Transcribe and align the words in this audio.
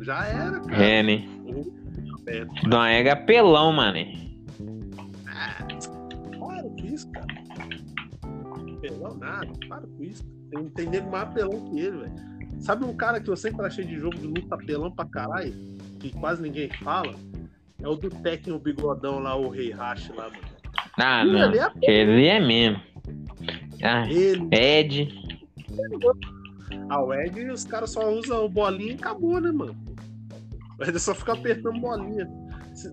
mano, 0.00 0.04
já 0.04 0.26
era, 0.26 0.60
cara. 0.60 0.84
É, 0.84 1.02
né? 1.02 1.28
Noega 2.66 3.10
é 3.10 3.14
pelão, 3.14 3.72
mano. 3.72 3.98
para 6.38 6.62
com 6.62 6.76
isso, 6.84 7.10
cara. 7.10 7.26
Pelão 8.80 9.14
nada, 9.16 9.48
para 9.68 9.82
com 9.82 10.02
isso. 10.02 10.24
Tem, 10.50 10.68
tem 10.70 10.88
nego 10.88 11.10
mais 11.10 11.28
pelão 11.32 11.70
que 11.70 11.80
ele, 11.80 11.98
velho. 11.98 12.30
Sabe 12.60 12.84
um 12.84 12.94
cara 12.94 13.20
que 13.20 13.30
eu 13.30 13.36
sempre 13.36 13.64
achei 13.66 13.84
de 13.84 13.98
jogo 13.98 14.16
de 14.16 14.26
luta 14.26 14.56
pelão 14.58 14.90
pra 14.90 15.04
caralho? 15.06 15.52
Que 15.98 16.10
quase 16.10 16.42
ninguém 16.42 16.68
fala? 16.82 17.14
É 17.82 17.88
o 17.88 17.94
do 17.94 18.10
Tekken, 18.10 18.52
o 18.52 18.58
bigodão 18.58 19.18
lá, 19.20 19.34
o 19.34 19.48
Rei 19.48 19.70
Hash 19.70 20.10
lá, 20.10 20.24
mano. 20.24 20.60
Ah, 20.98 21.22
Ele 21.22 21.32
não. 21.32 21.52
é 21.54 21.72
Ele 21.82 22.26
é 22.26 22.40
mesmo. 22.40 22.82
Ah, 23.82 24.06
ele, 24.10 24.46
Ed. 24.52 25.08
Ah, 26.90 27.02
o 27.02 27.14
Ed, 27.14 27.50
os 27.50 27.64
caras 27.64 27.90
só 27.92 28.12
usam 28.12 28.48
bolinha 28.48 28.92
e 28.92 28.94
acabou, 28.94 29.40
né, 29.40 29.50
mano? 29.50 29.74
O 30.80 30.84
Ed 30.84 30.96
é 30.96 30.98
só 30.98 31.14
ficar 31.14 31.34
apertando 31.34 31.78
bolinha. 31.78 32.26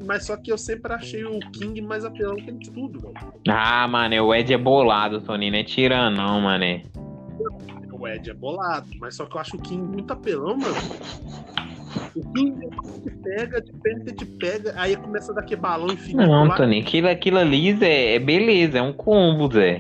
Mas 0.06 0.26
só 0.26 0.36
que 0.36 0.52
eu 0.52 0.58
sempre 0.58 0.92
achei 0.92 1.24
o 1.24 1.40
King 1.52 1.80
mais 1.82 2.04
apelão 2.04 2.36
que 2.36 2.50
ele 2.50 2.58
de 2.58 2.70
tudo, 2.70 3.00
velho. 3.00 3.14
Ah, 3.48 3.88
mano, 3.88 4.26
o 4.26 4.36
Ed 4.36 4.54
é 4.54 4.58
bolado, 4.58 5.22
Toninho. 5.22 5.54
Não 5.54 5.60
é 5.60 5.64
tirando, 5.64 6.18
não, 6.18 6.42
mano. 6.42 6.66
O 7.94 8.08
Ed 8.08 8.30
é 8.30 8.34
bolado, 8.34 8.88
mas 9.00 9.16
só 9.16 9.26
que 9.26 9.38
eu 9.38 9.42
acho 9.42 9.56
o 9.56 9.62
King 9.62 9.82
muito 9.82 10.12
apelão, 10.12 10.58
mano. 10.58 10.76
O 12.14 12.34
King 12.34 12.68
te 13.04 13.12
pega, 13.24 13.62
te 13.62 13.74
pega, 13.74 14.14
te 14.14 14.26
pega, 14.26 14.74
aí 14.76 14.96
começa 14.98 15.32
a 15.32 15.36
dar 15.36 15.42
aquele 15.42 15.62
balão 15.62 15.88
infinito 15.88 16.28
Não, 16.28 16.46
lá. 16.46 16.58
Toninho. 16.58 16.84
Aquilo, 16.84 17.08
aquilo 17.08 17.38
ali, 17.38 17.74
Zé, 17.78 18.16
é 18.16 18.20
beleza. 18.20 18.80
É 18.80 18.82
um 18.82 18.92
combo, 18.92 19.50
Zé. 19.54 19.80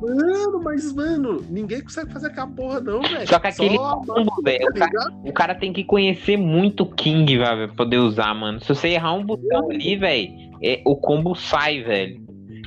Mano, 0.00 0.60
mas, 0.62 0.92
mano, 0.92 1.44
ninguém 1.48 1.80
consegue 1.80 2.12
fazer 2.12 2.28
aquela 2.28 2.46
porra, 2.48 2.80
não, 2.80 3.00
velho. 3.00 3.26
Só 3.26 3.38
que 3.38 3.46
aquele 3.46 3.76
a 3.76 3.78
combo, 3.78 4.06
máquina, 4.06 4.42
velho, 4.44 4.72
tá 4.74 4.86
ligado? 4.86 5.14
O 5.24 5.32
cara 5.32 5.54
tem 5.54 5.72
que 5.72 5.84
conhecer 5.84 6.36
muito 6.36 6.82
o 6.82 6.90
King, 6.90 7.38
velho, 7.38 7.68
pra 7.68 7.76
poder 7.76 7.98
usar, 7.98 8.34
mano. 8.34 8.60
Se 8.60 8.68
você 8.68 8.88
errar 8.88 9.14
um 9.14 9.24
botão 9.24 9.70
ali, 9.70 9.96
velho, 9.96 10.28
é, 10.62 10.82
o 10.84 10.96
combo 10.96 11.34
sai, 11.34 11.82
velho. 11.82 12.20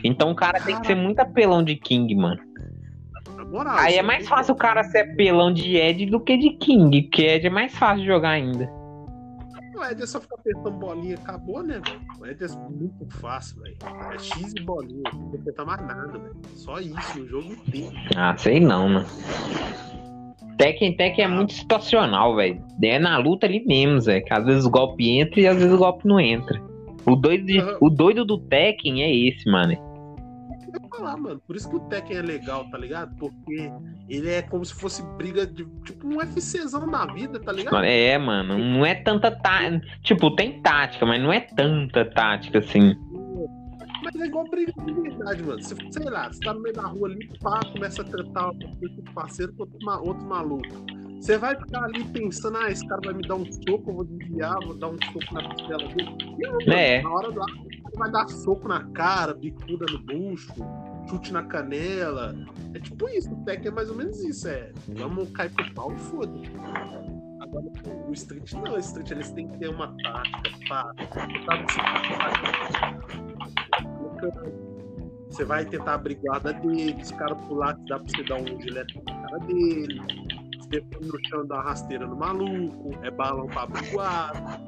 Então 0.04 0.32
o 0.32 0.36
cara 0.36 0.60
tem 0.60 0.80
que 0.80 0.88
ser 0.88 0.96
muito 0.96 1.20
apelão 1.20 1.64
de 1.64 1.76
King, 1.76 2.16
mano. 2.16 2.40
Moral, 3.52 3.78
Aí 3.78 3.96
é 3.96 4.02
mais 4.02 4.20
tem 4.20 4.28
fácil 4.28 4.54
o 4.54 4.58
cara 4.58 4.84
ser 4.84 5.12
apelão 5.12 5.52
de 5.52 5.76
Ed 5.76 6.06
do 6.06 6.20
que 6.20 6.38
de 6.38 6.52
King, 6.52 7.02
porque 7.04 7.24
Ed 7.24 7.48
é 7.48 7.50
mais 7.50 7.76
fácil 7.76 8.02
de 8.02 8.08
jogar 8.08 8.30
ainda. 8.30 8.79
O 9.80 9.84
Ed 9.84 10.04
é 10.04 10.06
só 10.06 10.20
ficar 10.20 10.36
apertando 10.36 10.72
bolinha, 10.72 11.16
acabou, 11.16 11.64
né, 11.64 11.80
velho? 11.80 12.02
O 12.20 12.26
Ed 12.26 12.44
é 12.44 12.48
muito 12.70 13.08
fácil, 13.20 13.62
velho. 13.62 13.78
É 14.14 14.20
X 14.20 14.54
e 14.58 14.62
bolinha, 14.62 15.04
não 15.14 15.22
tem 15.22 15.32
que 15.32 15.38
apertar 15.38 15.66
mais 15.66 15.82
nada, 15.88 16.20
velho. 16.20 16.36
Só 16.56 16.80
isso 16.80 17.18
no 17.20 17.26
jogo 17.28 17.54
inteiro. 17.54 17.92
Ah, 18.18 18.36
sei 18.38 18.60
não, 18.60 18.90
mano. 18.90 19.06
Tekken, 20.58 20.98
Tekken 20.98 21.24
é 21.24 21.28
muito 21.30 21.54
situacional, 21.54 22.36
velho. 22.36 22.62
É 22.84 23.00
na 23.00 23.18
luta 23.18 23.46
ali 23.46 23.66
mesmo, 23.66 24.02
Zé. 24.02 24.20
Que 24.20 24.34
às 24.34 24.44
vezes 24.46 24.66
o 24.66 24.70
golpe 24.70 25.10
entra 25.18 25.40
e 25.40 25.48
às 25.48 25.56
vezes 25.56 25.72
o 25.72 25.78
golpe 25.78 26.06
não 26.06 26.20
entra. 26.20 26.62
O 27.06 27.16
doido, 27.16 27.46
de- 27.46 27.60
Aham. 27.60 27.78
o 27.80 27.90
doido 27.90 28.26
do 28.26 28.38
Tekken 28.38 29.02
é 29.02 29.16
esse, 29.16 29.50
mano. 29.50 29.74
Eu 30.74 30.82
ia 30.82 30.90
falar, 30.90 31.18
mano. 31.18 31.42
Por 31.46 31.56
isso 31.56 31.70
que 31.70 31.76
o 31.76 31.80
Tekken 31.82 32.18
é 32.18 32.22
legal, 32.22 32.70
tá 32.70 32.78
ligado? 32.78 33.16
Porque 33.18 33.72
ele 34.08 34.30
é 34.30 34.42
como 34.42 34.64
se 34.64 34.74
fosse 34.74 35.04
briga 35.18 35.46
de. 35.46 35.66
Tipo 35.84 36.08
um 36.08 36.18
UFCzão 36.18 36.86
na 36.86 37.06
vida, 37.08 37.40
tá 37.40 37.52
ligado? 37.52 37.84
É, 37.84 38.18
mano. 38.18 38.58
Não 38.58 38.86
é 38.86 38.96
tanta 38.96 39.32
tática. 39.32 39.86
Tipo, 40.02 40.36
tem 40.36 40.62
tática, 40.62 41.06
mas 41.06 41.22
não 41.22 41.32
é 41.32 41.40
tanta 41.40 42.06
tática 42.06 42.60
assim. 42.60 42.96
Mas 44.04 44.16
é 44.16 44.26
igual 44.26 44.50
briga 44.50 44.74
de 44.86 44.94
verdade, 44.94 45.44
mano. 45.44 45.62
Você, 45.62 45.76
sei 45.92 46.06
lá, 46.06 46.32
você 46.32 46.40
tá 46.40 46.54
no 46.54 46.62
meio 46.62 46.76
da 46.76 46.88
rua 46.88 47.10
ali, 47.10 47.30
pá, 47.40 47.60
começa 47.74 48.02
a 48.02 48.06
tratar 48.06 48.50
o 48.50 49.14
parceiro 49.14 49.54
com 49.54 49.64
outro, 49.64 50.08
outro 50.08 50.28
maluco. 50.28 51.00
Você 51.20 51.38
vai 51.38 51.54
ficar 51.56 51.84
ali 51.84 52.04
pensando, 52.06 52.58
ah, 52.58 52.72
esse 52.72 52.86
cara 52.88 53.02
vai 53.04 53.14
me 53.14 53.28
dar 53.28 53.36
um 53.36 53.46
soco, 53.52 53.90
eu 53.90 53.94
vou 53.94 54.06
desviar, 54.06 54.58
vou 54.66 54.74
dar 54.76 54.88
um 54.88 54.98
soco 55.12 55.34
na 55.34 55.44
costela 55.50 55.88
dele. 55.90 56.18
Não, 56.40 56.74
É. 56.74 57.02
Na 57.02 57.12
hora 57.12 57.32
do 57.32 57.40
cara 57.40 57.70
vai 57.98 58.12
dar 58.12 58.28
soco 58.30 58.68
na 58.68 58.84
cara, 58.92 59.34
bicuda 59.34 59.86
no 59.92 60.00
bucho, 60.00 60.54
chute 61.10 61.32
na 61.34 61.44
canela. 61.44 62.36
É 62.74 62.80
tipo 62.80 63.08
isso, 63.10 63.32
o 63.32 63.44
Tekken 63.44 63.72
é 63.72 63.72
mais 63.72 63.90
ou 63.90 63.96
menos 63.96 64.20
isso, 64.24 64.48
é. 64.48 64.72
Vamos 64.90 65.30
cair 65.32 65.52
pro 65.54 65.74
pau 65.74 65.92
e 65.94 66.00
foda. 66.00 66.34
Agora, 67.42 67.66
o 68.08 68.14
Street 68.14 68.54
não, 68.54 68.74
o 68.74 68.80
Street 68.80 69.12
eles 69.12 69.32
têm 69.32 69.48
que 69.48 69.58
ter 69.58 69.70
uma 69.70 69.96
tática, 70.04 70.52
pá. 70.68 70.94
Você 75.30 75.46
vai 75.46 75.66
tentar 75.66 75.94
a 75.94 75.98
brigada 75.98 76.54
dele, 76.54 77.02
os 77.02 77.12
caras 77.12 77.40
pular, 77.48 77.78
dá 77.88 78.00
pra 78.00 78.08
você 78.08 78.24
dar 78.24 78.42
um 78.42 78.62
gilete 78.62 79.02
na 79.06 79.22
cara 79.22 79.40
dele. 79.46 80.02
Põe 80.70 81.08
no 81.08 81.20
chão 81.28 81.48
dá 81.48 81.56
uma 81.56 81.64
rasteira 81.64 82.06
no 82.06 82.16
maluco, 82.16 82.92
é 83.02 83.10
balão 83.10 83.48
pra 83.48 83.64
abriguar. 83.64 84.62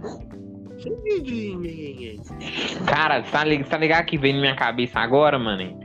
Cara, 2.86 3.22
tá, 3.24 3.44
li- 3.44 3.64
tá 3.64 3.78
ligado 3.78 4.06
que 4.06 4.18
veio 4.18 4.36
na 4.36 4.42
minha 4.42 4.56
cabeça 4.56 5.00
agora, 5.00 5.38
mano? 5.38 5.80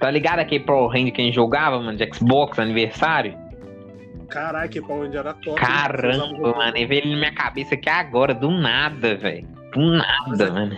Tá 0.00 0.10
ligado 0.10 0.40
aquele 0.40 0.64
Pro 0.64 0.88
Hand 0.88 1.10
que 1.12 1.20
a 1.20 1.24
gente 1.24 1.34
jogava, 1.34 1.78
mano, 1.80 1.96
de 1.96 2.06
Xbox, 2.14 2.58
aniversário? 2.58 3.36
Caralho, 4.28 4.68
que 4.68 4.80
pau 4.80 5.02
onde 5.02 5.16
era 5.16 5.32
top. 5.34 5.60
Caramba, 5.60 6.54
mano, 6.56 6.76
ele 6.76 6.86
veio 6.86 7.08
na 7.10 7.16
minha 7.16 7.32
cabeça 7.34 7.74
aqui 7.74 7.88
agora, 7.88 8.34
do 8.34 8.50
nada, 8.50 9.16
velho. 9.16 9.46
Do 9.72 9.80
nada, 9.80 10.52
mano. 10.52 10.76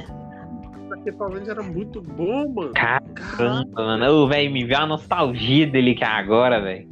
Que 1.04 1.12
pau 1.12 1.30
onde 1.32 1.48
era 1.48 1.62
muito 1.62 2.02
bom, 2.02 2.52
mano. 2.52 2.72
Caramba, 2.74 3.08
Caralho. 3.14 3.70
mano. 3.74 4.12
Ô, 4.24 4.28
velho, 4.28 4.50
me 4.52 4.64
veio 4.64 4.78
a 4.80 4.86
nostalgia 4.86 5.66
dele 5.66 5.92
aqui 5.92 6.04
agora, 6.04 6.60
velho. 6.60 6.88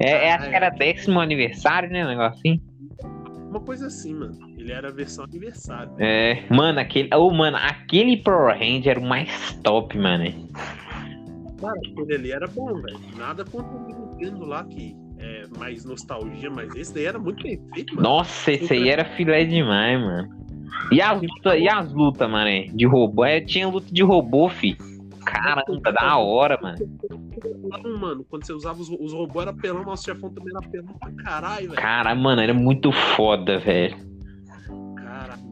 É, 0.00 0.26
é, 0.28 0.32
acho 0.32 0.48
que 0.48 0.54
era 0.56 0.70
décimo 0.70 1.20
aniversário, 1.20 1.88
né? 1.90 2.04
Um 2.06 2.20
assim. 2.20 2.60
Uma 3.56 3.64
coisa 3.64 3.86
assim, 3.86 4.12
mano. 4.12 4.36
Ele 4.58 4.70
era 4.70 4.88
a 4.88 4.92
versão 4.92 5.24
aniversário. 5.24 5.90
É, 5.98 6.44
mano, 6.50 6.78
aquele. 6.78 7.08
Ô, 7.14 7.30
mano, 7.30 7.56
aquele 7.56 8.18
Pro 8.18 8.50
Hand 8.50 8.86
era 8.86 9.00
o 9.00 9.02
mais 9.02 9.58
top, 9.62 9.96
mano. 9.96 10.24
Cara, 11.58 11.80
aquele 11.90 12.14
ali 12.14 12.32
era 12.32 12.46
bom, 12.48 12.74
velho. 12.74 13.00
Nada 13.16 13.46
contra 13.46 13.74
o 13.74 13.86
Nintendo 13.86 14.44
lá, 14.44 14.62
que 14.64 14.94
é 15.18 15.46
mais 15.58 15.86
nostalgia, 15.86 16.50
mas 16.50 16.74
esse 16.76 16.92
daí 16.92 17.06
era 17.06 17.18
muito 17.18 17.42
bem 17.42 17.58
feito, 17.72 17.94
mano. 17.96 18.06
Nossa, 18.06 18.52
esse 18.52 18.74
aí 18.74 18.90
era 18.90 19.06
filé 19.06 19.46
demais, 19.46 19.98
mano. 19.98 20.28
E 20.92 21.00
as 21.00 21.18
lutas, 21.18 21.58
e 21.58 21.66
as 21.66 21.90
lutas, 21.90 22.30
mano, 22.30 22.48
é, 22.50 22.64
de 22.64 22.84
robô? 22.84 23.24
É, 23.24 23.40
tinha 23.40 23.66
luta 23.66 23.88
de 23.90 24.02
robô, 24.02 24.50
fi. 24.50 24.76
Caramba, 25.24 25.92
da 25.92 26.18
hora, 26.18 26.58
mano. 26.62 26.76
Mano, 28.00 28.24
quando 28.28 28.44
você 28.44 28.52
usava 28.52 28.80
os, 28.80 28.88
os 28.88 29.12
robôs 29.12 29.46
era 29.46 29.56
pelão, 29.56 29.84
mas 29.86 30.00
o 30.00 30.04
chefão 30.04 30.30
também 30.30 30.52
era 30.56 30.68
pelão 30.68 30.94
pra 30.94 31.10
caralho, 31.12 31.70
velho. 31.70 31.80
Cara, 31.80 32.14
mano, 32.14 32.40
era 32.40 32.54
muito 32.54 32.90
foda, 32.92 33.58
velho. 33.58 33.96
Caralho. 34.96 35.42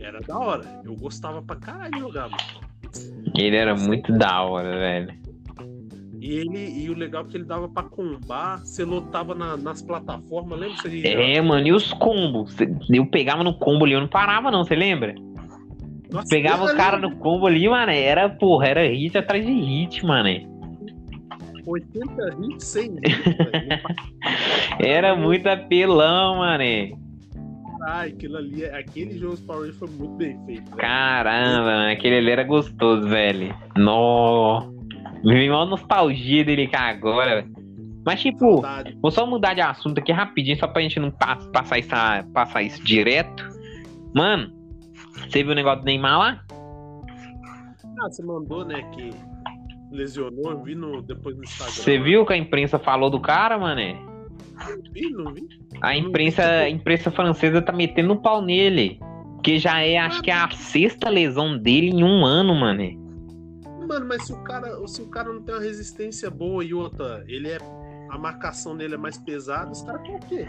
Era 0.00 0.20
da 0.20 0.38
hora. 0.38 0.80
Eu 0.84 0.94
gostava 0.96 1.42
pra 1.42 1.56
caralho 1.56 1.90
de 1.92 1.98
jogar, 2.00 2.28
mano. 2.28 2.42
Ele 3.36 3.56
era 3.56 3.74
muito 3.74 4.12
da 4.12 4.42
hora, 4.42 4.70
velho. 4.78 5.22
E 6.20 6.34
ele 6.34 6.80
e 6.84 6.88
o 6.88 6.94
legal 6.94 7.24
é 7.24 7.26
que 7.28 7.36
ele 7.36 7.44
dava 7.44 7.68
pra 7.68 7.82
combar, 7.82 8.58
você 8.60 8.84
lotava 8.84 9.34
na- 9.34 9.56
nas 9.56 9.82
plataformas, 9.82 10.58
lembra? 10.58 10.76
Você 10.76 11.02
É, 11.08 11.40
mano, 11.40 11.66
e 11.66 11.72
os 11.72 11.92
combos? 11.94 12.54
Eu 12.88 13.06
pegava 13.06 13.42
no 13.42 13.54
combo 13.54 13.84
ali, 13.84 13.94
eu 13.94 14.00
não 14.00 14.06
parava, 14.08 14.48
não, 14.50 14.62
você 14.64 14.76
lembra? 14.76 15.14
Nossa, 16.12 16.28
Pegava 16.28 16.66
caras 16.74 16.98
era 17.02 17.08
no 17.08 17.16
combo 17.16 17.46
ali, 17.46 17.68
mano. 17.68 17.90
Era, 17.90 18.28
porra, 18.28 18.66
era 18.68 18.86
hit 18.86 19.16
atrás 19.16 19.44
de 19.44 19.50
hit, 19.52 20.04
mano. 20.04 20.28
80 21.66 22.36
hits, 22.40 22.64
100 22.64 22.84
hits, 22.84 23.24
velho. 23.24 23.80
Era 24.80 25.14
muito 25.16 25.46
apelão, 25.48 26.36
mano. 26.38 26.62
Caralho, 27.80 28.12
aquilo 28.14 28.36
ali, 28.36 28.64
aquele 28.64 29.18
jogo 29.18 29.36
Power 29.38 29.60
Rangers 29.62 29.78
foi 29.78 29.88
muito 29.88 30.14
bem 30.14 30.38
feito, 30.46 30.64
velho. 30.66 30.76
Caramba, 30.76 31.64
mano, 31.64 31.92
aquele 31.92 32.16
ali 32.18 32.30
era 32.30 32.44
gostoso, 32.44 33.08
velho. 33.08 33.54
Nó. 33.76 34.70
Veio 35.24 35.52
uma 35.52 35.64
nostalgia 35.66 36.44
dele 36.44 36.66
cá 36.66 36.88
agora. 36.90 37.44
Mas, 38.04 38.20
tipo, 38.20 38.62
vou 39.00 39.10
só 39.12 39.24
mudar 39.24 39.54
de 39.54 39.60
assunto 39.60 39.98
aqui 39.98 40.10
rapidinho, 40.10 40.58
só 40.58 40.66
pra 40.66 40.82
gente 40.82 40.98
não 40.98 41.10
pa- 41.12 41.38
passar 41.52 41.78
isso, 41.78 41.90
passar 42.32 42.62
isso 42.62 42.82
direto. 42.84 43.48
Mano, 44.14 44.52
você 45.28 45.42
viu 45.44 45.52
o 45.52 45.54
negócio 45.54 45.80
do 45.80 45.84
Neymar 45.86 46.18
lá? 46.18 46.40
Ah, 48.00 48.08
você 48.10 48.22
mandou, 48.24 48.64
né, 48.64 48.82
que 48.92 49.10
lesionou, 49.92 50.50
eu 50.50 50.62
vi 50.62 50.74
no, 50.74 51.02
depois 51.02 51.36
no 51.36 51.44
Instagram. 51.44 51.72
Você 51.72 51.98
viu 51.98 52.26
que 52.26 52.32
a 52.32 52.36
imprensa 52.36 52.78
falou 52.78 53.10
do 53.10 53.20
cara, 53.20 53.58
mano? 53.58 53.80
Não 53.82 54.92
vi, 54.92 55.10
não 55.10 55.32
vi. 55.32 55.48
A 55.80 55.96
imprensa, 55.96 56.42
a 56.42 56.68
imprensa 56.68 57.10
francesa 57.10 57.60
tá 57.60 57.72
metendo 57.72 58.12
um 58.14 58.16
pau 58.16 58.42
nele. 58.42 58.98
Que 59.42 59.58
já 59.58 59.80
é, 59.80 59.98
acho 59.98 60.22
que 60.22 60.30
é 60.30 60.34
a 60.34 60.48
sexta 60.50 61.10
lesão 61.10 61.58
dele 61.58 61.88
em 61.88 62.04
um 62.04 62.24
ano, 62.24 62.54
mano. 62.54 62.82
Mano, 63.88 64.06
mas 64.06 64.26
se 64.26 64.32
o 64.32 64.42
cara, 64.44 64.86
se 64.86 65.02
o 65.02 65.08
cara 65.08 65.32
não 65.32 65.42
tem 65.42 65.54
uma 65.54 65.60
resistência 65.60 66.30
boa 66.30 66.64
e 66.64 66.72
outra, 66.72 67.24
ele 67.26 67.48
é. 67.48 67.58
A 68.10 68.18
marcação 68.18 68.76
dele 68.76 68.94
é 68.94 68.98
mais 68.98 69.16
pesada, 69.16 69.70
os 69.70 69.82
caras 69.82 70.02
querem 70.02 70.16
o 70.16 70.26
quê? 70.26 70.46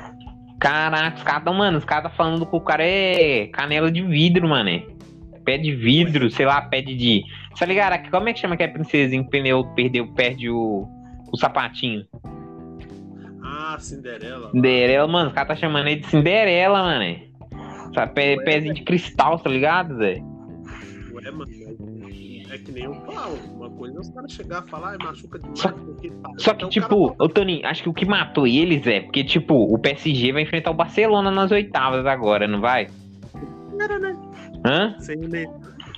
Caraca, 0.60 1.18
os 1.18 1.24
caras 1.24 1.56
mano, 1.56 1.78
os 1.78 1.86
caras 1.86 2.12
tá 2.12 2.18
falando 2.18 2.46
que 2.46 2.56
o 2.56 2.62
cara 2.62 2.84
é 2.84 3.48
canela 3.48 3.90
de 3.90 4.02
vidro, 4.02 4.48
mano. 4.50 4.70
Pé 5.44 5.58
de 5.58 5.76
vidro, 5.76 6.30
sei 6.30 6.46
lá, 6.46 6.62
pé 6.62 6.82
de. 6.82 7.24
Tá 7.58 7.66
ligado? 7.66 8.10
Como 8.10 8.30
é 8.30 8.34
que 8.34 8.40
chama 8.40 8.56
que 8.58 8.64
é 8.64 8.68
princesinha 8.68 9.24
que 9.24 9.30
pneu 9.30 9.64
perdeu, 9.76 10.08
perde 10.14 10.50
o, 10.50 10.88
o 11.32 11.38
sapatinho? 11.38 12.06
Ah, 13.44 13.78
Cinderela. 13.80 14.52
Cinderela, 14.52 15.08
mano, 15.08 15.28
os 15.30 15.34
caras 15.34 15.50
tá 15.50 15.56
chamando 15.56 15.88
ele 15.88 16.02
de 16.02 16.08
Cinderela, 16.08 16.82
mano. 16.82 17.20
Sabe, 17.94 18.14
pé, 18.14 18.36
Ué, 18.38 18.44
pezinho 18.44 18.74
de 18.74 18.84
cristal, 18.84 19.38
tá 19.38 19.50
ligado, 19.50 19.98
Zé? 19.98 20.22
Ué, 21.14 21.32
mano, 21.32 21.52
é 22.50 22.58
que 22.58 22.72
nem 22.72 22.86
eu 22.86 22.94
falo. 22.94 23.36
Uma 23.56 23.70
coisa 23.70 23.98
é 23.98 24.00
os 24.00 24.10
caras 24.10 24.32
chegar 24.32 24.64
e 24.66 24.70
falar, 24.70 24.96
ah, 24.96 25.04
machuca 25.04 25.38
demais, 25.40 25.60
Só- 25.60 25.72
porque 25.72 26.10
tá. 26.10 26.30
Só 26.38 26.52
que, 26.54 26.66
Então 26.66 26.70
tipo, 26.70 27.08
cara 27.12 27.24
ô 27.24 27.30
Toninho, 27.30 27.66
acho 27.68 27.84
que 27.84 27.90
o 27.90 27.94
que 27.94 28.06
matou 28.06 28.48
eles 28.48 28.88
é 28.88 29.02
porque, 29.02 29.24
tipo, 29.24 29.54
o 29.56 29.78
PSG 29.78 30.32
vai 30.32 30.44
enfrentar 30.44 30.72
o 30.72 30.76
Barcelona 30.76 31.30
nas 31.30 31.52
oitavas 31.52 32.06
agora, 32.06 32.48
não 32.48 32.62
vai? 32.62 32.88
Era, 33.80 34.00
né? 34.00 34.16
Hã? 34.66 34.96
Sem 35.00 35.18
ler. 35.18 35.50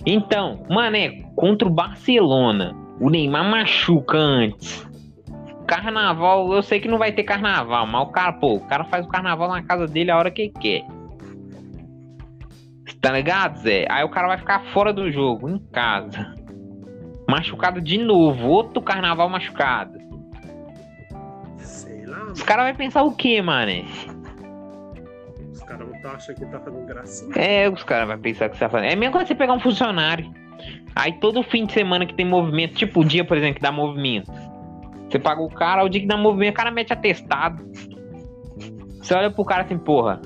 Então, 0.06 0.64
mano, 0.70 0.96
é 0.98 1.10
contra 1.36 1.68
o 1.68 1.72
Barcelona. 1.72 2.76
O 3.00 3.10
Neymar 3.10 3.44
machuca 3.44 4.18
antes. 4.18 4.88
Carnaval, 5.68 6.54
eu 6.54 6.62
sei 6.62 6.80
que 6.80 6.88
não 6.88 6.98
vai 6.98 7.12
ter 7.12 7.24
carnaval, 7.24 7.88
mas 7.88 8.08
o 8.08 8.12
cara, 8.12 8.34
pô, 8.34 8.56
o 8.56 8.68
cara 8.68 8.84
faz 8.86 9.06
o 9.06 9.10
carnaval 9.10 9.50
na 9.50 9.64
casa 9.64 9.88
dele 9.88 10.12
a 10.12 10.18
hora 10.18 10.30
que 10.30 10.50
quer. 10.50 10.86
Tá 13.02 13.12
ligado, 13.12 13.58
Zé? 13.60 13.86
Aí 13.90 14.04
o 14.04 14.10
cara 14.10 14.28
vai 14.28 14.38
ficar 14.38 14.64
fora 14.74 14.94
do 14.94 15.12
jogo, 15.12 15.50
em 15.50 15.60
casa. 15.72 16.34
Machucado 17.28 17.82
de 17.82 17.98
novo, 17.98 18.48
outro 18.48 18.82
carnaval 18.82 19.28
machucado. 19.28 19.98
Sei 21.58 22.06
lá, 22.06 22.18
mano. 22.18 22.32
Os 22.32 22.44
caras 22.44 22.66
vão 22.68 22.76
pensar 22.76 23.04
o 23.04 23.12
quê, 23.12 23.42
mano? 23.42 23.72
Tá 26.06 26.12
achando 26.12 26.36
que 26.36 26.46
tá 26.46 26.60
fazendo 26.60 26.86
gracinha. 26.86 27.36
É, 27.36 27.68
os 27.68 27.84
caras 27.84 28.08
vão 28.08 28.20
pensar 28.20 28.48
que 28.48 28.56
você 28.56 28.64
tá 28.64 28.70
fazendo. 28.70 28.92
É 28.92 28.96
mesma 28.96 29.12
coisa 29.12 29.28
você 29.28 29.34
pegar 29.34 29.54
um 29.54 29.60
funcionário. 29.60 30.32
Aí 30.96 31.14
todo 31.14 31.42
fim 31.42 31.66
de 31.66 31.74
semana 31.74 32.06
que 32.06 32.14
tem 32.14 32.28
movimento, 32.28 32.76
tipo 32.76 33.00
o 33.00 33.04
dia, 33.04 33.26
por 33.26 33.36
exemplo, 33.36 33.56
que 33.56 33.62
dá 33.62 33.72
movimento. 33.72 34.32
Você 35.10 35.18
paga 35.18 35.42
o 35.42 35.50
cara, 35.50 35.84
o 35.84 35.90
dia 35.90 36.02
que 36.02 36.06
dá 36.06 36.16
movimento, 36.16 36.54
o 36.54 36.58
cara 36.58 36.70
mete 36.70 36.94
atestado. 36.94 37.66
Você 39.02 39.16
olha 39.16 39.32
pro 39.32 39.44
cara 39.44 39.64
assim, 39.64 39.80
porra. 39.80 40.22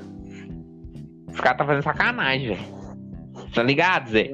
Os 1.30 1.40
caras 1.40 1.60
tá 1.60 1.66
fazendo 1.66 1.84
sacanagem, 1.84 2.50
velho. 2.50 2.80
Tá 3.56 3.64
ligado, 3.64 4.10
Zé? 4.10 4.32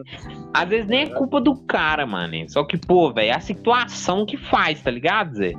Às 0.51 0.67
vezes 0.67 0.87
nem 0.87 1.03
é 1.03 1.09
culpa 1.09 1.39
do 1.39 1.55
cara, 1.67 2.07
mano. 2.07 2.33
Só 2.49 2.63
que, 2.63 2.75
pô, 2.75 3.13
velho, 3.13 3.29
é 3.29 3.35
a 3.35 3.39
situação 3.39 4.25
que 4.25 4.35
faz, 4.35 4.81
tá 4.81 4.89
ligado, 4.89 5.35
Zé? 5.35 5.53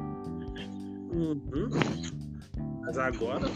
Uhum. 1.12 1.68
Mas 2.86 2.98
agora. 2.98 3.46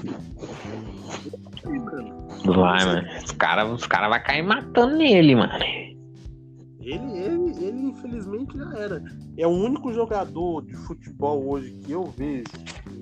Vai, 2.44 2.84
mano. 2.84 3.08
Os 3.24 3.30
caras 3.32 3.70
os 3.70 3.86
cara 3.86 4.08
vai 4.08 4.20
cair 4.22 4.42
matando 4.42 4.96
nele, 4.96 5.36
mano. 5.36 5.52
Ele, 6.80 7.18
ele, 7.18 7.64
ele, 7.64 7.80
infelizmente, 7.90 8.58
já 8.58 8.76
era. 8.76 9.04
É 9.36 9.46
o 9.46 9.50
único 9.50 9.92
jogador 9.92 10.62
de 10.62 10.74
futebol 10.74 11.48
hoje 11.48 11.70
que 11.84 11.92
eu 11.92 12.06
vejo 12.06 12.44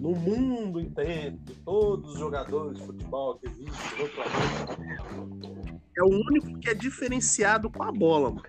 no 0.01 0.11
mundo 0.11 0.79
inteiro, 0.81 1.39
de 1.45 1.55
todos 1.65 2.13
os 2.13 2.19
jogadores 2.19 2.79
de 2.79 2.85
futebol 2.85 3.39
que 3.39 3.47
existem 3.47 3.99
no 3.99 4.09
planeta. 4.11 5.79
É 5.97 6.03
o 6.03 6.09
único 6.09 6.59
que 6.59 6.69
é 6.69 6.75
diferenciado 6.75 7.71
com 7.71 7.83
a 7.83 7.91
bola, 7.91 8.31
mano. 8.31 8.43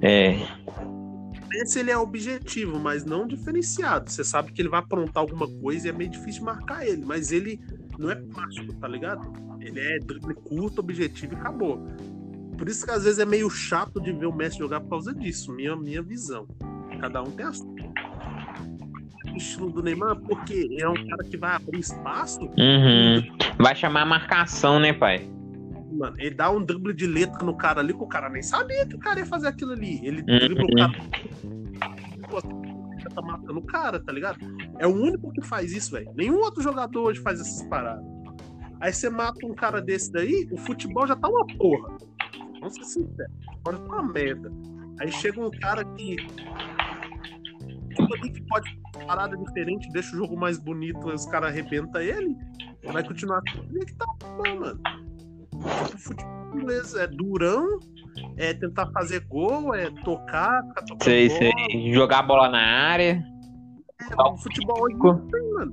É. 0.00 0.36
Esse 1.52 1.80
ele 1.80 1.90
é 1.90 1.96
objetivo, 1.96 2.78
mas 2.78 3.04
não 3.04 3.26
diferenciado. 3.26 4.10
Você 4.10 4.24
sabe 4.24 4.52
que 4.52 4.60
ele 4.60 4.68
vai 4.68 4.80
aprontar 4.80 5.22
alguma 5.22 5.48
coisa 5.60 5.86
e 5.86 5.90
é 5.90 5.92
meio 5.92 6.10
difícil 6.10 6.44
marcar 6.44 6.86
ele, 6.86 7.04
mas 7.04 7.32
ele 7.32 7.60
não 7.98 8.10
é 8.10 8.16
plástico, 8.16 8.72
tá 8.74 8.88
ligado? 8.88 9.32
Ele 9.60 9.80
é 9.80 9.98
drible 9.98 10.34
curto, 10.34 10.80
objetivo 10.80 11.34
e 11.34 11.36
acabou. 11.36 11.86
Por 12.56 12.68
isso 12.68 12.84
que 12.84 12.92
às 12.92 13.04
vezes 13.04 13.18
é 13.18 13.24
meio 13.24 13.48
chato 13.50 14.00
de 14.00 14.12
ver 14.12 14.26
o 14.26 14.32
Messi 14.32 14.58
jogar 14.58 14.80
por 14.80 14.90
causa 14.90 15.14
disso, 15.14 15.52
minha, 15.52 15.76
minha 15.76 16.02
visão. 16.02 16.46
Cada 17.00 17.22
um 17.22 17.30
tem 17.30 17.46
a 17.46 17.52
sua. 17.52 17.74
O 19.32 19.36
estilo 19.36 19.70
do 19.70 19.82
Neymar, 19.82 20.16
porque 20.16 20.76
é 20.78 20.88
um 20.88 20.94
cara 20.94 21.24
que 21.24 21.36
vai 21.36 21.56
abrir 21.56 21.80
espaço, 21.80 22.40
Uhum. 22.40 23.36
Vai 23.58 23.74
chamar 23.74 24.02
a 24.02 24.06
marcação, 24.06 24.78
né, 24.78 24.92
pai? 24.92 25.28
Mano. 25.94 26.16
Ele 26.18 26.34
dá 26.34 26.50
um 26.50 26.62
drible 26.64 26.92
de 26.94 27.06
letra 27.06 27.44
no 27.44 27.56
cara 27.56 27.80
ali, 27.80 27.92
que 27.94 28.02
o 28.02 28.06
cara 28.06 28.28
nem 28.28 28.42
sabia 28.42 28.86
que 28.86 28.96
o 28.96 28.98
cara 28.98 29.20
ia 29.20 29.26
fazer 29.26 29.48
aquilo 29.48 29.72
ali. 29.72 30.00
Ele 30.06 30.20
Uhum. 30.20 30.26
dribla 30.38 30.64
o 30.64 30.76
cara. 30.76 30.92
Tá 33.14 33.22
matando 33.22 33.58
o 33.58 33.62
cara, 33.62 34.00
tá 34.00 34.12
ligado? 34.12 34.38
É 34.78 34.86
o 34.86 34.90
único 34.90 35.30
que 35.32 35.42
faz 35.42 35.72
isso, 35.72 35.92
velho. 35.92 36.10
Nenhum 36.16 36.38
outro 36.38 36.62
jogador 36.62 37.02
hoje 37.10 37.20
faz 37.20 37.38
essas 37.40 37.62
paradas. 37.68 38.04
Aí 38.80 38.92
você 38.92 39.08
mata 39.08 39.46
um 39.46 39.54
cara 39.54 39.80
desse 39.80 40.10
daí, 40.10 40.48
o 40.50 40.56
futebol 40.56 41.06
já 41.06 41.14
tá 41.14 41.28
uma 41.28 41.46
porra. 41.46 41.96
Vamos 42.60 42.74
ser 42.74 42.84
sinceros. 42.84 43.32
Agora 43.60 43.78
tá 43.78 43.84
uma 43.84 44.02
merda. 44.12 44.50
Aí 44.98 45.12
chega 45.12 45.40
um 45.40 45.50
cara 45.50 45.84
que. 45.84 46.16
ali 48.00 48.30
que 48.32 48.42
pode 48.48 48.68
fazer 48.92 49.06
parada 49.06 49.36
diferente, 49.36 49.90
deixa 49.92 50.14
o 50.16 50.18
jogo 50.18 50.36
mais 50.36 50.58
bonito, 50.58 51.08
aí 51.08 51.14
os 51.14 51.26
caras 51.26 51.50
arrebentam 51.50 52.00
ele. 52.00 52.36
Vai 52.84 53.04
continuar 53.06 53.40
assim, 53.48 53.60
é 53.80 53.84
que 53.84 53.94
tá 53.94 54.06
bom, 54.20 54.60
mano. 54.60 54.80
Tipo, 55.64 55.98
futebol 55.98 56.56
inglês 56.56 56.94
é 56.94 57.06
durão, 57.06 57.78
é 58.36 58.54
tentar 58.54 58.86
fazer 58.92 59.20
gol, 59.20 59.74
é 59.74 59.90
tocar, 60.04 60.62
ficar 60.68 60.82
tocando 60.82 61.04
Sei, 61.04 61.28
bola. 61.28 61.38
sei. 61.38 61.92
Jogar 61.94 62.18
a 62.18 62.22
bola 62.22 62.48
na 62.48 62.60
área. 62.60 63.24
É, 64.00 64.22
o 64.22 64.36
futebol 64.36 64.82
hoje 64.82 64.96
não 64.96 65.26
tem, 65.28 65.52
mano. 65.52 65.72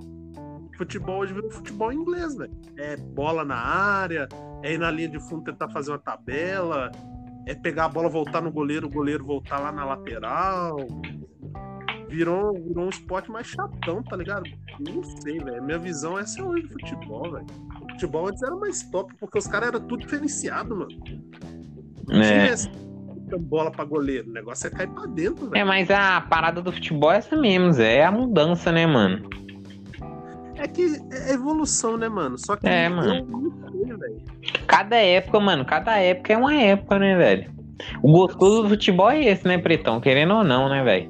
Futebol 0.77 1.19
hoje 1.19 1.33
virou 1.33 1.51
futebol 1.51 1.93
inglês, 1.93 2.35
velho. 2.35 2.51
É 2.77 2.97
bola 2.97 3.45
na 3.45 3.57
área, 3.57 4.27
é 4.63 4.73
ir 4.73 4.79
na 4.79 4.89
linha 4.89 5.09
de 5.09 5.19
fundo 5.19 5.43
tentar 5.43 5.69
fazer 5.69 5.91
uma 5.91 5.99
tabela, 5.99 6.91
é 7.45 7.53
pegar 7.53 7.85
a 7.85 7.89
bola, 7.89 8.09
voltar 8.09 8.41
no 8.41 8.51
goleiro, 8.51 8.87
o 8.87 8.89
goleiro 8.89 9.23
voltar 9.23 9.59
lá 9.59 9.71
na 9.71 9.85
lateral. 9.85 10.77
Virou, 12.09 12.53
virou 12.53 12.85
um 12.85 12.89
esporte 12.89 13.31
mais 13.31 13.47
chatão, 13.47 14.03
tá 14.03 14.17
ligado? 14.17 14.43
Não 14.79 15.03
sei, 15.03 15.39
velho. 15.39 15.63
Minha 15.63 15.77
visão 15.77 16.17
é 16.17 16.23
essa 16.23 16.43
hoje 16.43 16.63
do 16.63 16.73
futebol, 16.73 17.31
velho. 17.31 17.45
Futebol 17.91 18.27
antes 18.27 18.41
era 18.43 18.55
mais 18.55 18.83
top, 18.89 19.13
porque 19.19 19.37
os 19.37 19.47
caras 19.47 19.69
eram 19.69 19.79
tudo 19.81 20.01
diferenciado, 20.01 20.75
mano. 20.75 20.91
Não 22.07 22.21
É. 22.21 22.23
tinha 22.23 22.53
essa 22.53 22.69
bola 23.39 23.71
pra 23.71 23.85
goleiro. 23.85 24.29
O 24.29 24.33
negócio 24.33 24.67
é 24.67 24.69
cair 24.69 24.89
pra 24.89 25.05
dentro, 25.05 25.49
velho. 25.49 25.61
É, 25.61 25.63
mas 25.63 25.89
a 25.89 26.21
parada 26.21 26.61
do 26.61 26.71
futebol 26.71 27.11
é 27.11 27.17
essa 27.17 27.35
mesmo, 27.35 27.71
Zé. 27.71 27.97
É 27.97 28.05
a 28.05 28.11
mudança, 28.11 28.71
né, 28.71 28.85
mano? 28.85 29.29
É 30.55 30.67
que 30.67 30.97
é 31.11 31.33
evolução, 31.33 31.97
né, 31.97 32.07
mano? 32.09 32.37
Só 32.37 32.55
que 32.55 32.67
É, 32.67 32.87
eu 32.87 32.91
mano. 32.91 33.09
sei. 33.09 34.61
Cada 34.67 34.95
época, 34.97 35.39
mano, 35.39 35.65
cada 35.65 35.97
época 35.97 36.33
é 36.33 36.37
uma 36.37 36.53
época, 36.53 36.99
né, 36.99 37.15
velho? 37.17 37.51
O 38.01 38.11
gostoso 38.11 38.63
do 38.63 38.69
futebol 38.69 39.09
é 39.09 39.21
esse, 39.25 39.47
né, 39.47 39.57
Pretão? 39.57 39.99
Querendo 39.99 40.35
ou 40.35 40.43
não, 40.43 40.69
né, 40.69 40.83
velho? 40.83 41.09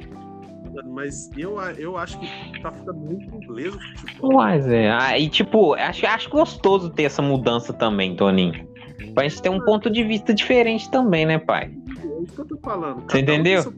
Mas 0.93 1.29
eu, 1.37 1.59
eu 1.77 1.97
acho 1.97 2.19
que 2.19 2.61
tá 2.61 2.71
ficando 2.71 2.99
muito 2.99 3.33
inglês 3.35 3.73
o 3.73 3.79
futebol. 3.79 4.33
Uai, 4.35 4.61
Zé. 4.61 4.91
Ah, 4.91 5.17
e 5.17 5.29
tipo, 5.29 5.73
acho, 5.73 6.05
acho 6.05 6.29
gostoso 6.29 6.89
ter 6.89 7.03
essa 7.03 7.21
mudança 7.21 7.71
também, 7.73 8.15
Toninho. 8.15 8.67
Pra 9.13 9.27
gente 9.27 9.41
ter 9.41 9.49
um 9.49 9.59
ponto 9.63 9.89
de 9.89 10.03
vista 10.03 10.33
diferente 10.33 10.89
também, 10.91 11.25
né, 11.25 11.37
pai? 11.39 11.71
É 12.03 12.23
isso 12.23 12.33
que 12.35 12.41
eu 12.41 12.45
tô 12.47 12.57
falando. 12.63 13.03
Você 13.09 13.19
entendeu? 13.19 13.61
seu- 13.63 13.73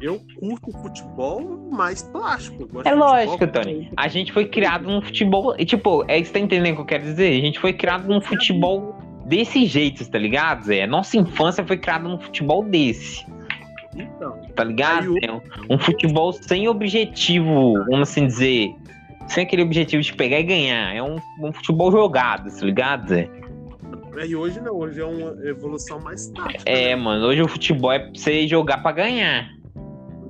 Eu 0.00 0.20
curto 0.38 0.70
futebol 0.80 1.68
mais 1.72 2.02
plástico. 2.04 2.68
É 2.84 2.94
lógico, 2.94 3.32
futebol 3.38 3.62
Tony. 3.64 3.90
A 3.96 4.06
gente 4.08 4.32
foi 4.32 4.44
criado 4.46 4.84
num 4.88 5.02
futebol. 5.02 5.54
e, 5.58 5.64
Tipo, 5.64 6.04
é 6.08 6.18
isso 6.18 6.32
que 6.32 6.38
tá 6.38 6.44
entendendo 6.44 6.72
o 6.74 6.76
que 6.76 6.82
eu 6.82 6.86
quero 6.86 7.02
dizer? 7.02 7.36
A 7.36 7.44
gente 7.44 7.58
foi 7.58 7.72
criado 7.72 8.06
num 8.08 8.20
futebol 8.20 8.96
desse 9.26 9.66
jeito, 9.66 10.08
tá 10.08 10.18
ligado, 10.18 10.64
Zé? 10.64 10.86
Nossa 10.86 11.16
infância 11.16 11.64
foi 11.66 11.76
criada 11.76 12.08
num 12.08 12.18
futebol 12.18 12.62
desse, 12.64 13.26
Então, 13.94 14.37
tá 14.58 14.64
ligado? 14.64 15.14
É 15.22 15.30
um, 15.30 15.40
um 15.70 15.78
futebol 15.78 16.32
sem 16.32 16.66
objetivo, 16.66 17.74
vamos 17.84 18.10
assim 18.10 18.26
dizer. 18.26 18.74
Sem 19.28 19.44
aquele 19.44 19.62
objetivo 19.62 20.02
de 20.02 20.12
pegar 20.12 20.40
e 20.40 20.42
ganhar. 20.42 20.96
É 20.96 21.00
um, 21.00 21.16
um 21.40 21.52
futebol 21.52 21.92
jogado, 21.92 22.50
tá 22.50 22.66
ligado, 22.66 23.08
Zé? 23.08 23.30
e 24.26 24.34
hoje 24.34 24.60
não, 24.60 24.74
hoje 24.74 25.00
é 25.00 25.04
uma 25.04 25.46
evolução 25.46 26.00
mais 26.00 26.26
tática. 26.30 26.60
É, 26.66 26.88
né? 26.88 26.96
mano, 26.96 27.24
hoje 27.24 27.40
o 27.40 27.46
futebol 27.46 27.92
é 27.92 28.00
pra 28.00 28.10
você 28.12 28.48
jogar 28.48 28.78
pra 28.78 28.90
ganhar. 28.90 29.48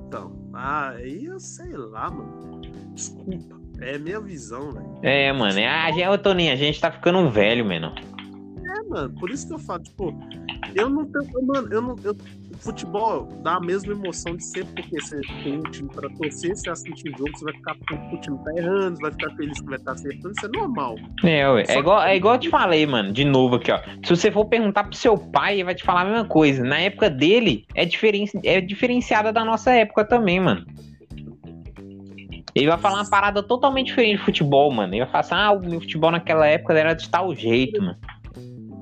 Então, 0.07 0.31
ah, 0.53 0.91
aí 0.91 1.25
eu 1.25 1.41
sei 1.41 1.75
lá, 1.75 2.11
mano. 2.11 2.61
Desculpa. 2.93 3.57
É 3.81 3.97
minha 3.97 4.21
visão, 4.21 4.73
velho. 4.73 4.99
É, 5.03 5.33
mano. 5.33 5.59
É, 5.59 5.67
a 5.67 5.91
gente, 5.91 6.07
ô, 6.07 6.19
Toninho, 6.19 6.53
a 6.53 6.57
gente 6.57 6.79
tá 6.79 6.91
ficando 6.91 7.31
velho, 7.31 7.65
mano. 7.65 7.95
Mano, 8.89 9.11
por 9.21 9.31
isso 9.31 9.47
que 9.47 9.55
eu 9.55 9.59
falo, 9.59 9.83
tipo, 9.83 10.15
eu 10.75 10.89
não 10.89 11.05
tenho. 11.05 11.47
Mano, 11.47 11.69
eu 11.71 11.83
não. 11.83 11.97
Eu, 12.03 12.17
futebol 12.61 13.29
dá 13.43 13.55
a 13.55 13.61
mesma 13.61 13.93
emoção 13.93 14.37
de 14.37 14.45
sempre, 14.45 14.83
porque 14.83 15.01
você 15.01 15.21
tem 15.43 15.59
um 15.59 15.63
time 15.71 15.89
pra 15.89 16.09
torcer, 16.11 16.57
você 16.57 16.71
assiste 16.71 17.09
o 17.09 17.19
jogo, 17.19 17.31
você 17.37 17.45
vai 17.45 17.55
ficar 17.55 17.75
puto 17.75 18.09
que 18.09 18.17
o 18.17 18.21
time 18.21 18.39
tá 18.45 18.53
errando, 18.57 18.97
você 18.97 19.03
vai 19.03 19.11
ficar 19.13 19.37
feliz 19.37 19.61
que 19.61 19.67
vai 19.67 19.79
estar 19.79 19.93
acertando, 19.93 20.35
isso 20.37 20.47
é 20.47 20.49
normal. 20.49 20.97
É, 21.23 21.49
ué. 21.49 21.65
É 21.69 21.79
igual, 21.79 22.03
é 22.03 22.17
igual 22.17 22.35
eu 22.35 22.41
te 22.41 22.49
falei, 22.49 22.87
mano, 22.87 23.13
de 23.13 23.25
novo 23.25 23.57
aqui, 23.57 23.71
ó. 23.71 23.81
Se 24.05 24.17
você 24.17 24.31
for 24.31 24.47
perguntar 24.47 24.85
pro 24.85 24.97
seu 24.97 25.17
pai, 25.17 25.55
ele 25.55 25.65
vai 25.65 25.75
te 25.75 25.85
falar 25.85 26.03
a 26.03 26.05
mesma 26.05 26.25
coisa. 26.25 26.65
Na 26.65 26.79
época 26.79 27.09
dele, 27.09 27.65
é, 27.75 27.85
diferen... 27.85 28.25
é 28.45 28.61
diferenciada 28.61 29.33
da 29.33 29.45
nossa 29.45 29.71
época 29.71 30.05
também, 30.05 30.41
mano. 30.41 30.67
Ele 32.55 32.67
vai 32.67 32.79
falar 32.79 32.97
uma 32.97 33.09
parada 33.09 33.41
totalmente 33.43 33.87
diferente 33.87 34.19
de 34.19 34.25
futebol, 34.25 34.71
mano. 34.73 34.93
Ele 34.93 35.05
vai 35.05 35.11
falar 35.11 35.21
assim, 35.21 35.35
ah, 35.35 35.53
o 35.53 35.61
meu 35.61 35.81
futebol 35.81 36.11
naquela 36.11 36.47
época 36.47 36.75
era 36.75 36.93
de 36.93 37.09
tal 37.09 37.33
jeito, 37.35 37.81
mano. 37.81 37.97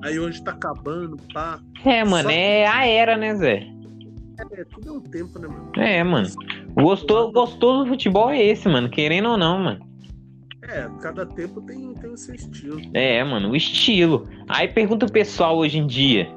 Aí 0.07 0.17
hoje 0.17 0.41
tá 0.41 0.51
acabando, 0.51 1.17
pá. 1.33 1.59
É, 1.83 2.01
mano, 2.05 2.29
Só- 2.29 2.35
é 2.35 2.65
a 2.65 2.85
era, 2.85 3.17
né, 3.17 3.35
Zé? 3.35 3.67
É, 4.53 4.63
tudo 4.63 4.87
é 4.87 4.91
um 4.93 5.01
tempo, 5.01 5.37
né, 5.37 5.47
mano? 5.49 5.71
É, 5.75 6.01
mano. 6.01 6.29
Gostoso, 6.69 7.33
gostoso 7.33 7.83
do 7.83 7.89
futebol 7.89 8.29
é 8.29 8.41
esse, 8.41 8.69
mano. 8.69 8.89
Querendo 8.89 9.29
ou 9.29 9.37
não, 9.37 9.59
mano. 9.59 9.85
É, 10.63 10.87
cada 11.01 11.25
tempo 11.25 11.59
tem, 11.61 11.93
tem 11.95 12.09
o 12.09 12.17
seu 12.17 12.35
estilo. 12.35 12.79
É, 12.93 13.21
mano, 13.21 13.49
o 13.51 13.55
estilo. 13.55 14.29
Aí 14.47 14.69
pergunta 14.69 15.05
o 15.05 15.11
pessoal 15.11 15.57
hoje 15.57 15.77
em 15.77 15.85
dia. 15.85 16.29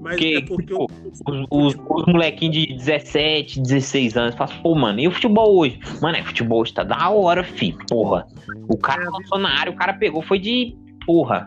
Mas 0.00 0.16
Que, 0.16 0.36
é 0.36 0.40
porque 0.40 0.64
tipo, 0.66 0.84
o, 0.84 1.32
Os, 1.50 1.74
os, 1.74 1.80
os 1.90 2.06
molequinhos 2.06 2.54
de 2.54 2.74
17, 2.76 3.60
16 3.60 4.16
anos 4.16 4.34
falam, 4.36 4.56
pô, 4.62 4.74
mano, 4.74 5.00
e 5.00 5.06
o 5.06 5.10
futebol 5.10 5.54
hoje? 5.58 5.78
Mano, 6.00 6.16
é 6.16 6.22
futebol 6.22 6.62
hoje 6.62 6.72
tá 6.72 6.82
da 6.82 7.10
hora, 7.10 7.44
fi, 7.44 7.76
porra. 7.90 8.26
O 8.68 8.78
cara 8.78 9.02
É, 9.02 9.46
área, 9.46 9.70
o 9.70 9.76
cara 9.76 9.92
pegou, 9.92 10.22
foi 10.22 10.38
de, 10.38 10.74
porra, 11.04 11.46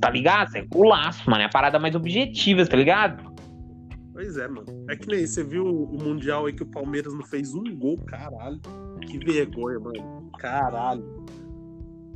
tá 0.00 0.10
ligado? 0.10 0.56
É 0.56 0.66
o 0.74 0.82
laço, 0.82 1.28
mano, 1.28 1.42
é 1.42 1.46
a 1.46 1.50
parada 1.50 1.78
mais 1.78 1.94
objetiva, 1.94 2.66
tá 2.66 2.76
ligado? 2.76 3.30
Pois 4.12 4.36
é, 4.36 4.48
mano. 4.48 4.66
É 4.88 4.96
que 4.96 5.06
nem 5.06 5.26
você 5.26 5.42
viu 5.42 5.64
o 5.64 5.96
Mundial 6.02 6.46
aí 6.46 6.52
que 6.52 6.62
o 6.62 6.66
Palmeiras 6.66 7.14
não 7.14 7.22
fez 7.22 7.54
um 7.54 7.64
gol, 7.76 7.96
caralho. 8.06 8.60
Que 9.06 9.18
vergonha, 9.18 9.78
mano. 9.80 10.30
Caralho. 10.38 11.24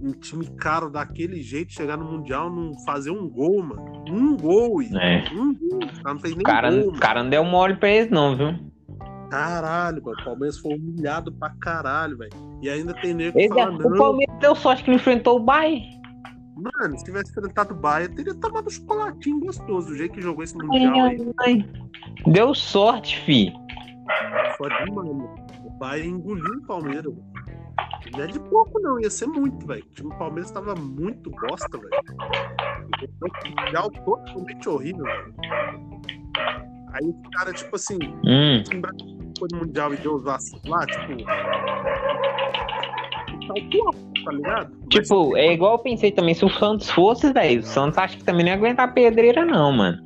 Um 0.02 0.12
time 0.12 0.46
caro 0.56 0.90
daquele 0.90 1.40
jeito 1.40 1.72
chegar 1.72 1.96
no 1.96 2.04
Mundial 2.04 2.50
não 2.50 2.78
fazer 2.84 3.10
um 3.10 3.28
gol, 3.28 3.62
mano. 3.62 4.04
Um 4.08 4.36
gol, 4.36 4.82
Igor. 4.82 5.00
É. 5.00 5.24
Um 5.32 5.54
gol. 5.54 5.78
O 5.78 6.02
cara 6.02 6.14
não 6.14 6.20
fez 6.20 6.34
nem 6.34 6.42
O 6.42 6.44
cara, 6.44 6.70
gol, 6.70 6.88
o 6.88 6.98
cara 6.98 7.22
não 7.22 7.30
deu 7.30 7.44
mole 7.44 7.76
pra 7.76 7.88
eles, 7.88 8.10
não, 8.10 8.36
viu? 8.36 8.54
Caralho, 9.30 10.02
mano. 10.02 10.16
O 10.20 10.24
Palmeiras 10.24 10.58
foi 10.58 10.74
humilhado 10.74 11.32
pra 11.32 11.50
caralho, 11.60 12.18
velho. 12.18 12.32
E 12.60 12.68
ainda 12.68 12.92
tem 12.94 13.14
nego 13.14 13.38
Ele, 13.38 13.48
fala, 13.48 13.70
o 13.70 13.78
não. 13.78 13.96
Palmeiras 13.96 14.36
deu 14.40 14.54
sorte 14.54 14.84
que 14.84 14.90
não 14.90 14.96
enfrentou 14.96 15.36
o 15.38 15.42
Bahia. 15.42 15.82
Mano, 16.56 16.96
se 16.99 17.04
tivesse 17.04 17.30
enfrentado 17.30 17.75
o 17.75 17.76
Bahia, 17.76 18.08
teria 18.08 18.34
tomado 18.34 18.66
um 18.66 18.70
chocolatinho 18.70 19.40
gostoso. 19.40 19.88
Do 19.88 19.96
jeito 19.96 20.12
que 20.14 20.20
jogou 20.23 20.44
esse 20.44 20.54
Ai, 20.61 20.66
Mundial 20.66 20.94
aí. 21.06 21.32
ai, 21.40 21.66
ai. 22.26 22.32
Deu 22.32 22.54
sorte, 22.54 23.18
fi. 23.20 23.52
Só 24.56 24.68
de 24.68 24.90
mano. 24.92 25.34
O 25.64 25.70
Bahia 25.78 26.04
engoliu 26.06 26.58
o 26.58 26.66
Palmeiras. 26.66 27.04
velho. 27.12 27.25
Não 28.12 28.23
é 28.23 28.26
de 28.28 28.38
pouco, 28.38 28.78
não. 28.80 29.00
Ia 29.00 29.11
ser 29.11 29.26
muito, 29.26 29.66
velho. 29.66 29.82
O 29.82 29.88
time 29.94 30.11
do 30.11 30.16
Palmeiras 30.18 30.50
tava 30.52 30.75
muito 30.76 31.30
bosta, 31.30 31.76
velho. 31.76 31.90
O 33.20 33.61
Mundial 33.64 33.90
totalmente 33.90 34.68
horrível, 34.68 35.04
velho. 35.04 35.34
Aí 36.92 37.08
o 37.08 37.30
cara, 37.37 37.52
tipo 37.52 37.75
assim, 37.75 37.99
Hum, 38.25 38.62
foi 39.38 39.49
no 39.52 39.58
Mundial 39.66 39.92
e 39.92 39.96
deu 39.96 40.14
os 40.14 40.23
vacilos 40.23 40.64
lá, 40.68 40.87
tipo. 40.87 41.25
Tá 43.46 43.52
o 43.52 43.68
pior, 43.70 43.94
tá 44.25 44.33
ligado? 44.33 44.73
tipo, 44.88 45.37
é 45.37 45.52
igual 45.52 45.73
eu 45.73 45.78
pensei 45.78 46.11
também, 46.11 46.35
se 46.35 46.45
o 46.45 46.49
Santos 46.50 46.90
fosse, 46.90 47.33
velho, 47.33 47.61
o 47.61 47.64
Santos 47.64 47.99
acho 47.99 48.16
que 48.19 48.25
também 48.25 48.45
não 48.45 48.52
ia 48.52 48.57
aguentar 48.59 48.93
pedreira, 48.95 49.45
não, 49.45 49.73
mano. 49.73 49.99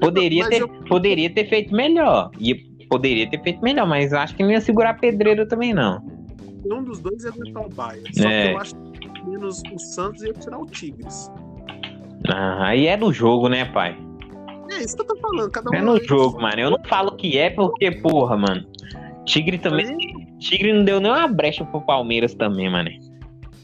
Poderia 0.00 0.40
Mas 0.44 0.48
ter, 0.50 0.62
eu- 0.62 0.68
poderia 0.88 1.30
ter 1.30 1.48
feito 1.48 1.74
melhor. 1.74 2.30
E 2.40 2.54
poderia 2.88 3.28
ter 3.28 3.40
feito 3.42 3.62
melhor, 3.62 3.86
mas 3.86 4.12
acho 4.12 4.34
que 4.34 4.42
não 4.42 4.50
ia 4.50 4.60
segurar 4.60 4.94
pedreira 4.94 5.46
também, 5.46 5.72
não. 5.72 6.00
Um 6.64 6.82
dos 6.82 7.00
dois 7.00 7.22
ia 7.24 7.30
aguentar 7.30 7.64
o 7.66 7.68
Bahia. 7.68 8.02
Só 8.12 8.28
É. 8.28 8.48
que 8.48 8.54
eu 8.54 8.58
acho 8.60 8.74
que 8.74 9.26
menos 9.30 9.62
o 9.72 9.78
Santos 9.78 10.22
ia 10.22 10.32
tirar 10.32 10.58
o 10.58 10.66
Tigres. 10.66 11.30
Ah, 12.28 12.66
aí 12.68 12.86
é 12.86 12.96
no 12.96 13.12
jogo, 13.12 13.48
né, 13.48 13.64
pai? 13.64 13.96
É 14.70 14.78
isso 14.82 14.96
que 14.96 15.02
eu 15.02 15.06
tô 15.06 15.16
falando. 15.16 15.50
Cada 15.50 15.70
um 15.70 15.74
É 15.74 15.82
no 15.82 16.02
jogo, 16.02 16.40
mano. 16.40 16.60
Eu 16.60 16.70
não 16.70 16.78
falo 16.84 17.16
que 17.16 17.36
é 17.36 17.50
porque, 17.50 17.90
porra, 17.90 18.36
mano. 18.36 18.64
Tigre 19.26 19.58
também. 19.58 19.96
Tigre 20.38 20.72
não 20.72 20.84
deu 20.84 21.00
nenhuma 21.00 21.28
brecha 21.28 21.64
pro 21.64 21.80
Palmeiras 21.80 22.34
também, 22.34 22.70
mano. 22.70 22.90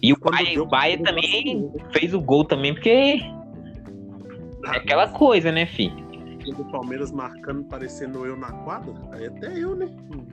E 0.03 0.13
o 0.13 0.17
Bahia, 0.19 0.55
deu, 0.55 0.63
o 0.65 0.67
Bahia 0.67 0.97
deu 0.97 1.07
também 1.07 1.25
vacilo. 1.25 1.73
fez 1.93 2.15
o 2.15 2.21
gol 2.21 2.45
também, 2.45 2.73
porque 2.75 2.91
é 2.91 4.77
aquela 4.77 5.09
coisa, 5.09 5.51
né, 5.51 5.67
fi? 5.67 5.93
do 6.53 6.65
Palmeiras 6.67 7.13
marcando, 7.13 7.65
parecendo 7.65 8.25
eu 8.25 8.35
na 8.35 8.51
quadra, 8.51 8.95
aí 9.13 9.27
até 9.27 9.53
eu, 9.59 9.77
né? 9.77 9.87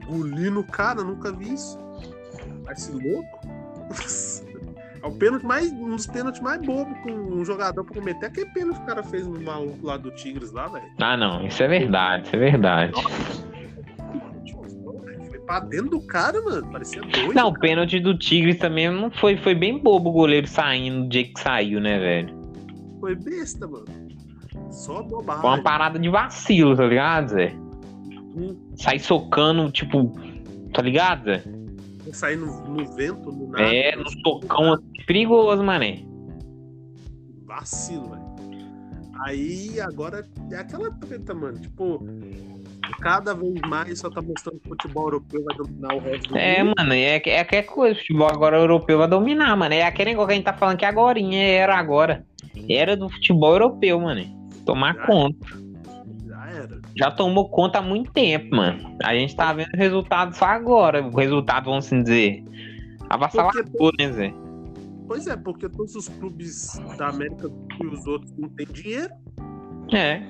Engolindo 0.08 0.60
o 0.60 0.64
cara, 0.64 1.02
nunca 1.02 1.30
vi 1.30 1.52
isso. 1.52 1.78
Parece 2.64 2.92
louco. 2.92 3.40
É 5.02 5.06
o 5.06 5.12
pênalti 5.12 5.44
mais, 5.44 5.70
um 5.70 5.90
dos 5.90 6.06
pênaltis 6.06 6.40
mais 6.40 6.60
bobos 6.62 6.98
com 7.02 7.10
um 7.10 7.44
jogador 7.44 7.84
pra 7.84 7.94
cometer. 7.94 8.26
Aquele 8.26 8.50
pênalti 8.50 8.76
que 8.78 8.82
o 8.82 8.86
cara 8.86 9.02
fez 9.04 9.26
no 9.26 9.40
maluco 9.40 9.86
lá 9.86 9.96
do 9.96 10.10
Tigres 10.10 10.50
lá, 10.52 10.66
velho. 10.66 10.86
Ah, 10.98 11.16
não, 11.16 11.46
isso 11.46 11.62
é 11.62 11.68
verdade, 11.68 12.26
isso 12.26 12.34
é 12.34 12.38
verdade. 12.38 12.92
Foi 13.00 13.12
pra 15.46 15.60
dentro 15.60 15.90
do 15.90 16.00
cara, 16.02 16.40
mano. 16.42 16.70
Parecia 16.70 17.00
doido. 17.00 17.32
Não, 17.32 17.48
o 17.48 17.58
pênalti 17.58 18.00
do 18.00 18.16
Tigres 18.18 18.58
também 18.58 18.90
não 18.90 19.10
foi, 19.10 19.36
foi 19.36 19.54
bem 19.54 19.78
bobo 19.78 20.10
o 20.10 20.12
goleiro 20.12 20.46
saindo 20.46 21.06
do 21.06 21.12
jeito 21.14 21.34
que 21.34 21.40
saiu, 21.40 21.80
né, 21.80 21.98
velho? 21.98 22.36
Foi 23.00 23.14
besta, 23.14 23.66
mano. 23.66 23.86
Só 24.70 25.02
bobagem. 25.02 25.40
Foi 25.42 25.50
uma 25.50 25.62
parada 25.62 25.98
de 25.98 26.08
vacilo, 26.08 26.76
tá 26.76 26.86
ligado, 26.86 27.28
Zé? 27.28 27.54
Hum, 28.36 28.56
Sai 28.74 28.98
socando, 28.98 29.70
tipo, 29.70 30.12
tá 30.72 30.82
ligado, 30.82 31.24
Zé? 31.26 31.42
Sair 32.12 32.36
no, 32.36 32.46
no 32.68 32.84
vento, 32.94 33.30
no 33.32 33.48
nada. 33.48 33.62
É, 33.64 33.94
no 33.96 34.08
socão 34.22 34.72
assim, 34.74 34.84
perigoso, 35.06 35.62
mané. 35.62 36.00
vacilo, 37.44 38.10
velho. 38.10 38.26
Aí 39.24 39.80
agora 39.80 40.26
é 40.50 40.56
aquela 40.56 40.90
treta, 40.90 41.34
mano. 41.34 41.58
Tipo, 41.58 41.98
cada 43.00 43.34
vez 43.34 43.54
mais 43.68 43.98
só 43.98 44.10
tá 44.10 44.20
mostrando 44.22 44.58
que 44.60 44.66
o 44.66 44.70
futebol 44.70 45.04
europeu 45.04 45.44
vai 45.44 45.56
dominar 45.56 45.94
o 45.94 45.98
resto 46.00 46.28
do 46.30 46.36
É, 46.38 46.62
mundo. 46.62 46.74
mano, 46.78 46.92
é, 46.94 47.22
é 47.24 47.40
aquela 47.40 47.62
coisa, 47.62 47.94
o 47.94 47.98
futebol 47.98 48.28
agora 48.28 48.56
europeu 48.56 48.98
vai 48.98 49.08
dominar, 49.08 49.56
mano. 49.56 49.74
É 49.74 49.82
aquele 49.82 50.10
negócio 50.10 50.28
que 50.28 50.32
a 50.32 50.36
gente 50.36 50.44
tá 50.44 50.52
falando 50.52 50.78
que 50.78 50.84
agora, 50.84 51.18
era 51.20 51.76
agora. 51.76 52.24
Era 52.68 52.96
do 52.96 53.08
futebol 53.08 53.52
europeu, 53.52 54.00
mano. 54.00 54.24
Tomar 54.64 54.94
Já. 54.94 55.06
conta. 55.06 55.46
Já 56.26 56.46
era. 56.50 56.80
Já 56.96 57.10
tomou 57.10 57.48
conta 57.48 57.78
há 57.78 57.82
muito 57.82 58.10
tempo, 58.12 58.56
mano. 58.56 58.96
A 59.04 59.14
gente 59.14 59.36
tá 59.36 59.52
vendo 59.52 59.72
o 59.72 59.76
resultado 59.76 60.34
só 60.34 60.46
agora. 60.46 61.02
O 61.06 61.16
resultado, 61.16 61.66
vamos 61.66 61.86
assim 61.86 62.02
dizer, 62.02 62.42
avassalador, 63.10 63.92
né, 63.98 64.10
Zé? 64.12 64.34
Pois 65.06 65.26
é, 65.28 65.36
porque 65.36 65.68
todos 65.68 65.94
os 65.94 66.08
clubes 66.08 66.80
da 66.98 67.08
América 67.08 67.48
e 67.80 67.86
os 67.86 68.06
outros 68.06 68.32
não 68.36 68.48
têm 68.48 68.66
dinheiro. 68.66 69.10
É. 69.92 70.20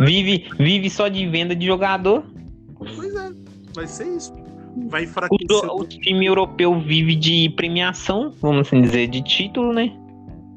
Vive, 0.00 0.48
vive 0.58 0.90
só 0.90 1.08
de 1.08 1.26
venda 1.28 1.54
de 1.56 1.66
jogador. 1.66 2.24
Pois 2.78 3.14
é, 3.14 3.30
vai 3.74 3.86
ser 3.86 4.16
isso. 4.16 4.32
Vai 4.88 5.02
O, 5.02 5.04
enfraquecer. 5.04 5.46
do- 5.48 5.76
o 5.76 5.84
time 5.86 6.26
europeu 6.26 6.78
vive 6.80 7.14
de 7.14 7.50
premiação, 7.50 8.32
vamos 8.40 8.66
assim 8.68 8.80
dizer, 8.82 9.06
de 9.08 9.22
título, 9.22 9.72
né? 9.72 9.92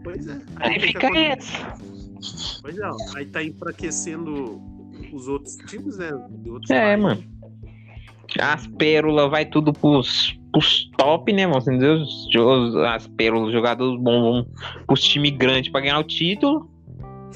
Pois 0.03 0.25
é. 0.27 0.39
Aí 0.57 0.77
o 0.77 0.81
fica 0.81 1.07
acontece? 1.07 1.53
essa. 1.55 2.61
Pois 2.61 2.77
é, 2.77 2.89
aí 3.17 3.25
tá 3.25 3.43
enfraquecendo 3.43 4.61
os 5.11 5.27
outros 5.27 5.55
times, 5.67 5.97
né? 5.97 6.11
outros 6.47 6.69
É, 6.71 6.81
países. 6.81 7.03
mano. 7.03 7.23
As 8.39 8.67
pérolas 8.67 9.29
vai 9.29 9.45
tudo 9.45 9.71
pros, 9.71 10.37
pros 10.51 10.89
top, 10.97 11.31
né, 11.31 11.45
mano? 11.45 11.57
Assim 11.59 11.73
dizer, 11.75 11.91
os- 11.91 12.75
as 12.87 13.07
pérolas, 13.07 13.47
os 13.47 13.53
jogadores 13.53 13.99
bons 14.01 14.21
vão 14.21 14.47
pros 14.87 15.01
times 15.03 15.31
grandes 15.31 15.71
pra 15.71 15.81
ganhar 15.81 15.99
o 15.99 16.03
título. 16.03 16.69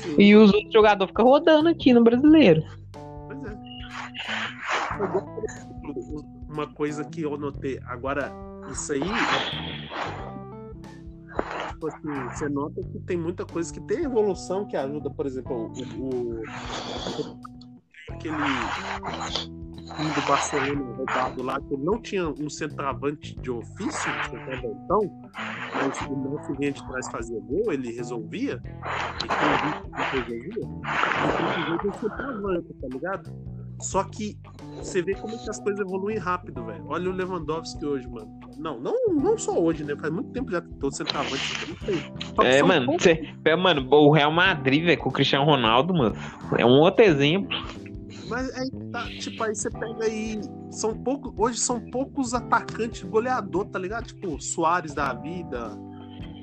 Sim, 0.02 0.16
E 0.18 0.36
os 0.36 0.54
outros 0.54 0.74
jogadores 0.74 1.10
ficam 1.12 1.26
rodando 1.26 1.70
aqui 1.70 1.94
no 1.94 2.04
brasileiro. 2.04 2.64
Pois 3.28 3.44
é. 3.46 3.60
Uma 6.50 6.68
coisa 6.68 7.04
que 7.06 7.22
eu 7.22 7.38
notei, 7.38 7.80
agora, 7.86 8.32
isso 8.72 8.92
aí. 8.92 9.04
Tipo 11.68 11.88
assim, 11.88 12.30
você 12.30 12.50
nota 12.50 12.82
que 12.82 13.00
tem 13.00 13.18
muita 13.18 13.46
coisa 13.46 13.74
que 13.74 13.80
tem 13.82 14.04
evolução 14.04 14.66
que 14.66 14.76
ajuda, 14.76 15.10
por 15.10 15.26
exemplo, 15.26 15.72
o. 16.00 16.04
o- 16.04 16.44
aquele 18.12 18.40
time 20.00 20.14
do 20.14 20.22
Barcelona 20.28 20.96
roubado 20.98 21.44
lá, 21.44 21.60
que 21.60 21.78
não 21.78 22.02
tinha 22.02 22.28
um 22.28 22.50
centroavante 22.50 23.36
de 23.40 23.52
ofício, 23.52 24.12
então, 24.64 25.02
mas 25.76 26.02
o 26.02 26.16
Messi 26.18 26.54
vinha 26.58 26.72
de 26.72 26.86
trás 26.88 27.08
fazia 27.12 27.40
gol, 27.42 27.72
ele 27.74 27.92
resolvia, 27.92 28.62
e 29.24 29.28
quem 29.28 29.48
viu 29.48 29.74
que 29.74 30.16
resolvia, 30.16 31.80
de 31.82 31.88
um 31.88 31.94
centroavante, 31.94 32.74
tá 32.82 32.88
ligado? 32.88 33.30
Só 33.82 34.04
que 34.04 34.38
você 34.76 35.02
vê 35.02 35.14
como 35.16 35.38
que 35.38 35.50
as 35.50 35.60
coisas 35.62 35.80
evoluem 35.80 36.18
rápido, 36.18 36.66
velho. 36.66 36.84
Olha 36.88 37.10
o 37.10 37.14
Lewandowski 37.14 37.86
hoje, 37.86 38.08
mano. 38.10 38.40
Não, 38.58 38.78
não, 38.78 38.94
não 39.14 39.38
só 39.38 39.58
hoje, 39.58 39.86
né? 39.86 39.96
Faz 39.96 40.12
muito 40.12 40.32
tempo 40.32 40.52
já 40.52 40.62
que 40.62 40.68
todo 40.82 40.94
centroavante 40.94 41.42
não 41.66 41.76
tem. 41.76 42.46
É, 42.46 42.62
mano, 42.62 42.94
cê- 43.00 43.34
é, 43.46 43.56
mano, 43.56 43.88
o 43.90 44.12
Real 44.12 44.32
Madrid, 44.34 44.84
velho, 44.84 45.00
com 45.00 45.08
o 45.08 45.12
Cristiano 45.14 45.46
Ronaldo, 45.46 45.94
mano, 45.94 46.14
é 46.58 46.66
um 46.66 46.78
outro 46.80 47.06
exemplo. 47.06 47.58
Mas 48.28 48.50
aí 48.58 48.70
tá, 48.92 49.06
tipo, 49.20 49.44
aí 49.44 49.56
você 49.56 49.70
pega 49.70 50.04
aí. 50.06 50.42
São 50.72 50.94
poucos. 50.96 51.34
Hoje 51.38 51.58
são 51.60 51.80
poucos 51.80 52.34
atacantes 52.34 53.04
goleador, 53.04 53.66
tá 53.66 53.80
ligado? 53.80 54.06
Tipo, 54.08 54.40
Soares 54.42 54.94
da 54.94 55.14
vida. 55.14 55.78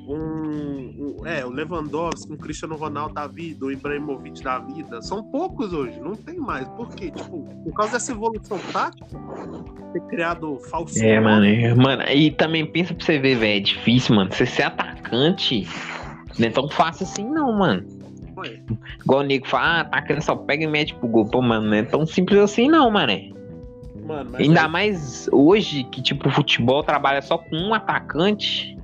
Um, 0.09 1.19
um- 1.21 1.27
é, 1.27 1.45
o 1.45 1.51
Lewandowski, 1.51 2.33
o 2.33 2.39
Cristiano 2.39 2.77
Ronaldo 2.77 3.15
da 3.15 3.27
vida, 3.27 3.67
o 3.67 3.73
Ibrahimovic 3.73 4.41
da 4.43 4.59
vida. 4.61 5.03
São 5.03 5.23
poucos 5.23 5.73
hoje, 5.73 5.99
não 6.01 6.15
tem 6.15 6.39
mais. 6.39 6.69
Por 6.69 6.89
quê? 6.91 7.11
Tipo, 7.11 7.43
por 7.65 7.73
causa 7.75 7.95
dessa 7.95 8.13
evolução 8.13 8.57
tática, 8.73 9.05
ter 9.93 10.01
criado 10.03 10.59
falso. 10.71 10.97
É, 11.05 11.19
mano, 11.19 11.45
é, 11.45 11.75
mano, 11.75 12.03
e 12.05 12.31
também 12.31 12.65
pensa 12.65 12.95
pra 12.95 13.05
você 13.05 13.19
ver, 13.19 13.35
velho, 13.37 13.57
é 13.59 13.61
difícil, 13.61 14.15
mano, 14.15 14.33
você 14.33 14.47
ser 14.47 14.63
atacante 14.63 15.67
não 16.39 16.47
é 16.47 16.51
tão 16.51 16.69
fácil 16.69 17.05
assim, 17.05 17.25
não, 17.29 17.53
mano. 17.59 17.85
Igual 19.03 19.21
o 19.21 19.23
nego 19.23 19.47
fala, 19.47 19.65
ah, 19.65 19.81
atacante 19.81 20.25
só 20.25 20.37
pega 20.37 20.65
e 20.65 20.67
mete 20.67 20.95
pro 20.95 21.09
gol. 21.09 21.25
Pô, 21.27 21.41
mano, 21.41 21.67
não 21.69 21.75
é 21.77 21.83
tão 21.83 22.05
simples 22.07 22.39
assim, 22.41 22.69
não, 22.69 22.91
mano. 22.91 23.13
Mano, 24.07 24.31
mas 24.33 24.41
Ainda 24.43 24.63
aí- 24.65 24.69
mais 24.71 25.29
hoje 25.33 25.85
que, 25.85 26.01
tipo, 26.03 26.29
o 26.29 26.33
futebol 26.33 26.83
trabalha 26.83 27.21
só 27.23 27.39
com 27.39 27.57
um 27.57 27.75
atacante. 27.75 28.77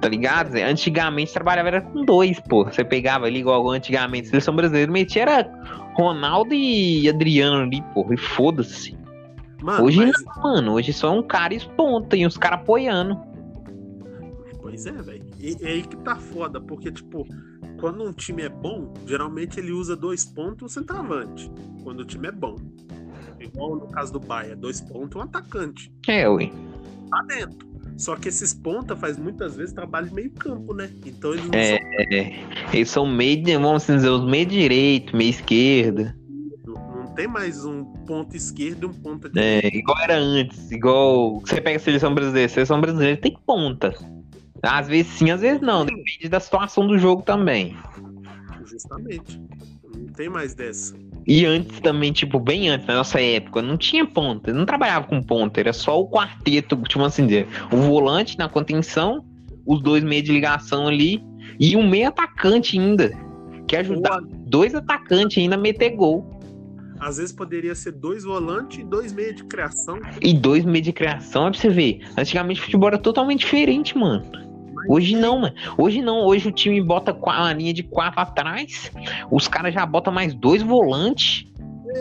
Tá 0.00 0.08
ligado? 0.08 0.50
Zé? 0.50 0.62
Antigamente 0.64 1.32
trabalhava 1.32 1.68
era 1.68 1.80
com 1.80 2.04
dois, 2.04 2.38
pô. 2.40 2.64
Você 2.64 2.84
pegava 2.84 3.26
ali 3.26 3.40
igual 3.40 3.68
antigamente, 3.70 4.28
seleção 4.28 4.54
brasileira, 4.54 4.92
metia 4.92 5.22
era 5.22 5.50
Ronaldo 5.94 6.52
e 6.52 7.08
Adriano 7.08 7.62
ali, 7.62 7.82
pô. 7.94 8.06
E 8.12 8.16
foda-se. 8.16 8.96
Hoje 9.80 9.96
mas- 9.98 10.24
não, 10.36 10.42
mano. 10.42 10.72
Hoje 10.74 10.92
só 10.92 11.16
um 11.16 11.22
cara 11.22 11.54
esponta 11.54 12.14
e 12.16 12.26
os 12.26 12.36
caras 12.36 12.60
apoiando. 12.60 13.18
Pois 14.68 14.84
é, 14.84 14.90
velho. 14.92 15.24
E 15.38 15.56
é 15.62 15.68
aí 15.68 15.82
que 15.82 15.96
tá 15.98 16.16
foda, 16.16 16.60
porque, 16.60 16.90
tipo, 16.90 17.24
quando 17.78 18.02
um 18.02 18.12
time 18.12 18.42
é 18.42 18.48
bom, 18.48 18.92
geralmente 19.06 19.60
ele 19.60 19.70
usa 19.70 19.94
dois 19.94 20.24
pontos 20.24 20.64
um 20.64 20.68
centroavante. 20.68 21.48
Quando 21.84 22.00
o 22.00 22.04
time 22.04 22.26
é 22.26 22.32
bom. 22.32 22.56
Igual 23.38 23.76
no 23.76 23.86
caso 23.86 24.12
do 24.14 24.18
Bahia, 24.18 24.56
dois 24.56 24.80
pontos 24.80 25.14
um 25.16 25.20
atacante. 25.22 25.92
É, 26.08 26.28
ui. 26.28 26.52
Tá 27.10 27.22
dentro. 27.28 27.64
Só 27.96 28.16
que 28.16 28.28
esses 28.28 28.52
pontas 28.52 28.98
faz 28.98 29.16
muitas 29.16 29.54
vezes 29.56 29.72
trabalho 29.72 30.08
de 30.08 30.14
meio 30.14 30.30
campo, 30.32 30.74
né? 30.74 30.90
Então 31.06 31.32
eles 31.32 31.46
não 31.46 31.54
É, 31.54 31.76
é. 32.12 32.34
Eles 32.74 32.90
são 32.90 33.06
meio, 33.06 33.44
vamos 33.60 33.86
dizer, 33.86 34.08
os 34.10 34.24
meio 34.28 34.46
direito, 34.46 35.16
meio 35.16 35.30
esquerda. 35.30 36.14
são, 36.64 36.74
não, 36.74 37.06
tem 37.14 37.28
mais 37.28 37.64
um 37.64 37.84
ponto 37.84 38.36
esquerdo 38.36 38.82
e 38.82 38.86
um 38.86 38.92
ponta 38.92 39.28
É, 39.36 39.60
direita. 39.60 39.76
igual 39.76 39.98
era 40.02 40.16
antes. 40.18 40.70
Igual 40.72 41.38
você 41.40 41.60
pega 41.60 41.76
a 41.76 41.80
seleção 41.80 42.12
brasileira. 42.12 42.46
A 42.46 42.48
seleção 42.52 42.80
brasileira 42.80 43.16
tem 43.16 43.38
ponta. 43.46 43.94
Às 44.66 44.88
vezes 44.88 45.12
sim, 45.12 45.30
às 45.30 45.40
vezes 45.40 45.60
não. 45.60 45.84
Depende 45.84 46.28
da 46.28 46.40
situação 46.40 46.86
do 46.86 46.98
jogo 46.98 47.22
também. 47.22 47.76
Justamente. 48.64 49.40
Não 49.96 50.06
tem 50.12 50.28
mais 50.28 50.54
dessa. 50.54 50.94
E 51.26 51.44
antes 51.44 51.80
também, 51.80 52.12
tipo, 52.12 52.38
bem 52.38 52.68
antes, 52.68 52.86
na 52.86 52.94
nossa 52.94 53.20
época, 53.20 53.60
não 53.60 53.76
tinha 53.76 54.06
ponta. 54.06 54.52
Não 54.52 54.64
trabalhava 54.64 55.06
com 55.06 55.20
ponta. 55.22 55.58
Era 55.58 55.72
só 55.72 56.00
o 56.00 56.08
quarteto, 56.08 56.76
tipo 56.82 57.02
assim 57.02 57.26
dizer. 57.26 57.48
O 57.72 57.76
volante 57.78 58.38
na 58.38 58.48
contenção, 58.48 59.24
os 59.66 59.82
dois 59.82 60.04
meios 60.04 60.24
de 60.24 60.32
ligação 60.32 60.86
ali. 60.86 61.24
E 61.58 61.76
um 61.76 61.88
meio 61.88 62.08
atacante 62.08 62.78
ainda. 62.78 63.10
Que 63.66 63.76
ajudava 63.76 64.22
dois 64.46 64.74
atacantes 64.74 65.38
ainda 65.38 65.56
a 65.56 65.58
meter 65.58 65.90
gol. 65.96 66.30
Às 67.00 67.16
vezes 67.18 67.32
poderia 67.32 67.74
ser 67.74 67.92
dois 67.92 68.24
volantes 68.24 68.78
e 68.78 68.84
dois 68.84 69.12
meios 69.12 69.36
de 69.36 69.44
criação. 69.44 69.98
E 70.22 70.32
dois 70.32 70.64
meios 70.64 70.84
de 70.84 70.92
criação, 70.92 71.48
é 71.48 71.50
pra 71.50 71.60
você 71.60 71.68
ver. 71.68 72.00
Antigamente 72.16 72.60
o 72.60 72.64
futebol 72.64 72.88
era 72.88 72.98
totalmente 72.98 73.40
diferente, 73.40 73.98
mano. 73.98 74.24
Hoje 74.88 75.16
não, 75.16 75.40
mano. 75.40 75.54
Hoje 75.76 76.02
não. 76.02 76.24
Hoje 76.24 76.48
o 76.48 76.52
time 76.52 76.80
bota 76.80 77.12
uma 77.12 77.52
linha 77.52 77.72
de 77.72 77.82
quatro 77.82 78.20
atrás. 78.20 78.90
Os 79.30 79.48
caras 79.48 79.74
já 79.74 79.84
botam 79.84 80.12
mais 80.12 80.34
dois 80.34 80.62
volantes. 80.62 81.46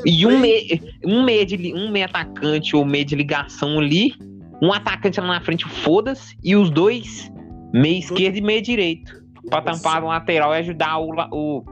E 0.05 0.25
um 0.25 0.39
meia, 0.39 0.79
um 1.05 1.23
meia 1.23 1.45
de 1.45 1.73
um 1.73 1.89
meia 1.91 2.05
atacante 2.05 2.75
ou 2.75 2.85
meia 2.85 3.05
de 3.05 3.15
ligação 3.15 3.79
ali. 3.79 4.13
Um 4.61 4.73
atacante 4.73 5.19
lá 5.19 5.27
na 5.27 5.41
frente, 5.41 5.65
foda-se. 5.65 6.37
E 6.43 6.55
os 6.55 6.69
dois, 6.69 7.31
meia 7.73 7.99
esquerdo 7.99 8.37
e 8.37 8.41
meia 8.41 8.61
direito. 8.61 9.23
Pra 9.49 9.61
tampar 9.61 10.03
o 10.03 10.07
lateral 10.07 10.53
e 10.53 10.57
ajudar 10.57 10.97
o, 10.97 11.11
o. 11.31 11.63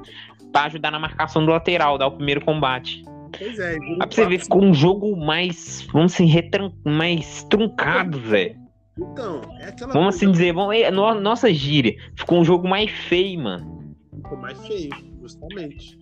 Pra 0.51 0.65
ajudar 0.65 0.91
na 0.91 0.99
marcação 0.99 1.43
do 1.43 1.51
lateral, 1.51 1.97
dar 1.97 2.07
o 2.07 2.11
primeiro 2.11 2.41
combate. 2.41 3.03
Pois 3.37 3.57
é, 3.57 3.77
Pra 3.97 4.07
você 4.09 4.25
ver, 4.27 4.39
ficou 4.39 4.63
um 4.63 4.73
jogo 4.73 5.15
mais. 5.17 5.87
Vamos 5.91 6.13
assim, 6.13 6.25
retran... 6.25 6.71
mais 6.85 7.43
truncado, 7.45 8.19
velho. 8.19 8.62
Então, 8.97 9.41
é 9.59 9.67
aquela 9.69 9.91
Vamos 9.93 10.09
coisa 10.15 10.17
assim 10.17 10.31
dizer, 10.31 10.53
vamos, 10.53 10.75
é, 10.75 10.91
no- 10.91 11.15
nossa 11.19 11.51
gíria. 11.53 11.95
Ficou 12.15 12.39
um 12.39 12.45
jogo 12.45 12.67
mais 12.67 12.89
feio, 12.91 13.39
mano. 13.39 13.95
ficou 14.15 14.37
mais 14.37 14.59
feio, 14.67 14.89
justamente. 15.21 15.97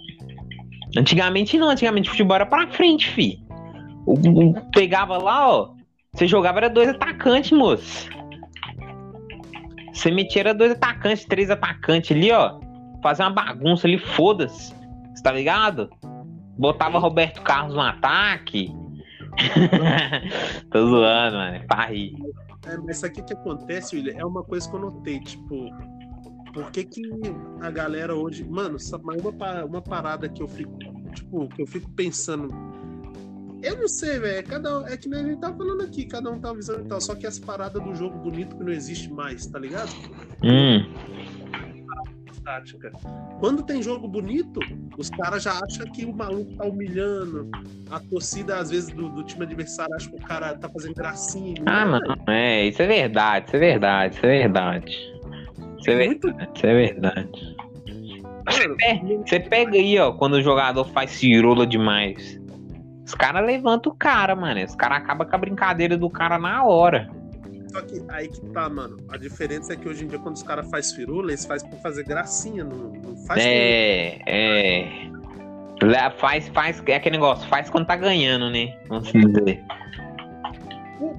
Antigamente 0.98 1.58
não, 1.58 1.70
antigamente 1.70 2.10
futebol 2.10 2.36
era 2.36 2.46
pra 2.46 2.68
frente, 2.68 3.10
fi. 3.10 3.42
O, 4.06 4.14
o- 4.50 4.72
pegava 4.72 5.18
lá, 5.18 5.50
ó. 5.50 5.74
Você 6.14 6.28
jogava 6.28 6.58
era 6.60 6.70
dois 6.70 6.90
atacantes, 6.90 7.52
moço. 7.52 8.10
Você 9.94 10.12
metia 10.12 10.42
era 10.42 10.54
dois 10.54 10.72
atacantes, 10.72 11.24
três 11.26 11.50
atacantes 11.50 12.12
ali, 12.16 12.32
ó. 12.32 12.60
Fazer 13.02 13.24
uma 13.24 13.30
bagunça 13.32 13.88
ali, 13.88 13.98
foda-se. 13.98 14.74
Você 15.16 15.24
tá 15.24 15.32
ligado? 15.32 15.90
Botava 16.58 17.00
Roberto 17.00 17.42
Carlos 17.42 17.74
no 17.74 17.82
ataque. 17.82 18.74
Tô 20.72 20.88
zoando, 20.88 21.38
mano. 21.38 21.56
É 21.56 21.60
pra 21.60 21.86
rir. 21.86 22.16
É, 22.66 22.78
mas 22.78 22.98
isso 22.98 23.06
aqui 23.06 23.24
que 23.24 23.34
acontece, 23.34 23.96
William, 23.96 24.14
é 24.18 24.26
uma 24.26 24.44
coisa 24.44 24.70
que 24.70 24.76
eu 24.76 24.80
notei, 24.80 25.20
tipo, 25.20 25.70
por 26.54 26.70
que 26.72 26.84
que 26.84 27.02
a 27.60 27.72
galera 27.72 28.16
hoje, 28.16 28.44
mano, 28.44 28.78
uma, 28.94 29.66
uma 29.66 29.82
parada 29.82 30.30
que 30.30 30.44
eu 30.44 30.48
fico, 30.48 30.78
tipo, 31.14 31.48
que 31.50 31.62
eu 31.62 31.68
fico 31.68 31.90
pensando, 31.92 32.50
eu 33.64 33.78
não 33.78 33.88
sei, 33.88 34.20
velho, 34.20 34.40
é 34.40 34.44
cada 34.44 34.80
um- 34.80 34.88
é 34.88 34.98
que 34.98 35.08
nem 35.10 35.20
a 35.20 35.24
gente 35.28 35.40
tá 35.40 35.54
falando 35.54 35.82
aqui, 35.82 36.06
cada 36.06 36.30
um 36.32 36.40
tá 36.40 36.50
avisando 36.50 36.82
e 36.86 36.88
tal, 36.88 37.02
só 37.02 37.16
que 37.16 37.26
essa 37.26 37.42
parada 37.44 37.80
do 37.80 37.96
jogo 37.96 38.18
bonito 38.20 38.56
que 38.56 38.64
não 38.64 38.72
existe 38.72 39.12
mais, 39.12 39.46
tá 39.48 39.58
ligado? 39.60 39.92
Hum. 40.44 40.84
Tática. 42.44 42.92
Quando 43.40 43.64
tem 43.64 43.82
jogo 43.82 44.08
bonito, 44.08 44.60
os 44.98 45.10
caras 45.10 45.44
já 45.44 45.52
acham 45.52 45.86
que 45.92 46.06
o 46.06 46.14
maluco 46.14 46.56
tá 46.56 46.66
humilhando, 46.66 47.50
a 47.90 48.00
torcida, 48.00 48.58
às 48.58 48.70
vezes, 48.70 48.90
do, 48.90 49.10
do 49.10 49.24
time 49.24 49.44
adversário 49.44 49.94
acha 49.96 50.10
que 50.10 50.16
o 50.16 50.22
cara 50.22 50.56
tá 50.58 50.70
fazendo 50.70 50.96
gracinha. 50.96 51.62
Ah, 51.66 51.86
Não, 51.86 52.00
não. 52.00 52.34
É, 52.34 52.66
isso 52.66 52.82
é 52.82 52.88
verdade, 52.88 53.48
isso 53.48 53.56
é 53.56 53.60
verdade, 53.60 54.16
isso 54.16 54.26
é 54.26 54.30
verdade. 54.40 54.98
Isso 55.80 55.90
é. 55.90 56.06
Muito 56.06 56.28
verdade, 56.28 56.52
isso 56.56 56.66
é 56.66 56.74
verdade. 56.74 57.56
Mano, 58.52 58.76
É, 58.84 58.96
Você 59.28 59.40
pega 59.40 59.74
aí, 59.76 59.98
ó, 60.00 60.12
quando 60.14 60.34
o 60.34 60.42
jogador 60.42 60.86
faz 60.86 61.12
cirola 61.12 61.66
demais. 61.66 62.40
Os 63.06 63.14
caras 63.16 63.46
levantam 63.46 63.92
o 63.92 63.96
cara, 63.96 64.36
mano. 64.36 64.64
Os 64.64 64.76
caras 64.76 65.00
acabam 65.00 65.28
com 65.28 65.36
a 65.36 65.40
brincadeira 65.40 65.98
do 65.98 66.10
cara 66.10 66.40
na 66.40 66.64
hora. 66.64 67.10
Só 67.72 67.82
que 67.82 68.04
aí 68.10 68.28
que 68.28 68.42
tá, 68.48 68.70
mano. 68.70 68.98
A 69.10 69.18
diferença 69.18 69.74
é 69.74 69.76
que 69.76 69.88
hoje 69.88 70.04
em 70.04 70.08
dia, 70.08 70.20
quando 70.20 70.36
os 70.36 70.44
caras 70.44 70.70
fazem 70.70 70.96
firula, 70.96 71.32
eles 71.32 71.46
fazem 71.46 71.70
por 71.70 71.80
fazer 71.80 72.04
gracinha, 72.04 72.64
não, 72.64 72.90
não 72.90 73.16
faz 73.26 73.42
É, 73.44 74.20
é. 74.26 75.12
Faz, 76.18 76.48
faz, 76.50 76.84
é 76.86 76.96
aquele 76.96 77.18
negócio, 77.18 77.48
faz 77.50 77.70
quando 77.70 77.88
tá 77.88 77.96
ganhando, 77.96 78.52
né? 78.52 78.78
Vamos 78.88 79.08
assim 79.08 79.20
dizer. 79.20 79.64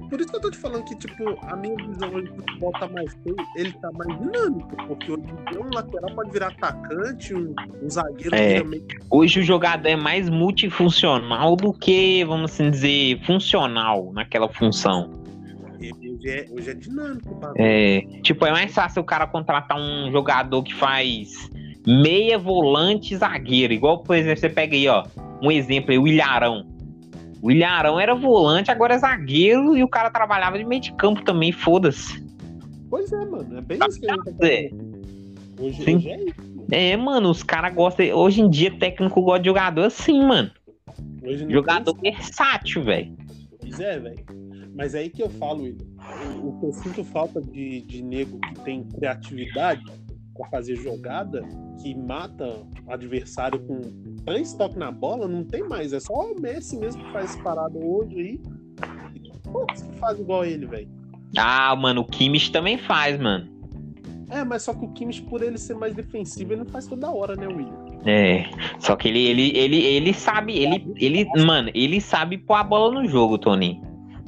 por, 0.09 0.21
isso 0.21 0.31
que 0.31 0.37
eu 0.37 0.41
tô 0.41 0.51
te 0.53 0.57
falando 0.57 0.85
que, 0.85 0.95
tipo, 0.95 1.37
a 1.43 1.57
minha 1.57 1.75
visão 1.75 2.15
hoje 2.15 2.29
do 2.29 2.37
futebol 2.37 2.71
tá 2.73 2.88
mais 2.88 3.12
feio, 3.25 3.37
ele 3.57 3.73
tá 3.73 3.91
mais 3.91 4.21
dinâmico, 4.21 4.77
porque 4.87 5.11
hoje 5.11 5.25
em 5.25 5.51
dia 5.51 5.61
um 5.61 5.75
lateral 5.75 6.15
pode 6.15 6.31
virar 6.31 6.49
atacante, 6.49 7.35
um, 7.35 7.53
um 7.83 7.91
zagueiro 7.91 8.37
É. 8.37 8.62
meio 8.62 8.85
Hoje 9.11 9.41
o 9.41 9.43
jogador 9.43 9.88
é 9.88 9.97
mais 9.97 10.31
multifuncional 10.31 11.57
do 11.57 11.73
que, 11.73 12.25
vamos 12.25 12.53
assim 12.53 12.71
dizer, 12.71 13.21
funcional 13.27 14.12
naquela 14.12 14.49
função. 14.49 15.22
Hoje 15.90 16.29
é, 16.29 16.47
hoje 16.51 16.71
é 16.71 16.75
dinâmico, 16.75 17.35
tá? 17.37 17.53
É, 17.57 18.03
tipo, 18.23 18.47
é 18.47 18.51
mais 18.51 18.73
fácil 18.73 19.03
o 19.03 19.05
cara 19.05 19.27
contratar 19.27 19.79
um 19.79 20.11
jogador 20.11 20.62
que 20.62 20.75
faz 20.75 21.51
meia 21.87 22.38
volante 22.38 23.16
zagueiro. 23.16 23.73
Igual, 23.73 24.03
por 24.03 24.14
exemplo, 24.14 24.38
você 24.38 24.49
pega 24.49 24.77
aí, 24.77 24.87
ó, 24.88 25.05
um 25.42 25.51
exemplo 25.51 25.90
aí, 25.90 25.99
o 25.99 26.07
Ilharão. 26.07 26.66
O 27.42 27.51
Ilharão 27.51 27.99
era 27.99 28.14
volante, 28.14 28.71
agora 28.71 28.95
é 28.95 28.99
zagueiro 28.99 29.77
e 29.77 29.83
o 29.83 29.88
cara 29.88 30.11
trabalhava 30.11 30.57
de 30.59 30.64
meio 30.64 30.81
de 30.81 30.92
campo 30.92 31.25
também, 31.25 31.51
foda-se. 31.51 32.25
Pois 32.88 33.12
é, 33.12 33.25
mano. 33.25 33.59
É 33.59 33.61
bem 33.61 33.79
Tá 33.79 33.87
isso 33.88 33.99
que 33.99 34.11
a 34.11 34.14
gente 34.14 34.25
tá 34.25 34.47
É. 34.47 34.71
Hoje, 35.59 35.85
Sim. 35.85 35.97
hoje 35.97 36.11
é 36.11 36.25
isso. 36.25 36.53
É, 36.71 36.97
mano, 36.97 37.31
os 37.31 37.42
caras 37.42 37.75
gostam. 37.75 38.07
Hoje 38.14 38.40
em 38.40 38.49
dia, 38.49 38.71
técnico 38.79 39.21
gosta 39.23 39.40
de 39.40 39.49
jogador 39.49 39.85
assim, 39.85 40.25
mano. 40.25 40.51
Hoje 41.23 41.47
Jogador 41.49 41.95
versátil, 42.01 42.83
velho. 42.83 43.16
É, 43.81 43.99
velho. 43.99 44.25
Mas 44.75 44.95
é 44.95 45.01
aí 45.01 45.11
que 45.11 45.23
eu 45.23 45.29
falo, 45.31 45.63
William. 45.63 45.87
O, 46.43 46.59
que 46.59 46.67
eu 46.67 46.73
sinto 46.73 47.05
falta 47.05 47.41
de, 47.41 47.83
de 47.83 48.03
nego 48.03 48.39
que 48.41 48.55
tem 48.61 48.85
criatividade 48.85 49.83
pra 50.35 50.49
fazer 50.49 50.77
jogada, 50.77 51.43
que 51.83 51.95
mata 51.95 52.65
o 52.87 52.93
adversário 52.93 53.61
com 53.61 53.81
três 54.25 54.55
toques 54.55 54.77
na 54.77 54.91
bola, 54.91 55.29
não 55.29 55.45
tem 55.45 55.67
mais. 55.69 55.93
É 55.93 56.01
só 56.01 56.33
o 56.33 56.41
Messi 56.41 56.79
mesmo 56.79 57.05
que 57.05 57.13
faz 57.13 57.37
parada 57.37 57.79
hoje 57.79 58.19
aí. 58.19 58.41
E 59.15 59.49
poucos 59.51 59.83
que 59.83 59.93
faz 59.99 60.19
igual 60.19 60.45
ele, 60.45 60.67
velho. 60.67 60.89
Ah, 61.37 61.75
mano, 61.77 62.03
o 62.03 62.05
Kimmich 62.05 62.51
também 62.51 62.79
faz, 62.79 63.19
mano. 63.21 63.51
É, 64.31 64.43
mas 64.45 64.63
só 64.63 64.73
que 64.73 64.85
o 64.85 64.93
Kimmich, 64.93 65.23
por 65.23 65.43
ele 65.43 65.59
ser 65.59 65.75
mais 65.75 65.95
defensivo, 65.95 66.53
ele 66.53 66.65
não 66.65 66.71
faz 66.71 66.87
toda 66.87 67.11
hora, 67.11 67.37
né, 67.37 67.47
William? 67.47 67.91
É. 68.05 68.45
Só 68.79 68.97
que 68.97 69.09
ele, 69.09 69.27
ele, 69.27 69.57
ele, 69.57 69.77
ele 69.77 70.12
sabe, 70.15 70.59
ele, 70.59 70.85
ele, 70.97 71.27
mano, 71.45 71.71
ele 71.75 72.01
sabe 72.01 72.38
pôr 72.38 72.55
a 72.55 72.65
bola 72.65 73.01
no 73.01 73.09
jogo, 73.09 73.38
Tony. 73.38 73.81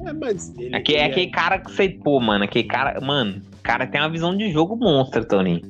É, 0.05 0.13
mas 0.13 0.53
ele. 0.57 0.75
Aquele, 0.75 0.97
ele 0.99 1.07
aquele 1.11 1.27
cara 1.27 1.59
que 1.59 1.71
você, 1.71 1.89
pô, 1.89 2.19
mano, 2.19 2.43
aquele 2.45 2.67
cara, 2.67 2.99
mano, 3.01 3.41
o 3.59 3.63
cara 3.63 3.87
tem 3.87 3.99
uma 3.99 4.09
visão 4.09 4.35
de 4.35 4.49
jogo 4.51 4.75
monstro, 4.75 5.25
Tony. 5.27 5.61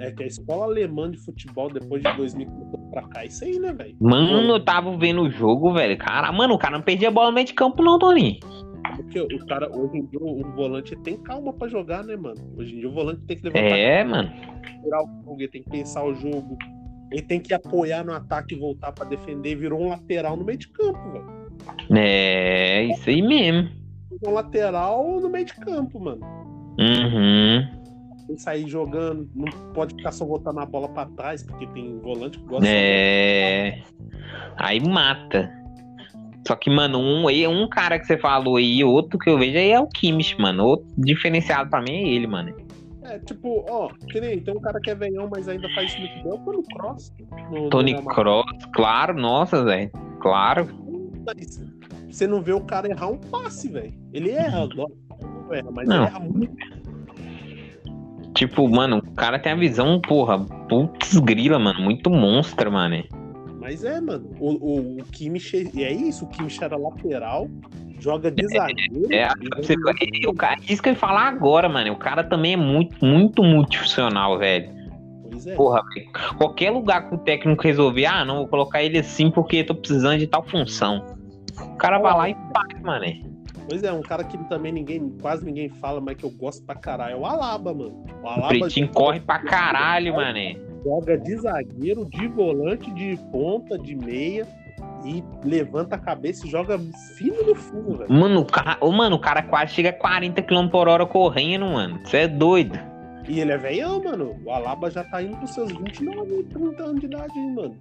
é, 0.00 0.08
é 0.08 0.10
que 0.12 0.24
a 0.24 0.26
escola 0.26 0.64
alemã 0.64 1.10
de 1.10 1.18
futebol, 1.18 1.70
depois 1.70 2.02
de 2.02 2.12
2000 2.16 2.48
pra 2.90 3.02
cá, 3.02 3.22
é 3.22 3.26
isso 3.26 3.44
aí, 3.44 3.58
né, 3.58 3.72
velho? 3.72 3.94
Mano, 4.00 4.54
eu 4.54 4.64
tava 4.64 4.96
vendo 4.96 5.22
o 5.22 5.30
jogo, 5.30 5.72
velho. 5.72 5.96
Cara, 5.98 6.32
mano, 6.32 6.54
o 6.54 6.58
cara 6.58 6.76
não 6.76 6.84
perdia 6.84 7.08
a 7.08 7.12
bola 7.12 7.28
no 7.28 7.34
meio 7.34 7.46
de 7.46 7.54
campo, 7.54 7.82
não, 7.82 7.98
Tony. 7.98 8.40
Porque 8.96 9.20
o 9.20 9.46
cara, 9.46 9.70
hoje 9.70 9.98
em 9.98 10.06
dia, 10.06 10.20
o 10.20 10.42
volante 10.54 10.96
tem 10.96 11.16
calma 11.16 11.52
pra 11.52 11.68
jogar, 11.68 12.02
né, 12.02 12.16
mano? 12.16 12.40
Hoje 12.56 12.74
em 12.74 12.80
dia 12.80 12.88
o 12.88 12.92
volante 12.92 13.20
tem 13.26 13.36
que 13.36 13.44
levantar, 13.44 13.76
É, 13.76 14.04
mano. 14.04 14.30
tem 15.50 15.62
que 15.62 15.70
pensar 15.70 16.04
o 16.04 16.14
jogo, 16.14 16.56
ele 17.10 17.22
tem 17.22 17.40
que 17.40 17.52
apoiar 17.52 18.04
no 18.04 18.12
ataque 18.12 18.54
e 18.54 18.58
voltar 18.58 18.92
pra 18.92 19.04
defender, 19.04 19.56
virou 19.56 19.82
um 19.82 19.88
lateral 19.88 20.36
no 20.36 20.44
meio 20.44 20.58
de 20.58 20.68
campo, 20.68 21.12
velho. 21.12 21.40
É, 21.90 22.84
isso 22.84 23.10
aí 23.10 23.20
mesmo. 23.20 23.68
Um 24.24 24.32
lateral 24.32 25.20
no 25.20 25.28
meio 25.28 25.44
de 25.44 25.54
campo, 25.54 25.98
mano. 26.00 26.20
Uhum. 26.78 27.66
tem 28.26 28.36
que 28.36 28.42
sair 28.42 28.66
jogando, 28.68 29.28
não 29.34 29.46
pode 29.74 29.94
ficar 29.94 30.12
só 30.12 30.24
botando 30.24 30.58
a 30.60 30.66
bola 30.66 30.88
pra 30.88 31.06
trás, 31.06 31.42
porque 31.42 31.66
tem 31.68 31.98
volante 31.98 32.38
que 32.38 32.44
gosta 32.44 32.66
É. 32.66 33.82
Aí 34.56 34.80
mata. 34.80 35.50
Só 36.46 36.56
que, 36.56 36.70
mano, 36.70 36.98
um, 36.98 37.26
um 37.28 37.68
cara 37.68 37.98
que 37.98 38.06
você 38.06 38.16
falou 38.16 38.56
aí, 38.56 38.82
outro 38.82 39.18
que 39.18 39.28
eu 39.28 39.38
vejo 39.38 39.58
aí 39.58 39.72
é 39.72 39.80
o 39.80 39.86
Kimmich, 39.86 40.40
mano. 40.40 40.64
Outro 40.64 40.86
diferenciado 40.96 41.68
pra 41.68 41.82
mim 41.82 41.92
é 41.92 42.08
ele, 42.08 42.26
mano. 42.26 42.54
É, 43.10 43.18
tipo, 43.18 43.64
ó, 43.68 43.88
que 44.08 44.20
nem 44.20 44.40
tem 44.40 44.56
um 44.56 44.60
cara 44.60 44.78
que 44.80 44.88
é 44.90 44.94
veião, 44.94 45.28
mas 45.30 45.48
ainda 45.48 45.68
faz 45.74 45.98
muito 45.98 46.14
bem, 46.22 46.30
é 46.30 46.34
o 46.34 46.38
Tony 46.38 46.62
Cross. 46.72 47.12
no- 47.50 47.68
Tony. 47.70 48.02
Cross, 48.04 48.46
claro, 48.72 49.14
nossa, 49.18 49.64
velho. 49.64 49.90
Claro. 50.20 50.68
Mas 51.26 51.60
Você 52.08 52.26
não 52.26 52.40
vê 52.42 52.52
o 52.52 52.60
cara 52.60 52.88
errar 52.88 53.08
um 53.08 53.18
passe, 53.18 53.68
velho. 53.68 53.92
Ele 54.12 54.30
erra, 54.30 54.68
não 54.74 54.86
erra, 55.52 55.70
mas 55.72 55.88
Não. 55.88 55.96
ele 55.96 56.06
erra 56.06 56.20
muito. 56.20 56.56
Tipo, 58.34 58.68
mano, 58.68 58.98
o 58.98 59.12
cara 59.14 59.38
tem 59.38 59.52
a 59.52 59.56
visão, 59.56 60.00
porra, 60.00 60.38
putz 60.68 61.18
grila, 61.18 61.58
mano. 61.58 61.80
Muito 61.80 62.08
monstro, 62.10 62.70
mano. 62.72 63.02
Mas 63.60 63.84
é, 63.84 64.00
mano. 64.00 64.30
O, 64.40 64.50
o, 64.52 65.00
o 65.00 65.04
Kimmich, 65.12 65.70
é 65.76 65.92
isso, 65.92 66.24
o 66.24 66.28
Kimmich 66.28 66.62
era 66.64 66.76
lateral, 66.76 67.46
joga 67.98 68.30
de 68.30 68.46
zagueiro. 68.48 69.12
É, 69.12 69.28
você- 69.56 69.74
e 70.14 70.26
o 70.26 70.34
cara, 70.34 70.56
isso 70.68 70.82
que 70.82 70.88
eu 70.88 70.92
ia 70.94 70.98
falar 70.98 71.28
agora, 71.28 71.68
mano. 71.68 71.92
O 71.92 71.96
cara 71.96 72.24
também 72.24 72.54
é 72.54 72.56
muito, 72.56 73.04
muito 73.04 73.42
multifuncional, 73.42 74.38
velho. 74.38 74.70
Pois 75.30 75.46
é. 75.46 75.54
Porra, 75.54 75.82
velho. 75.94 76.10
Qualquer 76.38 76.70
lugar 76.70 77.08
que 77.08 77.14
o 77.14 77.18
técnico 77.18 77.62
resolver, 77.62 78.06
ah, 78.06 78.24
não, 78.24 78.36
vou 78.38 78.48
colocar 78.48 78.82
ele 78.82 78.98
assim 78.98 79.30
porque 79.30 79.62
tô 79.62 79.74
precisando 79.74 80.18
de 80.18 80.26
tal 80.26 80.42
função. 80.42 81.04
O 81.60 81.76
cara 81.76 81.98
vai 81.98 82.12
lá 82.16 82.30
e 82.30 82.34
faz, 82.54 82.82
mano. 82.82 83.04
Pois 83.68 83.84
é, 83.84 83.92
um 83.92 84.00
cara 84.02 84.24
que 84.24 84.36
também 84.48 84.72
ninguém, 84.72 85.10
quase 85.20 85.44
ninguém 85.44 85.68
fala, 85.68 86.00
mas 86.00 86.16
que 86.16 86.24
eu 86.24 86.30
gosto 86.30 86.64
pra 86.64 86.74
caralho, 86.74 87.12
é 87.12 87.16
o 87.16 87.24
Alaba, 87.26 87.72
mano. 87.72 88.04
O 88.22 88.24
O 88.24 88.28
Alaba 88.28 88.48
Pretinho 88.48 88.88
corre 88.88 89.20
pra 89.20 89.38
caralho, 89.38 90.14
mano. 90.14 90.38
Joga 90.84 91.18
de 91.18 91.36
zagueiro, 91.36 92.04
de 92.06 92.28
volante, 92.28 92.92
de 92.92 93.18
ponta, 93.30 93.78
de 93.78 93.94
meia 93.94 94.46
e 95.04 95.22
levanta 95.44 95.96
a 95.96 95.98
cabeça 95.98 96.46
e 96.46 96.50
joga 96.50 96.78
fino 97.16 97.42
no 97.44 97.54
fundo, 97.54 97.98
velho. 97.98 98.12
Mano, 98.12 98.40
o 98.40 98.44
cara, 98.44 98.78
mano, 98.90 99.16
o 99.16 99.20
cara 99.20 99.42
quase 99.42 99.74
chega 99.74 99.90
a 99.90 99.92
40 99.92 100.42
km 100.42 100.68
por 100.68 100.88
hora 100.88 101.06
correndo, 101.06 101.66
mano. 101.66 102.00
Você 102.04 102.18
é 102.18 102.28
doido. 102.28 102.78
E 103.28 103.40
ele 103.40 103.52
é 103.52 103.58
velhão, 103.58 104.02
mano. 104.02 104.36
O 104.44 104.50
Alaba 104.50 104.90
já 104.90 105.04
tá 105.04 105.22
indo 105.22 105.36
pros 105.36 105.54
seus 105.54 105.70
29, 105.70 106.42
30 106.44 106.82
anos 106.82 107.00
de 107.00 107.06
idade, 107.06 107.38
hein, 107.38 107.54
mano. 107.54 107.76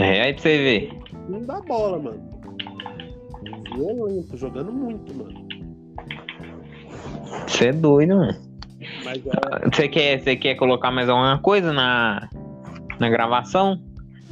É, 0.00 0.22
aí 0.22 0.32
pra 0.32 0.42
você 0.42 0.58
ver. 0.58 0.98
Não 1.28 1.40
dá 1.42 1.60
bola, 1.60 1.98
mano. 1.98 2.38
Violento, 3.74 4.36
jogando 4.36 4.72
muito, 4.72 5.14
mano. 5.14 5.48
Você 7.46 7.68
é 7.68 7.72
doido, 7.72 8.16
mano. 8.16 8.47
Mas 9.04 9.22
é. 9.26 9.68
Você 9.74 9.88
quer, 9.88 10.20
você 10.20 10.36
quer 10.36 10.54
colocar 10.54 10.90
mais 10.90 11.08
alguma 11.08 11.38
coisa 11.38 11.72
na, 11.72 12.28
na 12.98 13.08
gravação? 13.08 13.80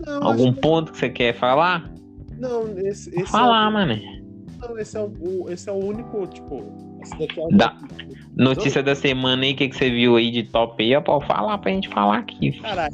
Não, 0.07 0.23
Algum 0.25 0.53
que- 0.53 0.61
ponto 0.61 0.93
que 0.93 0.99
você 0.99 1.09
quer 1.09 1.35
falar? 1.35 1.91
não 2.39 2.69
esse, 2.79 3.09
esse 3.11 3.33
Falar, 3.33 3.65
é, 3.65 3.69
o- 3.69 3.73
mano. 3.73 3.97
não, 4.61 4.79
esse 4.79 4.97
é 4.97 5.01
o, 5.01 5.47
esse 5.51 5.69
é 5.69 5.73
o 5.73 5.77
único, 5.77 6.27
tipo. 6.27 6.63
Esse 7.03 7.19
daqui 7.19 7.41
é 7.41 7.45
o. 7.45 7.49
Dá. 7.49 7.75
Notícia 8.37 8.83
da 8.83 8.95
semana 8.95 9.43
aí, 9.45 9.53
o 9.55 9.57
que, 9.57 9.69
que 9.71 9.75
você 9.77 9.89
viu 9.89 10.17
aí 10.17 10.31
de 10.31 10.43
top 10.43 10.83
aí? 10.85 10.95
ó, 10.95 11.21
falar 11.23 11.57
pra 11.57 11.71
gente 11.71 11.89
falar 11.89 12.19
aqui. 12.19 12.53
Caralho, 12.61 12.93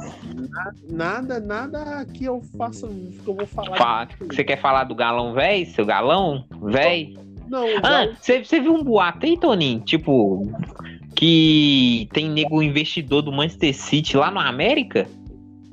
na- 0.48 0.72
nada, 0.88 1.40
nada 1.40 2.04
que 2.06 2.24
eu 2.24 2.40
faça, 2.56 2.86
que 2.86 3.26
eu 3.28 3.34
vou 3.34 3.46
falar. 3.46 3.76
Fa- 3.76 4.08
Você 4.30 4.44
quer 4.44 4.60
falar 4.60 4.84
do 4.84 4.94
galão 4.94 5.32
véi? 5.34 5.66
Seu 5.66 5.84
galão 5.84 6.44
véi? 6.62 7.16
Não, 7.48 7.66
Ah, 7.82 8.08
você 8.20 8.60
viu 8.60 8.74
um 8.74 8.82
boato 8.82 9.26
aí, 9.26 9.38
Toninho? 9.38 9.80
Tipo, 9.80 10.50
que 11.14 12.08
tem 12.12 12.30
nego 12.30 12.62
investidor 12.62 13.22
do 13.22 13.32
Manchester 13.32 13.74
City 13.74 14.16
lá 14.16 14.30
no 14.30 14.40
América? 14.40 15.06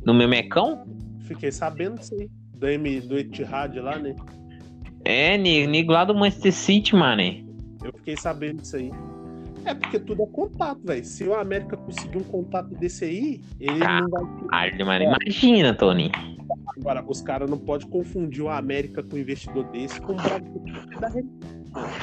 No 0.05 0.13
meu 0.13 0.27
mecão? 0.27 0.83
fiquei 1.29 1.51
sabendo 1.51 1.99
disso 1.99 2.15
aí. 2.15 2.29
Do, 2.55 2.67
M, 2.67 2.99
do 3.01 3.17
Etihad 3.17 3.79
lá, 3.79 3.97
né? 3.97 4.15
É, 5.05 5.37
nego, 5.37 5.71
nego 5.71 5.91
lá 5.91 6.03
do 6.03 6.13
Manchester 6.13 6.53
City, 6.53 6.95
mano. 6.95 7.21
Eu 7.83 7.93
fiquei 7.97 8.17
sabendo 8.17 8.61
disso 8.61 8.75
aí. 8.75 8.91
É 9.65 9.73
porque 9.73 9.99
tudo 9.99 10.23
é 10.23 10.25
contato, 10.27 10.79
velho. 10.83 11.05
Se 11.05 11.23
o 11.23 11.33
América 11.35 11.77
conseguir 11.77 12.17
um 12.17 12.23
contato 12.23 12.69
desse 12.75 13.05
aí, 13.05 13.41
ele 13.59 13.79
não 13.79 14.09
vai. 14.09 14.77
Mano, 14.83 15.03
imagina, 15.03 15.73
Toninho. 15.73 16.11
Agora, 16.77 17.03
os 17.07 17.21
caras 17.21 17.49
não 17.49 17.57
podem 17.57 17.87
confundir 17.89 18.41
o 18.41 18.49
América 18.49 19.03
com 19.03 19.15
um 19.15 19.19
investidor 19.19 19.65
desse 19.65 20.01
com 20.01 20.13
o 20.13 20.15
da. 20.15 20.39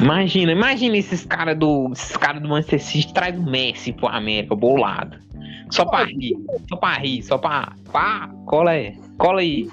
Imagina, 0.01 0.53
imagina 0.53 0.97
esses 0.97 1.25
caras 1.25 1.59
do, 1.59 1.91
esses 1.93 2.17
cara 2.17 2.39
do 2.39 2.49
Manchester 2.49 2.83
City 2.83 3.13
traz 3.15 3.37
o 3.39 3.43
Messi 3.43 3.93
pro 3.93 4.07
América, 4.09 4.55
bolado. 4.55 5.19
Só 5.71 5.85
pra 5.85 6.05
rir, 6.05 6.37
só 6.69 6.77
pra 6.77 6.95
rir, 6.95 7.23
só 7.23 7.39
pra. 7.39 7.73
Pá, 7.93 8.29
cola 8.47 8.71
aí, 8.73 8.97
cola 9.19 9.41
aí. 9.41 9.69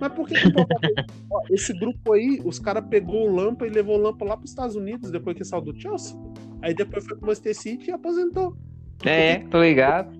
Mas 0.00 0.12
por 0.12 0.26
que 0.26 0.34
que? 0.34 0.52
Ó, 1.30 1.40
Esse 1.50 1.72
grupo 1.78 2.12
aí, 2.12 2.40
os 2.44 2.58
caras 2.58 2.84
pegou 2.90 3.28
o 3.28 3.34
Lampa 3.34 3.66
e 3.66 3.70
levou 3.70 3.96
o 3.96 4.02
Lampa 4.02 4.24
lá 4.24 4.36
pros 4.36 4.50
Estados 4.50 4.76
Unidos 4.76 5.10
depois 5.10 5.36
que 5.36 5.44
saiu 5.44 5.62
do 5.62 5.80
Chelsea. 5.80 6.16
Aí 6.62 6.74
depois 6.74 7.04
foi 7.06 7.16
pro 7.16 7.26
Manchester 7.26 7.54
City 7.54 7.90
e 7.90 7.92
aposentou. 7.92 8.56
É, 9.04 9.38
tô 9.50 9.62
ligado. 9.62 10.10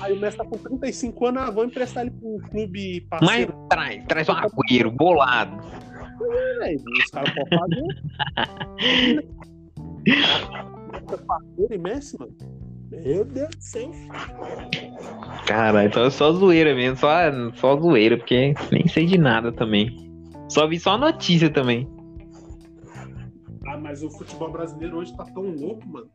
Aí 0.00 0.12
o 0.12 0.20
Messi 0.20 0.36
tá 0.36 0.44
com 0.44 0.58
35 0.58 1.26
anos, 1.26 1.42
ah, 1.42 1.50
vou 1.50 1.64
emprestar 1.64 2.04
ele 2.04 2.10
pro 2.12 2.38
clube 2.50 3.06
Mas 3.10 3.20
parceiro. 3.20 3.66
traz, 3.68 4.04
traz 4.06 4.28
um 4.28 4.32
agüero, 4.32 4.90
bolado. 4.90 5.56
Velho. 6.18 6.82
Os 7.04 7.10
caras 7.10 7.32
podem 7.34 7.48
fazer. 7.58 9.26
parceiro 11.26 11.74
e 11.74 11.78
Messi, 11.78 12.18
mano. 12.18 12.34
Meu 12.90 13.24
Deus 13.24 13.50
do 13.50 13.62
céu. 13.62 13.90
Cara, 15.46 15.84
então 15.84 16.04
é 16.04 16.10
só 16.10 16.32
zoeira 16.32 16.74
mesmo, 16.74 16.96
só, 16.96 17.08
só 17.54 17.76
zoeira, 17.80 18.16
porque 18.16 18.54
nem 18.70 18.86
sei 18.86 19.06
de 19.06 19.18
nada 19.18 19.50
também. 19.52 20.06
Só 20.48 20.66
vi 20.66 20.78
só 20.78 20.96
notícia 20.96 21.50
também. 21.50 21.88
Ah, 23.66 23.76
mas 23.76 24.02
o 24.02 24.10
futebol 24.10 24.52
brasileiro 24.52 24.98
hoje 24.98 25.16
tá 25.16 25.24
tão 25.24 25.42
louco, 25.42 25.86
mano. 25.88 26.08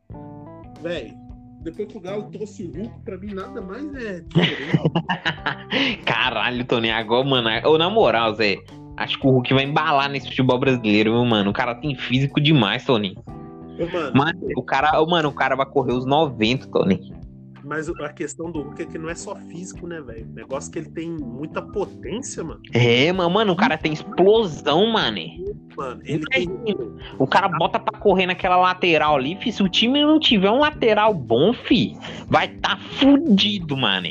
Velho, 0.81 1.13
depois 1.61 1.87
que 1.89 1.97
o 1.97 2.01
Galo 2.01 2.23
trouxe 2.31 2.63
o 2.63 2.71
Hulk, 2.71 3.01
pra 3.03 3.17
mim 3.17 3.33
nada 3.33 3.61
mais 3.61 3.93
é. 3.95 4.23
Caralho, 6.05 6.65
Tony, 6.65 6.89
agora, 6.89 7.27
mano, 7.27 7.49
ou 7.65 7.77
na 7.77 7.89
moral, 7.89 8.33
Zé, 8.35 8.55
acho 9.03 9.19
que 9.19 9.27
o 9.27 9.31
Hulk 9.31 9.53
vai 9.53 9.63
embalar 9.63 10.09
nesse 10.09 10.27
futebol 10.29 10.59
brasileiro, 10.59 11.13
viu, 11.13 11.25
mano? 11.25 11.49
O 11.51 11.53
cara 11.53 11.75
tem 11.75 11.95
físico 11.95 12.39
demais, 12.39 12.85
Tony. 12.85 13.17
Ô, 13.79 13.85
mano, 13.91 14.11
Mano, 14.15 14.39
o 14.55 14.63
cara, 14.63 15.05
mano, 15.05 15.29
o 15.29 15.33
cara 15.33 15.55
vai 15.55 15.65
correr 15.65 15.93
os 15.93 16.05
90, 16.05 16.67
Tony. 16.67 17.13
mas 17.63 17.87
a 17.89 18.09
questão 18.09 18.51
do 18.51 18.61
Hulk 18.63 18.81
é 18.81 18.85
que 18.85 18.97
não 18.97 19.09
é 19.09 19.15
só 19.15 19.35
físico, 19.35 19.87
né, 19.87 20.01
velho? 20.01 20.27
O 20.29 20.33
negócio 20.33 20.69
é 20.69 20.73
que 20.73 20.79
ele 20.79 20.89
tem 20.89 21.09
muita 21.09 21.61
potência, 21.61 22.43
mano. 22.43 22.59
É, 22.73 23.11
mano, 23.13 23.29
mano, 23.29 23.53
o 23.53 23.55
cara 23.55 23.77
tem 23.77 23.93
explosão, 23.93 24.87
mano. 24.87 25.19
Mano, 25.75 26.01
ele 26.03 26.23
tem. 26.27 26.49
O 27.17 27.25
cara 27.25 27.47
bota 27.47 27.79
pra 27.79 27.97
correr 27.99 28.25
naquela 28.25 28.57
lateral 28.57 29.15
ali, 29.15 29.35
fi. 29.37 29.51
Se 29.51 29.63
o 29.63 29.69
time 29.69 30.01
não 30.01 30.19
tiver 30.19 30.51
um 30.51 30.59
lateral 30.59 31.13
bom, 31.13 31.53
fi, 31.53 31.95
vai 32.27 32.49
tá 32.49 32.77
fudido, 32.99 33.77
mano. 33.77 34.09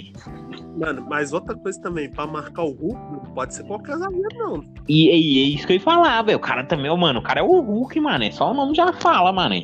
Mano, 0.77 1.05
mas 1.09 1.33
outra 1.33 1.55
coisa 1.57 1.81
também, 1.81 2.09
pra 2.11 2.27
marcar 2.27 2.63
o 2.63 2.71
Hulk, 2.73 3.01
não 3.13 3.21
pode 3.35 3.55
ser 3.55 3.65
qualquer 3.65 3.97
zagueiro, 3.97 4.29
não. 4.39 4.65
E, 4.89 5.09
e 5.09 5.43
é 5.43 5.57
isso 5.57 5.67
que 5.67 5.73
eu 5.73 5.77
ia 5.77 5.83
falar, 5.83 6.23
velho. 6.23 6.39
O 6.39 6.41
cara 6.41 6.65
também, 6.65 6.97
mano, 6.97 7.19
o 7.19 7.23
cara 7.23 7.41
é 7.41 7.43
o 7.43 7.61
Hulk, 7.61 7.99
mano. 8.01 8.25
É 8.25 8.31
só 8.31 8.51
o 8.51 8.55
nome 8.55 8.75
já 8.75 8.93
fala, 8.93 9.33
mano. 9.33 9.55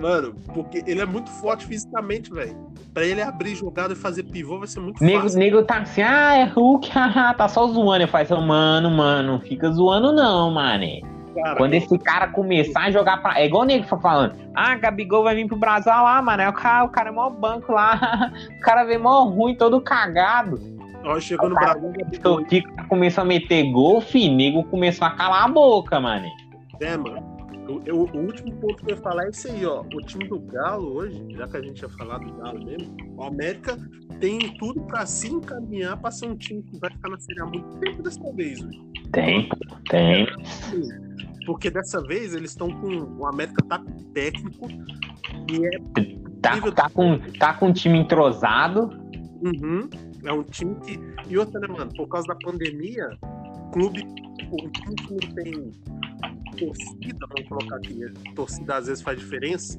Mano, 0.00 0.34
porque 0.52 0.82
ele 0.86 1.00
é 1.00 1.06
muito 1.06 1.30
forte 1.30 1.66
fisicamente, 1.66 2.30
velho. 2.30 2.54
Pra 2.92 3.04
ele 3.04 3.20
abrir 3.22 3.54
jogada 3.54 3.92
e 3.92 3.96
fazer 3.96 4.22
pivô 4.24 4.58
vai 4.58 4.68
ser 4.68 4.80
muito 4.80 5.02
Nego, 5.02 5.22
fácil. 5.22 5.38
nego 5.38 5.62
tá 5.62 5.78
assim, 5.78 6.02
ah, 6.02 6.34
é 6.36 6.44
Hulk, 6.44 6.88
haha, 6.92 7.34
tá 7.34 7.48
só 7.48 7.66
zoando. 7.66 8.04
Eu 8.04 8.08
faço, 8.08 8.40
mano, 8.40 8.90
mano, 8.90 9.32
não 9.32 9.40
fica 9.40 9.70
zoando 9.70 10.12
não, 10.12 10.50
mano. 10.50 10.84
Cara, 11.42 11.56
Quando 11.56 11.74
esse 11.74 11.98
cara 11.98 12.28
começar 12.28 12.84
a 12.84 12.90
jogar 12.90 13.22
pra. 13.22 13.38
É 13.38 13.46
igual 13.46 13.62
o 13.62 13.66
nego 13.66 13.84
falando, 14.00 14.34
ah, 14.54 14.74
Gabigol 14.76 15.24
vai 15.24 15.34
vir 15.34 15.46
pro 15.46 15.56
Brasil 15.56 15.92
lá, 15.92 16.20
mano. 16.22 16.42
É 16.42 16.48
o 16.48 16.52
cara, 16.52 16.84
o 16.84 16.88
cara 16.88 17.10
é 17.10 17.12
mó 17.12 17.28
banco 17.28 17.72
lá. 17.72 18.32
o 18.56 18.60
cara 18.60 18.84
vem 18.84 18.98
mó 18.98 19.24
ruim, 19.24 19.54
todo 19.54 19.80
cagado. 19.80 20.58
ó, 21.04 21.20
chegou 21.20 21.48
no 21.48 21.54
Brasil, 21.54 21.92
o 22.24 22.44
Kiko 22.44 22.88
começou 22.88 23.22
a 23.22 23.26
meter 23.26 23.70
gol, 23.70 24.00
fi, 24.00 24.28
nego 24.28 24.64
começou 24.64 25.06
a 25.06 25.10
calar 25.10 25.44
a 25.44 25.48
boca, 25.48 26.00
mano. 26.00 26.26
É, 26.80 26.96
mano. 26.96 27.35
Eu- 27.68 27.82
eu- 27.84 27.96
o 27.98 28.18
último 28.18 28.54
ponto 28.56 28.76
que 28.76 28.90
eu 28.92 28.96
ia 28.96 29.02
falar 29.02 29.24
é 29.26 29.28
esse 29.30 29.48
aí, 29.50 29.66
ó. 29.66 29.80
O 29.82 30.00
time 30.02 30.28
do 30.28 30.38
Galo 30.38 30.94
hoje, 30.94 31.26
já 31.32 31.48
que 31.48 31.56
a 31.56 31.62
gente 31.62 31.80
ia 31.80 31.88
falar 31.88 32.18
do 32.18 32.32
Galo 32.34 32.64
mesmo, 32.64 32.96
o 33.16 33.24
América 33.24 33.76
tem 34.20 34.38
tudo 34.56 34.82
pra 34.82 35.04
se 35.04 35.28
encaminhar 35.32 35.96
pra 36.00 36.10
ser 36.10 36.26
um 36.26 36.36
time 36.36 36.62
que 36.62 36.78
vai 36.78 36.90
ficar 36.90 37.10
na 37.10 37.18
Série 37.18 37.40
A 37.40 37.44
há 37.44 37.46
muito 37.46 37.68
tempo 37.78 38.02
dessa 38.02 38.32
vez, 38.32 38.60
velho. 38.60 38.86
Tem, 39.12 39.48
tem. 39.90 40.26
Porque 41.44 41.70
dessa 41.70 42.02
vez 42.02 42.34
eles 42.34 42.50
estão 42.50 42.68
com. 42.70 43.20
O 43.20 43.26
América 43.26 43.64
tá 43.68 43.78
com 43.78 43.92
técnico 44.12 44.68
e 45.50 45.66
é. 45.66 45.70
Tá, 46.40 46.60
tá, 46.72 46.90
com, 46.90 47.18
tá 47.38 47.54
com 47.54 47.68
um 47.68 47.72
time 47.72 47.98
entrosado. 47.98 48.90
Uhum, 49.42 49.88
é 50.24 50.32
um 50.32 50.42
time 50.42 50.74
que. 50.80 50.98
E 51.28 51.38
outra, 51.38 51.60
né, 51.60 51.68
mano? 51.68 51.90
Por 51.96 52.08
causa 52.08 52.26
da 52.28 52.34
pandemia, 52.36 53.08
clube. 53.72 54.04
Um 54.52 54.68
time 54.70 54.94
que 54.94 55.10
não 55.12 55.34
tem 55.34 55.72
torcida, 56.56 57.26
vamos 57.28 57.48
colocar 57.48 57.76
aqui, 57.76 58.04
a 58.04 58.34
torcida 58.34 58.76
às 58.76 58.86
vezes 58.86 59.02
faz 59.02 59.18
diferença. 59.18 59.78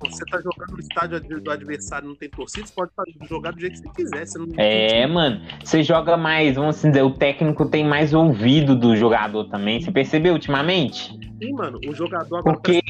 Você 0.00 0.24
tá 0.24 0.38
jogando 0.38 0.72
no 0.72 0.80
estádio 0.80 1.40
do 1.40 1.50
adversário 1.50 2.08
não 2.08 2.16
tem 2.16 2.28
torcida, 2.28 2.66
você 2.66 2.74
pode 2.74 2.92
jogar 3.28 3.52
do 3.52 3.60
jeito 3.60 3.80
que 3.80 3.88
você 3.88 3.94
quiser. 3.94 4.26
Você 4.26 4.38
não 4.38 4.48
é, 4.56 5.06
mano. 5.06 5.40
Você 5.62 5.82
joga 5.82 6.16
mais, 6.16 6.56
vamos 6.56 6.76
assim 6.76 6.88
dizer, 6.88 7.02
o 7.02 7.12
técnico 7.12 7.66
tem 7.66 7.86
mais 7.86 8.12
ouvido 8.12 8.74
do 8.74 8.96
jogador 8.96 9.44
também. 9.44 9.80
Você 9.80 9.92
percebeu 9.92 10.32
ultimamente? 10.32 11.16
Sim, 11.40 11.52
mano. 11.52 11.78
O 11.86 11.94
jogador 11.94 12.38
agora. 12.38 12.56
Porque 12.56 12.82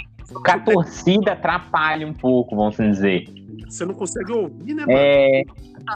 tá... 0.45 0.55
a 0.55 0.61
torcida 0.61 1.33
atrapalha 1.33 2.07
um 2.07 2.15
pouco, 2.15 2.57
vamos 2.57 2.75
assim 2.75 2.91
dizer. 2.91 3.25
Você 3.69 3.85
não 3.85 3.95
consegue 3.95 4.33
ouvir, 4.33 4.75
né, 4.75 4.87
mano? 4.87 4.93
É. 4.99 5.43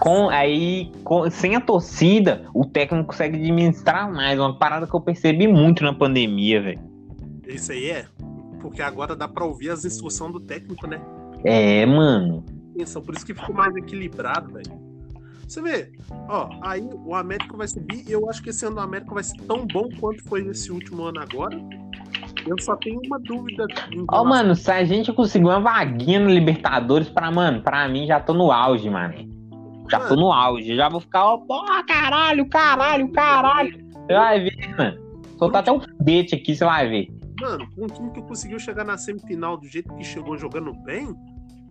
Com, 0.00 0.28
aí, 0.28 0.90
com, 1.04 1.30
sem 1.30 1.54
a 1.54 1.60
torcida, 1.60 2.46
o 2.52 2.64
técnico 2.64 3.06
consegue 3.06 3.36
administrar 3.36 4.12
mais. 4.12 4.38
Uma 4.38 4.58
parada 4.58 4.86
que 4.86 4.94
eu 4.94 5.00
percebi 5.00 5.46
muito 5.46 5.84
na 5.84 5.94
pandemia, 5.94 6.62
velho. 6.62 6.80
Isso 7.46 7.72
aí 7.72 7.90
é? 7.90 8.06
Porque 8.60 8.82
agora 8.82 9.14
dá 9.14 9.28
pra 9.28 9.44
ouvir 9.44 9.70
as 9.70 9.84
instruções 9.84 10.32
do 10.32 10.40
técnico, 10.40 10.86
né? 10.86 11.00
É, 11.44 11.84
mano. 11.86 12.44
Por 13.04 13.14
isso 13.14 13.24
que 13.24 13.34
ficou 13.34 13.54
mais 13.54 13.74
equilibrado, 13.76 14.52
velho. 14.52 14.84
Você 15.46 15.60
vê, 15.60 15.92
ó, 16.28 16.48
aí 16.62 16.88
o 17.04 17.14
América 17.14 17.56
vai 17.56 17.68
subir 17.68 18.02
e 18.08 18.12
eu 18.12 18.28
acho 18.28 18.42
que 18.42 18.50
esse 18.50 18.64
ano 18.64 18.76
o 18.76 18.80
América 18.80 19.14
vai 19.14 19.22
ser 19.22 19.36
tão 19.42 19.66
bom 19.66 19.88
quanto 20.00 20.24
foi 20.24 20.46
esse 20.48 20.72
último 20.72 21.04
ano 21.04 21.20
agora. 21.20 21.60
Eu 22.46 22.58
só 22.60 22.74
tenho 22.76 23.00
uma 23.06 23.18
dúvida. 23.20 23.66
Ó, 24.08 24.22
oh, 24.22 24.24
mano, 24.24 24.54
se 24.54 24.70
a 24.70 24.84
gente 24.84 25.12
conseguir 25.12 25.44
uma 25.44 25.60
vaguinha 25.60 26.18
no 26.18 26.30
Libertadores, 26.30 27.08
pra, 27.08 27.30
mano, 27.30 27.62
pra 27.62 27.86
mim 27.88 28.06
já 28.06 28.18
tô 28.20 28.34
no 28.34 28.50
auge, 28.50 28.88
mano. 28.90 29.33
Já 29.90 29.98
mano. 29.98 30.08
tô 30.08 30.16
no 30.16 30.32
auge. 30.32 30.74
Já 30.74 30.88
vou 30.88 31.00
ficar, 31.00 31.24
ó, 31.26 31.38
porra, 31.38 31.84
caralho, 31.84 32.48
caralho, 32.48 33.10
caralho. 33.12 33.84
Você 33.92 34.14
vai 34.14 34.40
ver, 34.40 34.76
mano. 34.76 35.04
Soltar 35.38 35.62
até 35.62 35.72
um 35.72 35.80
foguete 35.80 36.34
aqui, 36.34 36.54
você 36.54 36.64
vai 36.64 36.88
ver. 36.88 37.08
Mano, 37.40 37.68
um 37.76 37.86
time 37.86 38.10
que 38.12 38.22
conseguiu 38.22 38.58
chegar 38.58 38.84
na 38.84 38.96
semifinal 38.96 39.56
do 39.56 39.66
jeito 39.66 39.92
que 39.94 40.04
chegou 40.04 40.36
jogando 40.38 40.72
bem, 40.84 41.14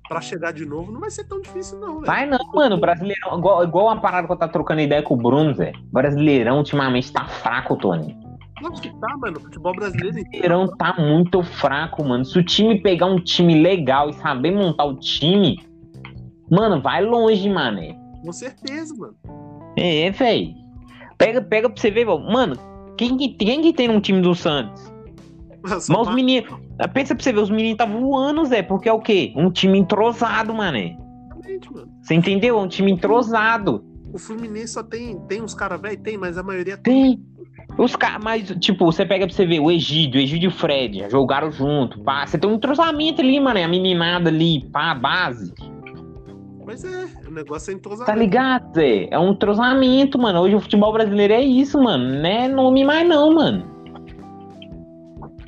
pra 0.07 0.21
chegar 0.21 0.51
de 0.51 0.65
novo, 0.65 0.91
não 0.91 0.99
vai 0.99 1.09
ser 1.09 1.23
tão 1.25 1.41
difícil, 1.41 1.79
não, 1.79 1.95
velho. 1.95 2.05
Vai 2.05 2.25
não, 2.25 2.39
mano. 2.53 2.77
Brasileirão, 2.77 3.37
igual, 3.37 3.63
igual 3.63 3.85
uma 3.87 4.01
parada 4.01 4.27
que 4.27 4.33
eu 4.33 4.37
tá 4.37 4.47
trocando 4.47 4.81
ideia 4.81 5.01
com 5.01 5.13
o 5.13 5.17
Bruno, 5.17 5.53
Zé. 5.53 5.71
Brasileirão 5.91 6.57
ultimamente 6.57 7.11
tá 7.11 7.25
fraco, 7.25 7.75
Tony. 7.77 8.17
Acho 8.63 8.81
que 8.81 8.89
tá, 8.99 9.17
mano. 9.17 9.39
Futebol 9.39 9.73
brasileiro. 9.73 10.09
O 10.09 10.13
Brasileirão 10.13 10.67
tá 10.77 10.95
muito 10.97 11.43
fraco, 11.43 12.03
mano. 12.03 12.23
Se 12.23 12.37
o 12.37 12.43
time 12.43 12.81
pegar 12.81 13.07
um 13.07 13.17
time 13.17 13.61
legal 13.61 14.09
e 14.09 14.13
saber 14.13 14.51
montar 14.51 14.85
o 14.85 14.95
time, 14.95 15.59
mano, 16.49 16.81
vai 16.81 17.03
longe, 17.03 17.49
mano. 17.49 17.81
Com 18.23 18.31
certeza, 18.31 18.95
mano. 18.95 19.15
É, 19.77 20.09
velho. 20.11 20.53
Pega, 21.17 21.41
pega 21.41 21.69
pra 21.69 21.81
você 21.81 21.91
ver, 21.91 22.05
mano. 22.05 22.55
Quem 22.97 23.17
que, 23.17 23.29
quem 23.29 23.61
que 23.61 23.73
tem 23.73 23.87
no 23.87 23.99
time 23.99 24.21
do 24.21 24.33
Santos? 24.33 24.91
Mas 25.61 25.89
os 25.89 26.13
meninos. 26.13 26.49
Pensa 26.93 27.15
pra 27.15 27.23
você 27.23 27.31
ver, 27.31 27.39
os 27.39 27.49
meninos 27.49 27.77
tá 27.77 27.85
voando, 27.85 28.43
Zé, 28.45 28.61
porque 28.61 28.89
é 28.89 28.93
o 28.93 28.99
quê? 28.99 29.33
Um 29.35 29.49
time 29.49 29.79
entrosado, 29.79 30.53
mané. 30.53 30.97
Mano. 31.71 31.89
Você 32.01 32.13
entendeu? 32.13 32.59
Um 32.59 32.67
time 32.67 32.91
entrosado. 32.91 33.83
O 34.11 34.17
Fluminense 34.17 34.73
só 34.73 34.83
tem, 34.83 35.19
tem 35.27 35.41
uns 35.41 35.53
caras 35.53 35.81
velho, 35.81 35.97
tem, 35.99 36.17
mas 36.17 36.37
a 36.37 36.43
maioria 36.43 36.77
tem. 36.77 37.19
Os 37.77 37.95
caras, 37.95 38.23
mas, 38.23 38.47
tipo, 38.59 38.85
você 38.85 39.05
pega 39.05 39.25
pra 39.25 39.35
você 39.35 39.45
ver 39.45 39.59
o 39.59 39.71
Egídio, 39.71 40.19
o 40.19 40.23
Egídio 40.23 40.47
e 40.47 40.53
o 40.53 40.55
Fred, 40.55 41.09
jogaram 41.09 41.51
junto, 41.51 41.99
pá. 42.03 42.25
Você 42.25 42.37
tem 42.37 42.49
um 42.49 42.55
entrosamento 42.55 43.21
ali, 43.21 43.39
mano, 43.39 43.59
a 43.59 43.67
meninada 43.67 44.29
ali, 44.29 44.69
pá, 44.71 44.93
base. 44.93 45.53
Mas 46.65 46.83
é, 46.83 47.07
negócio 47.33 47.71
é 47.71 47.73
entrosamento. 47.73 48.11
Tá 48.11 48.15
ligado, 48.15 48.73
Zé? 48.75 49.07
É 49.11 49.19
um 49.19 49.31
entrosamento, 49.31 50.17
mano. 50.17 50.41
Hoje 50.41 50.55
o 50.55 50.59
futebol 50.59 50.93
brasileiro 50.93 51.33
é 51.33 51.41
isso, 51.41 51.81
mano. 51.81 52.21
Não 52.21 52.29
é 52.29 52.47
nome 52.47 52.83
mais 52.83 53.07
não, 53.07 53.33
mano. 53.33 53.73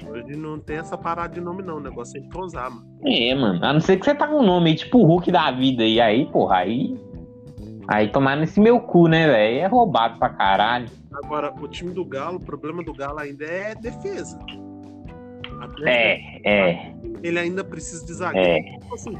Hoje 0.10 0.36
não 0.38 0.60
tem 0.60 0.78
essa 0.78 0.98
parada 0.98 1.34
de 1.34 1.41
nome, 1.41 1.62
não. 1.62 1.78
O 1.78 1.82
negócio 1.82 2.17
é 2.17 2.21
entrosar, 2.21 2.69
mano. 2.71 2.86
É, 3.06 3.36
mano. 3.36 3.63
A 3.63 3.74
não 3.74 3.80
ser 3.80 3.98
que 3.98 4.06
você 4.06 4.15
tá 4.15 4.28
com 4.28 4.39
um 4.39 4.45
nome 4.45 4.71
aí, 4.71 4.76
tipo 4.76 4.98
o 4.98 5.06
Hulk 5.06 5.32
da 5.32 5.52
vida. 5.52 5.84
E 5.84 6.02
aí, 6.02 6.26
porra, 6.26 6.58
aí. 6.58 6.98
Aí 7.88 8.12
tomar 8.12 8.36
nesse 8.36 8.60
meu 8.60 8.80
cu, 8.80 9.08
né, 9.08 9.28
velho? 9.28 9.60
É 9.60 9.67
roubado 9.67 10.17
pra 10.17 10.30
caralho. 10.30 10.88
Agora, 11.24 11.54
o 11.62 11.67
time 11.67 11.91
do 11.91 12.04
Galo, 12.04 12.38
o 12.38 12.43
problema 12.43 12.84
do 12.84 12.93
Galo 12.93 13.19
ainda 13.19 13.45
é 13.45 13.76
defesa. 13.76 14.39
É, 15.86 16.50
é. 16.50 16.93
Ele 17.24 17.39
ainda 17.39 17.63
precisa 17.63 18.06
de 18.06 18.13
zagueiro. 18.13 18.48
É. 18.48 18.80
Tipo 18.80 18.95
assim, 18.95 19.17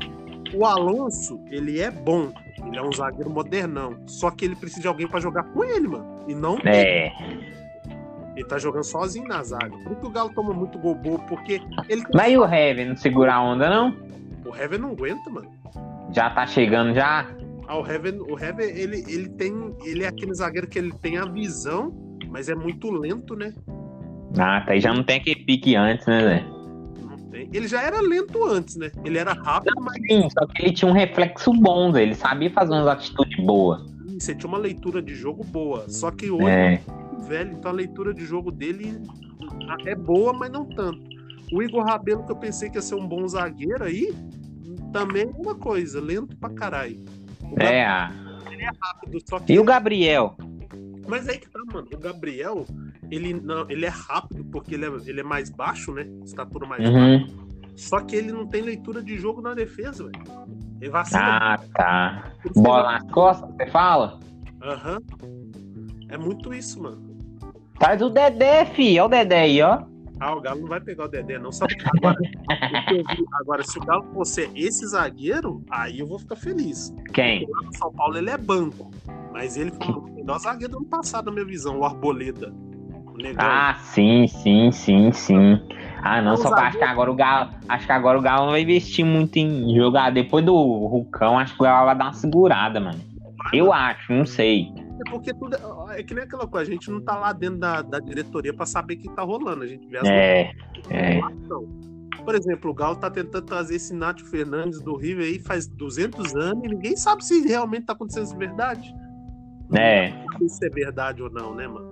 o 0.54 0.65
Alonso, 0.65 1.39
ele 1.49 1.80
é 1.80 1.89
bom. 1.89 2.32
Ele 2.65 2.78
é 2.78 2.82
um 2.82 2.91
zagueiro 2.91 3.30
modernão. 3.30 3.97
Só 4.08 4.32
que 4.32 4.45
ele 4.45 4.56
precisa 4.56 4.82
de 4.82 4.88
alguém 4.88 5.08
para 5.08 5.19
jogar 5.19 5.43
com 5.43 5.63
ele, 5.63 5.88
mano. 5.88 6.23
E 6.28 6.36
não. 6.36 6.58
É. 6.65 7.12
Ele 8.36 8.45
tá 8.45 8.58
jogando 8.58 8.84
sozinho 8.84 9.28
na 9.28 9.41
zaga. 9.43 9.71
Por 9.84 9.95
que 9.95 10.06
o 10.06 10.10
Galo 10.10 10.30
toma 10.34 10.54
muito 10.54 10.78
gol 10.78 10.95
bobo, 10.95 11.23
porque 11.28 11.62
ele. 11.88 12.04
Mas 12.13 12.34
e 12.34 12.38
o 12.38 12.45
Heaven 12.45 12.89
não 12.89 12.97
segura 12.97 13.36
a 13.36 13.41
onda, 13.41 13.69
não? 13.69 13.95
O 14.45 14.56
Heaven 14.56 14.80
não 14.80 14.91
aguenta, 14.91 15.30
mano. 15.30 15.49
Já 16.12 16.30
tá 16.30 16.45
chegando 16.45 16.93
já? 16.93 17.28
Ah, 17.67 17.80
o 17.80 17.86
Heaven, 17.86 18.19
o 18.19 18.38
Heaven 18.38 18.65
ele, 18.65 19.04
ele 19.08 19.30
tem. 19.30 19.54
Ele 19.86 20.04
é 20.04 20.08
aquele 20.08 20.34
zagueiro 20.34 20.67
que 20.67 20.78
ele 20.78 20.91
tem 21.01 21.17
a 21.17 21.25
visão, 21.25 21.93
mas 22.30 22.49
é 22.49 22.56
muito 22.56 22.91
lento, 22.91 23.36
né? 23.36 23.54
Ah, 24.38 24.62
tá. 24.65 24.75
E 24.75 24.82
já 24.82 24.93
não 24.93 25.04
tem 25.04 25.17
aquele 25.17 25.43
pique 25.45 25.75
antes, 25.75 26.06
né, 26.06 26.21
Zé? 26.21 26.55
Tem. 27.36 27.50
Ele 27.52 27.67
já 27.67 27.82
era 27.82 28.00
lento 28.00 28.45
antes, 28.45 28.78
né? 28.78 28.91
Ele 29.04 29.17
era 29.17 29.34
rápido, 29.34 29.76
mas. 29.82 29.95
Sim, 30.08 30.30
só 30.30 30.48
que 30.48 30.63
ele 30.63 30.71
tinha 30.74 30.89
um 30.89 30.93
reflexo 30.93 31.52
bom. 31.52 31.95
Ele 31.98 32.15
sabia 32.15 32.50
fazer 32.50 32.71
umas 32.71 32.88
atitudes 32.88 33.45
boas. 33.45 33.82
Você 34.17 34.34
tinha 34.34 34.48
uma 34.48 34.58
leitura 34.58 35.02
de 35.02 35.13
jogo 35.13 35.43
boa. 35.43 35.89
Só 35.89 36.12
que 36.12 36.32
hoje. 36.32 36.48
É 36.48 36.82
velho, 37.26 37.54
então 37.54 37.71
a 37.71 37.74
leitura 37.74 38.13
de 38.13 38.26
jogo 38.26 38.52
dele 38.52 39.02
é 39.86 39.95
boa, 39.95 40.32
mas 40.32 40.52
não 40.52 40.65
tanto. 40.65 41.02
O 41.52 41.62
Igor 41.62 41.84
Rabelo, 41.84 42.24
que 42.26 42.32
eu 42.32 42.36
pensei 42.36 42.69
que 42.69 42.78
ia 42.78 42.82
ser 42.82 42.95
um 42.95 43.08
bom 43.08 43.28
zagueiro 43.28 43.84
aí, 43.84 44.13
também 44.93 45.24
é 45.24 45.26
uma 45.26 45.56
coisa, 45.56 46.00
lento 46.00 46.36
pra 46.38 46.50
caralho. 46.50 47.04
É, 47.60 47.82
ele 48.52 48.63
é 48.63 48.69
rápido, 48.80 49.19
só 49.28 49.39
que. 49.39 49.54
E 49.54 49.60
o 49.60 49.63
Gabriel? 49.63 50.38
Mas 51.08 51.28
aí 51.28 51.38
que 51.38 51.50
tá, 51.50 51.60
mano. 51.72 51.88
O 51.94 51.98
Gabriel, 51.98 52.65
ele, 53.10 53.34
não, 53.34 53.70
ele 53.70 53.86
é 53.86 53.89
rápido 53.89 54.44
porque 54.46 54.76
ele 54.76 54.86
é, 54.86 54.89
ele 55.06 55.20
é 55.20 55.24
mais 55.24 55.50
baixo, 55.50 55.94
né? 55.94 56.08
Estatura 56.24 56.65
mais 56.65 56.88
uhum. 56.88 57.20
baixa. 57.20 57.46
Só 57.76 58.00
que 58.00 58.15
ele 58.15 58.32
não 58.32 58.48
tem 58.48 58.62
leitura 58.62 59.04
de 59.04 59.18
jogo 59.18 59.41
na 59.41 59.54
defesa, 59.54 60.06
velho. 60.06 60.24
Ele 60.80 60.89
vacila. 60.89 61.22
Ah, 61.22 61.60
tá. 61.74 62.32
Bola 62.56 62.94
nas 62.94 63.12
costas, 63.12 63.50
você 63.56 63.68
fala? 63.68 64.20
Aham. 64.62 65.00
Uhum. 65.22 65.52
É 66.10 66.18
muito 66.18 66.54
isso, 66.54 66.82
mano. 66.82 67.15
Faz 67.80 68.02
o 68.02 68.10
Dedé, 68.10 68.65
fi. 68.65 69.00
Olha 69.00 69.06
o 69.06 69.10
Dedé 69.10 69.41
aí, 69.41 69.62
ó. 69.62 69.84
Ah, 70.20 70.34
o 70.34 70.39
Galo 70.39 70.62
não 70.62 70.70
vai 70.70 70.80
pegar 70.80 71.06
o 71.06 71.08
Dedé, 71.08 71.38
não. 71.38 71.52
Sabe? 71.52 71.76
Agora, 71.98 72.18
agora, 73.41 73.63
se 73.63 73.78
o 73.78 73.82
Galo 73.82 74.06
fosse 74.13 74.50
esse 74.56 74.88
zagueiro, 74.88 75.62
aí 75.70 76.00
eu 76.00 76.08
vou 76.08 76.18
ficar 76.18 76.38
feliz. 76.38 76.94
Quem? 77.13 77.46
Porque 77.46 77.54
lá 77.54 77.62
no 77.63 77.78
São 77.78 77.91
Paulo 77.91 78.18
ele 78.18 78.30
é 78.30 78.38
banco. 78.38 78.91
Mas 79.36 79.58
ele 79.58 79.69
foi 79.69 79.93
o 79.93 80.02
melhor 80.02 80.39
zagueiro 80.39 80.71
do 80.71 80.78
ano 80.78 80.86
passado, 80.86 81.26
na 81.26 81.34
minha 81.34 81.45
visão, 81.45 81.78
o 81.80 81.84
Arboleda. 81.84 82.54
O 83.06 83.17
ah, 83.38 83.76
sim, 83.84 84.26
sim, 84.28 84.71
sim, 84.71 85.12
sim. 85.12 85.60
Ah, 86.02 86.21
não, 86.21 86.38
só 86.38 86.56
que 86.56 86.62
acho 86.62 86.78
que 86.78 86.84
agora 86.86 87.12
o 87.12 87.15
Galo. 87.15 87.52
Acho 87.67 87.86
que 87.86 87.91
agora 87.91 88.17
o 88.17 88.21
Galo 88.21 88.45
não 88.45 88.52
vai 88.52 88.62
investir 88.62 89.06
muito 89.06 89.36
em 89.36 89.76
jogar. 89.76 90.10
Depois 90.10 90.45
do 90.45 90.56
Rucão, 90.56 91.38
acho 91.38 91.54
que 91.54 91.62
o 91.62 91.65
Galo 91.65 91.86
vai 91.86 91.98
dar 91.98 92.06
uma 92.06 92.13
segurada, 92.13 92.80
mano. 92.80 92.98
Eu 93.52 93.74
acho, 93.74 94.13
não 94.13 94.26
sei. 94.26 94.74
É 95.06 95.10
porque 95.10 95.34
tudo 95.34 95.58
é, 95.91 96.02
que 96.02 96.13
nem 96.13 96.24
aquela 96.24 96.48
coisa, 96.48 96.71
a 96.71 96.74
gente 96.74 96.89
não 96.89 97.02
tá 97.02 97.17
lá 97.17 97.34
dentro 97.34 97.58
da, 97.58 97.82
da 97.82 98.00
diretoria 98.00 98.54
para 98.54 98.65
saber 98.65 98.93
o 98.93 99.00
que 99.00 99.10
tá 99.13 99.21
rolando. 99.21 99.63
A 99.63 99.67
gente 99.67 99.86
vê 99.86 99.98
as 99.98 100.08
é, 100.08 100.52
é. 100.89 101.19
Por 102.24 102.36
exemplo, 102.36 102.71
o 102.71 102.74
Galo 102.74 102.95
tá 102.95 103.12
tentando 103.12 103.45
trazer 103.45 103.76
esse 103.76 103.93
Nacho 103.93 104.26
Fernandes 104.28 104.80
do 104.82 104.95
River 104.95 105.26
aí 105.26 105.39
faz 105.39 105.67
200 105.67 106.34
anos 106.36 106.63
e 106.63 106.69
ninguém 106.69 106.95
sabe 106.95 107.26
se 107.26 107.45
realmente 107.45 107.86
tá 107.86 107.91
acontecendo 107.91 108.24
isso 108.24 108.38
verdade. 108.38 108.95
É. 109.73 110.13
Não 110.39 110.47
se 110.47 110.65
é 110.65 110.69
verdade 110.69 111.21
ou 111.21 111.30
não, 111.30 111.56
né, 111.56 111.67
mano? 111.67 111.91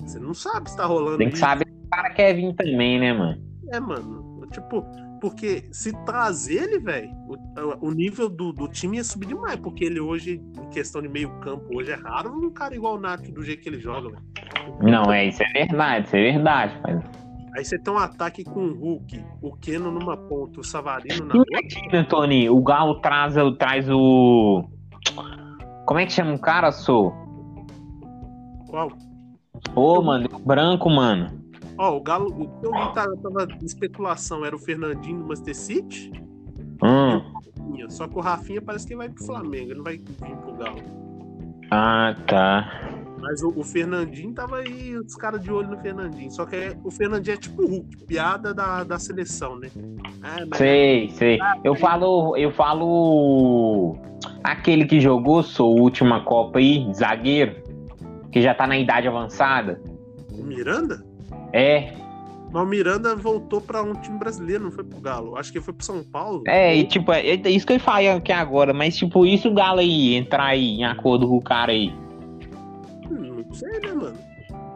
Você 0.00 0.18
não 0.18 0.34
sabe 0.34 0.70
se 0.70 0.76
tá 0.76 0.84
rolando 0.84 1.18
Tem 1.18 1.28
que 1.28 1.34
isso. 1.34 1.44
saber 1.44 1.64
que 1.64 1.86
o 1.86 1.90
cara 1.90 2.10
quer 2.10 2.34
vir 2.34 2.54
também, 2.54 3.00
né, 3.00 3.12
mano? 3.12 3.42
É, 3.72 3.80
mano. 3.80 4.46
Tipo, 4.52 4.84
porque 5.20 5.64
se 5.72 5.92
trazer 6.04 6.64
ele, 6.64 6.78
velho, 6.78 7.10
o, 7.80 7.88
o, 7.88 7.90
nível 7.92 8.28
do, 8.28 8.52
do 8.52 8.68
time 8.68 8.98
ia 8.98 9.04
subir 9.04 9.26
demais. 9.26 9.56
Porque 9.56 9.84
ele 9.84 9.98
hoje, 9.98 10.40
em 10.56 10.68
questão 10.68 11.00
de 11.00 11.08
meio 11.08 11.30
campo, 11.40 11.66
hoje 11.74 11.90
é 11.90 11.94
raro 11.94 12.30
um 12.30 12.50
cara 12.50 12.74
igual 12.74 12.96
o 12.96 13.00
Nath 13.00 13.26
do 13.30 13.42
jeito 13.42 13.62
que 13.62 13.68
ele 13.68 13.80
joga, 13.80 14.10
velho. 14.10 14.22
Não, 14.82 15.10
é, 15.10 15.26
isso 15.26 15.42
é 15.42 15.50
verdade, 15.52 16.06
isso 16.06 16.16
é 16.16 16.32
verdade, 16.32 16.78
pai. 16.82 17.02
Aí 17.56 17.64
você 17.64 17.78
tem 17.78 17.94
um 17.94 17.98
ataque 17.98 18.42
com 18.42 18.66
o 18.66 18.74
Hulk, 18.74 19.24
o 19.40 19.56
Keno 19.56 19.90
numa 19.90 20.16
ponta, 20.16 20.60
o 20.60 20.64
Savarino 20.64 21.24
na 21.24 21.34
outra. 21.36 21.58
Imagina, 21.60 22.04
Tony, 22.04 22.50
o 22.50 22.60
Galo 22.60 23.00
traz, 23.00 23.34
traz 23.58 23.88
o. 23.88 24.68
Como 25.86 26.00
é 26.00 26.06
que 26.06 26.12
chama 26.12 26.34
o 26.34 26.38
cara, 26.38 26.72
Sou? 26.72 27.12
Qual? 28.68 28.90
Ô, 29.74 30.02
mano, 30.02 30.28
branco, 30.44 30.88
mano. 30.90 31.30
Ó, 31.78 31.96
o 31.96 32.00
Galo, 32.00 32.28
o 32.28 32.48
que 32.60 32.66
eu 32.66 32.72
vi 32.72 32.94
tava, 32.94 33.16
tava 33.16 33.46
de 33.46 33.64
especulação 33.64 34.44
era 34.44 34.54
o 34.54 34.58
Fernandinho 34.58 35.20
do 35.20 35.28
Master 35.28 35.54
City. 35.54 36.12
Hum. 36.82 37.88
Só 37.88 38.08
que 38.08 38.16
o 38.16 38.20
Rafinha 38.20 38.62
parece 38.62 38.86
que 38.86 38.96
vai 38.96 39.08
pro 39.08 39.24
Flamengo, 39.24 39.70
ele 39.70 39.76
não 39.76 39.84
vai 39.84 39.98
vir 39.98 40.36
pro 40.36 40.54
Galo. 40.54 40.82
Ah, 41.70 42.14
tá. 42.26 43.03
Mas 43.24 43.42
o, 43.42 43.52
o 43.56 43.64
Fernandinho 43.64 44.32
tava 44.34 44.58
aí, 44.58 44.96
os 44.98 45.14
caras 45.16 45.42
de 45.42 45.50
olho 45.50 45.68
no 45.70 45.78
Fernandinho. 45.78 46.30
Só 46.30 46.44
que 46.44 46.54
é- 46.56 46.76
o 46.84 46.90
Fernandinho 46.90 47.34
é 47.34 47.38
tipo 47.38 47.62
o 47.62 47.66
Hulk, 47.66 48.04
piada 48.06 48.52
da, 48.52 48.84
da 48.84 48.98
seleção, 48.98 49.56
né? 49.58 49.68
Ah, 50.22 50.44
mas- 50.48 50.58
Sei, 50.58 51.08
sei. 51.10 51.38
Eu 51.64 51.74
falo, 51.74 52.36
eu 52.36 52.52
falo 52.52 53.96
aquele 54.42 54.84
que 54.84 55.00
jogou 55.00 55.42
sua 55.42 55.66
última 55.66 56.22
Copa 56.24 56.58
aí, 56.58 56.86
zagueiro, 56.94 57.56
que 58.30 58.42
já 58.42 58.54
tá 58.54 58.66
na 58.66 58.76
idade 58.78 59.08
avançada. 59.08 59.80
O 60.30 60.42
Miranda? 60.42 61.02
É, 61.52 61.92
Mas 62.52 62.62
o 62.62 62.66
Miranda 62.66 63.16
voltou 63.16 63.60
pra 63.60 63.82
um 63.82 63.94
time 63.94 64.18
brasileiro, 64.18 64.64
não 64.64 64.70
foi 64.70 64.84
pro 64.84 65.00
Galo. 65.00 65.36
Acho 65.36 65.50
que 65.52 65.60
foi 65.60 65.72
pro 65.74 65.84
São 65.84 66.04
Paulo. 66.04 66.42
é, 66.46 66.76
e 66.76 66.84
tipo, 66.84 67.10
é 67.12 67.26
é 67.30 67.50
isso 67.50 67.66
que 67.66 67.72
eu 67.72 67.80
falei 67.80 68.08
aqui 68.08 68.32
agora, 68.32 68.72
mas 68.74 68.96
tipo, 68.96 69.24
isso 69.26 69.48
o 69.48 69.54
Galo 69.54 69.80
aí 69.80 70.14
entrar 70.14 70.44
aí 70.44 70.76
em 70.78 70.84
acordo 70.84 71.26
com 71.26 71.36
o 71.36 71.42
cara 71.42 71.72
aí. 71.72 71.92
Sei, 73.54 73.80
né, 73.80 73.92
mano? 73.92 74.18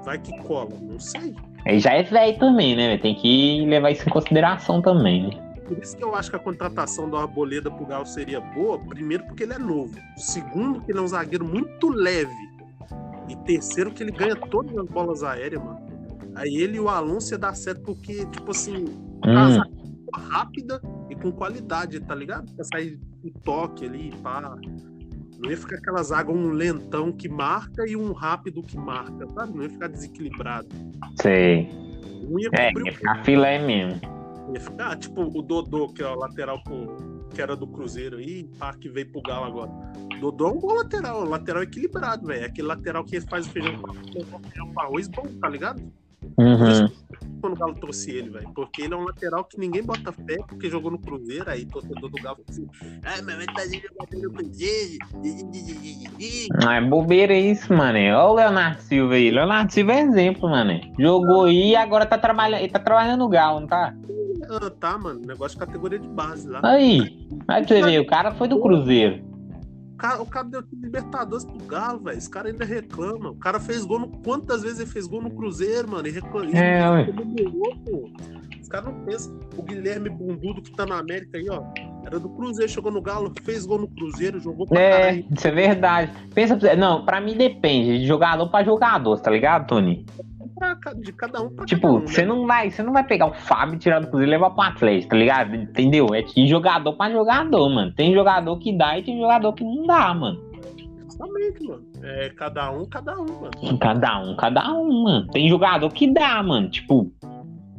Vai 0.05 0.19
que 0.19 0.37
cola, 0.39 0.71
não 0.81 0.99
sei. 0.99 1.35
Ele 1.67 1.79
já 1.79 1.93
é 1.93 2.03
velho 2.03 2.39
também, 2.39 2.77
né? 2.77 2.99
Tem 2.99 3.15
que 3.15 3.65
levar 3.67 3.91
isso 3.91 4.09
em 4.09 4.13
consideração 4.13 4.81
também, 4.81 5.29
né? 5.29 5.49
Por 5.67 5.79
isso 5.79 5.97
que 5.97 6.03
eu 6.03 6.15
acho 6.15 6.31
que 6.31 6.37
a 6.37 6.39
contratação 6.39 7.11
do 7.11 7.17
Arboleda 7.17 7.71
pro 7.71 7.85
Galo 7.85 8.07
seria 8.07 8.41
boa. 8.41 8.79
Primeiro, 8.79 9.25
porque 9.25 9.43
ele 9.43 9.53
é 9.53 9.59
novo. 9.59 9.95
Segundo, 10.17 10.81
que 10.81 10.93
ele 10.93 10.99
é 10.99 11.03
um 11.03 11.09
zagueiro 11.09 11.45
muito 11.45 11.91
leve. 11.91 12.49
E 13.29 13.37
terceiro, 13.45 13.91
que 13.93 14.03
ele 14.03 14.13
ganha 14.13 14.35
todas 14.35 14.75
as 14.77 14.87
bolas 14.87 15.23
aéreas, 15.23 15.63
mano. 15.63 15.87
Aí 16.35 16.57
ele 16.57 16.79
e 16.79 16.81
o 16.81 16.89
Alonso 16.89 17.35
ia 17.35 17.39
dar 17.39 17.55
certo 17.55 17.83
porque, 17.83 18.25
tipo 18.27 18.51
assim, 18.51 18.87
Hum, 19.27 19.61
rápida 20.31 20.81
e 21.11 21.15
com 21.15 21.33
qualidade, 21.33 22.01
tá 22.01 22.15
ligado? 22.15 22.53
Pra 22.55 22.65
sair 22.65 22.99
um 23.25 23.31
toque 23.43 23.85
ali, 23.85 24.13
pá. 24.23 24.57
Não 25.39 25.51
ia 25.51 25.57
ficar 25.57 25.77
aquela 25.77 26.03
zaga, 26.03 26.33
um 26.33 26.51
lentão 26.51 27.13
que 27.13 27.29
marca 27.29 27.89
e 27.89 27.95
um 27.97 28.13
rápido 28.13 28.63
que 28.63 28.77
marca, 28.77 29.27
sabe? 29.29 29.55
Não 29.57 29.63
ia 29.63 29.71
ficar 29.71 29.89
desequilibrado. 29.89 30.69
sei. 31.21 31.71
Um 32.29 32.39
ia 32.41 32.51
É, 32.53 32.73
ia 32.73 32.93
ficar 32.93 33.25
filé 33.25 33.59
mesmo. 33.65 34.01
ia 34.53 34.61
ficar, 34.61 34.97
tipo, 34.97 35.23
o 35.23 35.43
Dodô, 35.43 35.89
que 35.89 36.03
é 36.03 36.09
o 36.09 36.15
lateral 36.17 36.63
pro- 36.65 37.29
que 37.33 37.41
era 37.41 37.55
do 37.55 37.67
Cruzeiro 37.67 38.17
aí, 38.17 38.45
pá, 38.59 38.75
que 38.75 38.89
veio 38.89 39.11
pro 39.13 39.23
Galo 39.23 39.45
agora. 39.45 39.71
Dodô 40.21 40.49
é 40.49 40.51
um 40.51 40.59
bom 40.59 40.75
lateral, 40.75 41.23
um 41.23 41.29
lateral 41.29 41.63
equilibrado, 41.63 42.27
velho. 42.27 42.43
É 42.43 42.47
Aquele 42.47 42.67
lateral 42.67 43.05
que 43.05 43.21
faz 43.21 43.47
o 43.47 43.51
feijão 43.51 43.77
com 43.81 43.93
feijão 43.95 44.73
com 44.75 44.81
arroz 44.81 45.07
bom, 45.09 45.27
tá 45.41 45.49
ligado? 45.49 45.81
Uhum. 46.37 46.89
quando 47.41 47.55
o 47.55 47.57
Galo 47.57 47.75
trouxe 47.75 48.11
ele, 48.11 48.31
velho. 48.31 48.51
Porque 48.55 48.83
ele 48.83 48.95
é 48.95 48.97
um 48.97 49.05
lateral 49.05 49.45
que 49.45 49.59
ninguém 49.59 49.83
bota 49.83 50.13
fé, 50.13 50.37
porque 50.49 50.69
jogou 50.69 50.91
no 50.91 50.99
Cruzeiro, 50.99 51.49
aí 51.49 51.65
torcedor 51.65 52.11
do 52.11 52.23
Galo 52.23 52.39
assim, 52.49 52.67
ah, 53.05 53.23
mas 53.25 53.37
vai 53.37 53.81
jogador 53.81 54.23
no 54.23 54.33
Cruzeiro. 54.33 54.99
Não 56.61 56.73
é 56.73 56.81
bobeira 56.81 57.35
isso, 57.35 57.73
mano. 57.73 57.99
Olha 57.99 58.23
o 58.23 58.35
Leonardo 58.35 58.83
Silva 58.83 59.15
aí. 59.15 59.31
Leonardo 59.31 59.73
Silva 59.73 59.93
é 59.93 60.01
exemplo, 60.01 60.49
mano. 60.49 60.81
Jogou 60.99 61.45
aí 61.45 61.71
e 61.71 61.77
agora 61.77 62.07
tá 62.07 62.19
trabalhando. 62.19 62.61
Ele 62.61 62.73
tá 62.73 62.81
trabalhando 62.81 63.21
no 63.21 63.29
Galo, 63.29 63.61
não 63.61 63.67
tá? 63.67 63.95
Ah, 64.51 64.71
tá, 64.71 64.99
mano. 64.99 65.21
Negócio 65.21 65.59
de 65.59 65.65
categoria 65.65 65.99
de 65.99 66.09
base 66.09 66.49
lá. 66.49 66.61
Aí. 66.63 67.27
Aí 67.47 67.67
você 67.67 67.83
ver, 67.83 68.01
o 68.01 68.07
cara 68.07 68.35
foi 68.35 68.49
do 68.49 68.61
Cruzeiro. 68.61 69.28
O 69.99 70.01
cara, 70.01 70.23
o 70.23 70.27
cara 70.27 70.47
deu 70.47 70.63
Libertadores 70.73 71.45
pro 71.45 71.59
Galo, 71.67 71.99
velho. 72.05 72.17
Esse 72.17 72.31
cara 72.31 72.49
ainda 72.49 72.65
reclama. 72.65 73.31
O 73.31 73.35
cara 73.35 73.59
fez 73.59 73.85
gol 73.85 73.99
no. 73.99 74.09
Quantas 74.23 74.63
vezes 74.63 74.79
ele 74.79 74.89
fez 74.89 75.09
gol 75.09 75.21
no 75.21 75.29
Cruzeiro, 75.29 75.91
mano? 75.91 76.07
E 76.07 76.13
reclama. 76.13 76.57
É, 76.57 76.89
ué. 76.89 77.09
Os 78.63 78.69
caras 78.69 78.87
não 78.95 79.05
pensam. 79.05 79.41
O 79.57 79.63
Guilherme 79.65 80.09
Bundudo, 80.09 80.63
que 80.63 80.71
tá 80.71 80.87
na 80.87 80.99
América 81.01 81.37
aí, 81.37 81.49
ó. 81.51 81.65
Era 82.07 82.21
do 82.21 82.29
Cruzeiro, 82.29 82.71
chegou 82.71 82.93
no 82.93 83.03
Galo, 83.03 83.33
fez 83.43 83.67
gol 83.67 83.81
no 83.81 83.89
Cruzeiro, 83.89 84.39
jogou 84.39 84.69
pra 84.69 84.81
É, 84.81 84.91
caralho. 85.01 85.25
isso 85.37 85.49
é 85.49 85.51
verdade. 85.51 86.13
Pensa 86.33 86.57
pra 86.57 86.69
você. 86.71 86.77
Não, 86.77 87.05
pra 87.05 87.21
mim 87.21 87.37
depende 87.37 87.99
de 87.99 88.07
jogador 88.07 88.49
pra 88.51 88.63
jogador, 88.63 89.19
tá 89.19 89.33
ligado, 89.33 89.67
Tony? 89.67 90.07
Pra 90.59 90.75
de 90.95 91.13
cada 91.13 91.43
um 91.43 91.51
pra 91.51 91.65
Tipo, 91.67 91.83
cada 91.83 91.95
um, 91.95 92.07
você 92.07 92.23
né? 92.23 92.29
não 92.29 92.47
vai, 92.47 92.71
você 92.71 92.83
não 92.83 92.93
vai 92.93 93.05
pegar 93.05 93.27
o 93.27 93.35
Fábio 93.35 93.77
e 93.77 93.79
tirar 93.79 94.01
do 94.01 94.09
Cruzeiro 94.09 94.31
e 94.31 94.35
levar 94.35 94.51
pro 94.51 94.63
Atlético, 94.63 95.11
tá 95.11 95.17
ligado? 95.17 95.55
Entendeu? 95.55 96.07
É 96.15 96.23
de 96.23 96.47
jogador 96.47 96.93
pra 96.95 97.11
jogador, 97.11 97.69
mano. 97.69 97.93
Tem 97.93 98.13
jogador 98.13 98.59
que 98.59 98.77
dá 98.77 98.99
e 98.99 99.03
tem 99.03 99.19
jogador 99.19 99.53
que 99.53 99.65
não 99.65 99.87
dá, 99.87 100.13
mano. 100.15 100.41
Justamente, 101.05 101.65
mano. 101.67 101.83
É 102.03 102.29
cada 102.31 102.71
um, 102.71 102.85
cada 102.87 103.13
um, 103.19 103.27
mano. 103.41 103.79
Cada 103.81 104.21
um, 104.21 104.37
cada 104.37 104.73
um, 104.73 105.03
mano. 105.05 105.27
Tem 105.29 105.49
jogador 105.49 105.91
que 105.93 106.13
dá, 106.13 106.43
mano. 106.43 106.69
Tipo, 106.71 107.11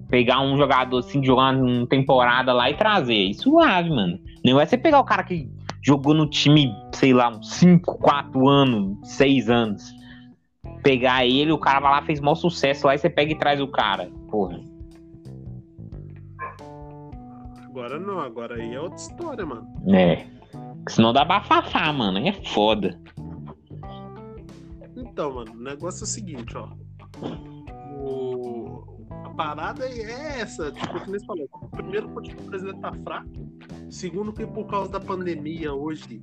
pegar 0.09 0.41
um 0.41 0.57
jogador 0.57 0.97
assim, 0.99 1.23
jogar 1.23 1.53
uma 1.55 1.87
temporada 1.87 2.51
lá 2.53 2.69
e 2.69 2.73
trazer. 2.75 3.29
É 3.29 3.33
suave, 3.33 3.89
mano. 3.89 4.19
Não 4.43 4.55
vai 4.55 4.65
você 4.65 4.77
pegar 4.77 4.99
o 4.99 5.05
cara 5.05 5.23
que 5.23 5.49
jogou 5.81 6.13
no 6.13 6.29
time, 6.29 6.73
sei 6.93 7.13
lá, 7.13 7.29
uns 7.29 7.53
5, 7.53 7.97
4 7.99 8.47
anos, 8.47 8.97
6 9.03 9.49
anos. 9.49 9.98
Pegar 10.83 11.25
ele, 11.25 11.51
o 11.51 11.57
cara 11.57 11.79
vai 11.79 11.91
lá, 11.91 12.01
fez 12.01 12.19
maior 12.19 12.35
sucesso 12.35 12.87
lá 12.87 12.95
e 12.95 12.97
você 12.97 13.09
pega 13.09 13.31
e 13.31 13.37
traz 13.37 13.59
o 13.59 13.67
cara. 13.67 14.09
Porra. 14.29 14.61
Agora 17.65 17.99
não, 17.99 18.19
agora 18.19 18.55
aí 18.55 18.73
é 18.73 18.79
outra 18.79 18.97
história, 18.97 19.45
mano. 19.45 19.67
É. 19.93 20.25
Senão 20.87 21.13
dá 21.13 21.23
bafafá, 21.23 21.93
mano. 21.93 22.17
É 22.19 22.33
foda. 22.33 22.99
Então, 24.95 25.35
mano, 25.35 25.51
o 25.53 25.63
negócio 25.63 26.01
é 26.01 26.03
o 26.03 26.07
seguinte, 26.07 26.57
ó. 26.57 26.69
O... 28.01 28.97
A 29.23 29.29
parada 29.31 29.85
é 29.85 30.41
essa, 30.41 30.71
tipo, 30.71 30.99
que 30.99 31.09
você 31.09 31.25
falou. 31.25 31.47
Primeiro, 31.71 32.09
porque 32.09 32.33
o 32.33 32.43
brasileiro 32.43 32.79
tá 32.79 32.91
fraco. 32.93 33.29
Segundo, 33.89 34.33
que 34.33 34.45
por 34.45 34.65
causa 34.67 34.91
da 34.91 34.99
pandemia 34.99 35.73
hoje, 35.73 36.19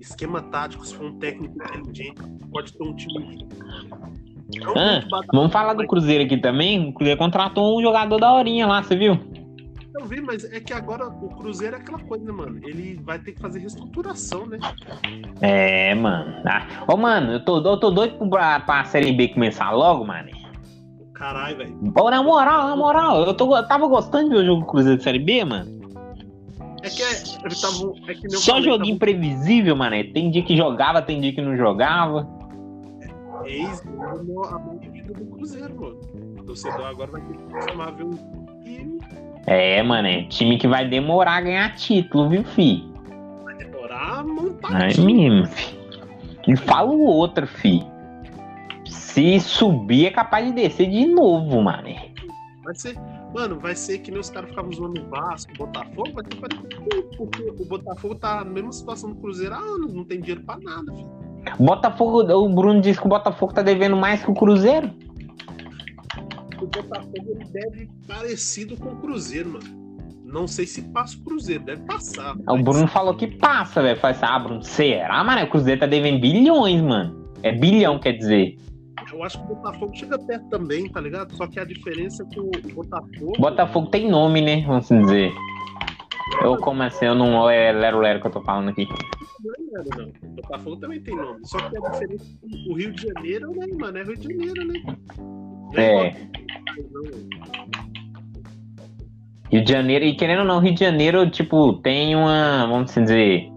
esquema 0.00 0.40
tático, 0.42 0.84
se 0.86 0.94
for 0.94 1.06
um 1.06 1.18
técnico 1.18 1.54
inteligente, 1.62 2.20
pode 2.50 2.72
ter 2.72 2.82
um 2.82 2.94
time. 2.94 3.46
Não 4.56 4.74
Ah, 4.76 5.00
Vamos 5.32 5.52
falar 5.52 5.74
do 5.74 5.86
Cruzeiro 5.86 6.24
aqui 6.24 6.36
também. 6.36 6.88
O 6.88 6.92
Cruzeiro 6.92 7.18
contratou 7.18 7.78
um 7.78 7.82
jogador 7.82 8.18
da 8.18 8.32
horinha 8.32 8.66
lá, 8.66 8.82
você 8.82 8.96
viu? 8.96 9.18
Eu 9.98 10.06
vi, 10.06 10.20
mas 10.20 10.44
é 10.44 10.60
que 10.60 10.72
agora 10.72 11.06
o 11.06 11.28
Cruzeiro 11.28 11.76
é 11.76 11.78
aquela 11.78 11.98
coisa, 11.98 12.32
mano. 12.32 12.58
Ele 12.62 12.98
vai 13.04 13.18
ter 13.18 13.32
que 13.32 13.40
fazer 13.40 13.58
reestruturação, 13.60 14.46
né? 14.46 14.58
É, 15.42 15.94
mano. 15.94 16.34
Ah, 16.46 16.66
Ô, 16.88 16.96
mano, 16.96 17.32
eu 17.32 17.44
tô, 17.44 17.58
eu 17.58 17.76
tô 17.78 17.90
doido 17.90 18.28
pra, 18.28 18.60
pra 18.60 18.84
Série 18.84 19.12
B 19.12 19.28
começar 19.28 19.70
logo, 19.72 20.04
mano. 20.06 20.28
Caralho, 21.14 21.58
velho. 21.58 21.92
Ô, 21.94 22.10
na 22.10 22.22
moral, 22.22 22.68
na 22.68 22.76
moral, 22.76 23.22
eu, 23.24 23.34
tô, 23.34 23.54
eu 23.54 23.66
tava 23.68 23.86
gostando 23.86 24.30
de 24.30 24.34
ver 24.36 24.42
o 24.42 24.46
jogo 24.46 24.60
do 24.62 24.66
Cruzeiro 24.66 24.96
de 24.96 25.04
Série 25.04 25.18
B, 25.18 25.44
mano. 25.44 25.79
É 26.82 26.88
que 26.88 27.02
é, 27.02 27.12
ele 27.44 27.54
tava, 27.54 28.10
é 28.10 28.14
que 28.14 28.26
eu 28.26 28.30
Só 28.38 28.52
falei, 28.52 28.70
joguinho 28.70 28.78
tava 28.78 28.90
imprevisível, 28.90 29.76
mano. 29.76 29.96
Tem 30.12 30.30
dia 30.30 30.42
que 30.42 30.56
jogava, 30.56 31.02
tem 31.02 31.20
dia 31.20 31.32
que 31.32 31.42
não 31.42 31.56
jogava. 31.56 32.26
ex 33.44 33.82
a 33.82 34.58
mão 34.58 34.78
de 34.78 34.88
vida 34.88 35.12
do 35.12 35.26
Cruzeiro, 35.26 35.74
mano. 35.78 35.98
O 36.38 36.42
torcedor 36.44 36.86
agora 36.86 37.10
vai 37.10 37.20
ter 37.20 37.36
que 37.36 37.42
acostumar 37.54 37.92
ver 37.94 38.04
um 38.04 38.10
time 38.64 38.98
É, 39.46 39.82
mano, 39.82 40.08
é 40.08 40.22
time 40.24 40.58
que 40.58 40.66
vai 40.66 40.88
demorar 40.88 41.36
a 41.36 41.40
ganhar 41.42 41.74
título, 41.76 42.28
viu, 42.28 42.44
fi? 42.44 42.88
vai 43.44 43.56
demorar 43.56 44.20
a 44.20 44.24
montar 44.24 44.72
mesmo, 44.98 45.46
fi. 45.46 45.78
E 46.48 46.56
fala 46.56 46.90
o 46.90 47.00
outro, 47.00 47.46
fi. 47.46 47.84
Se 48.86 49.38
subir, 49.40 50.06
é 50.06 50.10
capaz 50.10 50.46
de 50.46 50.52
descer 50.52 50.88
de 50.88 51.06
novo, 51.06 51.62
mano. 51.62 51.88
Vai 52.64 52.74
ser, 52.74 52.96
mano, 53.34 53.58
vai 53.60 53.74
ser 53.74 53.98
que 53.98 54.10
nem 54.10 54.20
os 54.20 54.30
caras 54.30 54.50
ficavam 54.50 54.72
zoando 54.72 55.00
o 55.00 55.08
Vasco, 55.08 55.52
o 55.52 55.58
Botafogo, 55.58 56.12
vai 56.12 56.24
ter 56.24 56.36
que 56.36 56.40
fazer 56.40 57.16
porque 57.16 57.42
o 57.62 57.66
Botafogo 57.66 58.14
tá 58.14 58.44
na 58.44 58.50
mesma 58.50 58.72
situação 58.72 59.10
do 59.10 59.16
Cruzeiro 59.16 59.54
há 59.54 59.58
anos, 59.58 59.92
não 59.92 60.04
tem 60.04 60.20
dinheiro 60.20 60.42
pra 60.44 60.58
nada, 60.58 60.92
filho. 60.92 61.10
Botafogo, 61.58 62.22
o 62.22 62.48
Bruno 62.54 62.80
disse 62.80 63.00
que 63.00 63.06
o 63.06 63.10
Botafogo 63.10 63.52
tá 63.54 63.62
devendo 63.62 63.96
mais 63.96 64.22
que 64.22 64.30
o 64.30 64.34
Cruzeiro. 64.34 64.90
O 66.60 66.66
Botafogo 66.66 67.12
ele 67.16 67.44
deve 67.44 67.90
parecido 68.06 68.76
com 68.76 68.90
o 68.90 68.96
Cruzeiro, 68.96 69.50
mano. 69.54 69.80
Não 70.24 70.46
sei 70.46 70.66
se 70.66 70.82
passa 70.82 71.16
o 71.16 71.24
Cruzeiro, 71.24 71.64
deve 71.64 71.82
passar. 71.82 72.36
O 72.36 72.42
mas- 72.46 72.62
Bruno 72.62 72.86
falou 72.86 73.16
que 73.16 73.26
passa, 73.26 73.82
velho. 73.82 73.98
Falei 73.98 74.16
assim, 74.16 74.26
ah, 74.28 74.38
Bruno, 74.38 74.62
será, 74.62 75.24
mano? 75.24 75.42
O 75.44 75.50
Cruzeiro 75.50 75.80
tá 75.80 75.86
devendo 75.86 76.20
bilhões, 76.20 76.80
mano. 76.82 77.32
É 77.42 77.50
bilhão, 77.52 77.98
quer 77.98 78.12
dizer. 78.12 78.56
Eu 79.12 79.24
acho 79.24 79.38
que 79.38 79.52
o 79.52 79.56
Botafogo 79.56 79.94
chega 79.94 80.18
perto 80.18 80.48
também, 80.48 80.88
tá 80.88 81.00
ligado? 81.00 81.34
Só 81.34 81.46
que 81.46 81.58
a 81.58 81.64
diferença 81.64 82.22
é 82.22 82.26
que 82.26 82.40
o 82.40 82.50
Botafogo. 82.74 83.32
Botafogo 83.38 83.86
tem 83.88 84.08
nome, 84.08 84.40
né? 84.40 84.64
Vamos 84.66 84.88
dizer. 84.88 85.32
Eu 86.42 86.56
como 86.58 86.82
assim, 86.82 87.06
eu 87.06 87.14
não 87.14 87.48
é 87.50 87.72
Lero 87.72 87.98
Lero 87.98 88.20
que 88.20 88.26
eu 88.26 88.30
tô 88.30 88.40
falando 88.42 88.70
aqui. 88.70 88.86
Não, 89.42 89.84
não, 89.84 90.04
não. 90.04 90.12
O 90.22 90.34
Botafogo 90.34 90.76
também 90.76 91.00
tem 91.00 91.16
nome. 91.16 91.40
Só 91.44 91.58
que 91.58 91.76
a 91.76 91.90
diferença 91.90 92.24
é 92.24 92.48
que 92.48 92.70
o 92.70 92.74
Rio 92.74 92.92
de 92.92 93.02
Janeiro, 93.02 93.50
né, 93.52 93.66
mano? 93.78 93.98
É 93.98 94.02
Rio 94.04 94.16
de 94.16 94.28
Janeiro, 94.28 94.64
né? 94.66 94.96
É. 95.76 96.10
não. 96.90 97.50
Rio 99.50 99.64
de 99.64 99.72
Janeiro, 99.72 100.04
e 100.04 100.14
querendo 100.14 100.40
ou 100.40 100.44
não, 100.44 100.60
Rio 100.60 100.74
de 100.74 100.80
Janeiro, 100.80 101.28
tipo, 101.28 101.74
tem 101.74 102.14
uma, 102.14 102.66
vamos 102.68 102.94
dizer, 102.94 103.50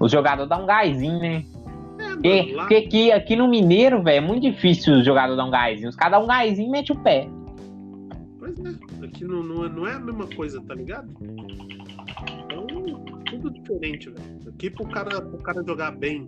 o 0.00 0.08
jogador 0.08 0.46
dá 0.46 0.56
um 0.56 0.64
gásinho, 0.64 1.18
né? 1.18 1.44
Porque, 2.24 2.54
porque 2.54 2.74
aqui, 2.76 3.12
aqui 3.12 3.36
no 3.36 3.46
Mineiro, 3.46 4.02
velho, 4.02 4.16
é 4.16 4.20
muito 4.26 4.50
difícil 4.50 4.94
o 4.94 5.04
jogador 5.04 5.36
dar 5.36 5.44
um 5.44 5.50
gásinho. 5.50 5.90
Os 5.90 5.96
caras 5.96 6.18
dão 6.18 6.24
um 6.24 6.26
gásinho 6.28 6.68
e 6.68 6.70
mete 6.70 6.90
o 6.90 6.98
pé. 6.98 7.28
pois 8.38 8.58
é. 8.60 9.04
Aqui 9.04 9.24
não, 9.24 9.42
não, 9.42 9.64
é- 9.66 9.68
não 9.68 9.86
é 9.86 9.92
a 9.92 10.00
mesma 10.00 10.26
coisa, 10.28 10.58
tá 10.62 10.74
ligado? 10.74 11.08
Então, 11.20 12.66
tudo 13.26 13.50
diferente, 13.50 14.08
velho. 14.08 14.40
Aqui 14.48 14.70
pro 14.70 14.86
cara, 14.88 15.20
pro 15.20 15.38
cara 15.38 15.62
jogar 15.66 15.90
bem 15.90 16.26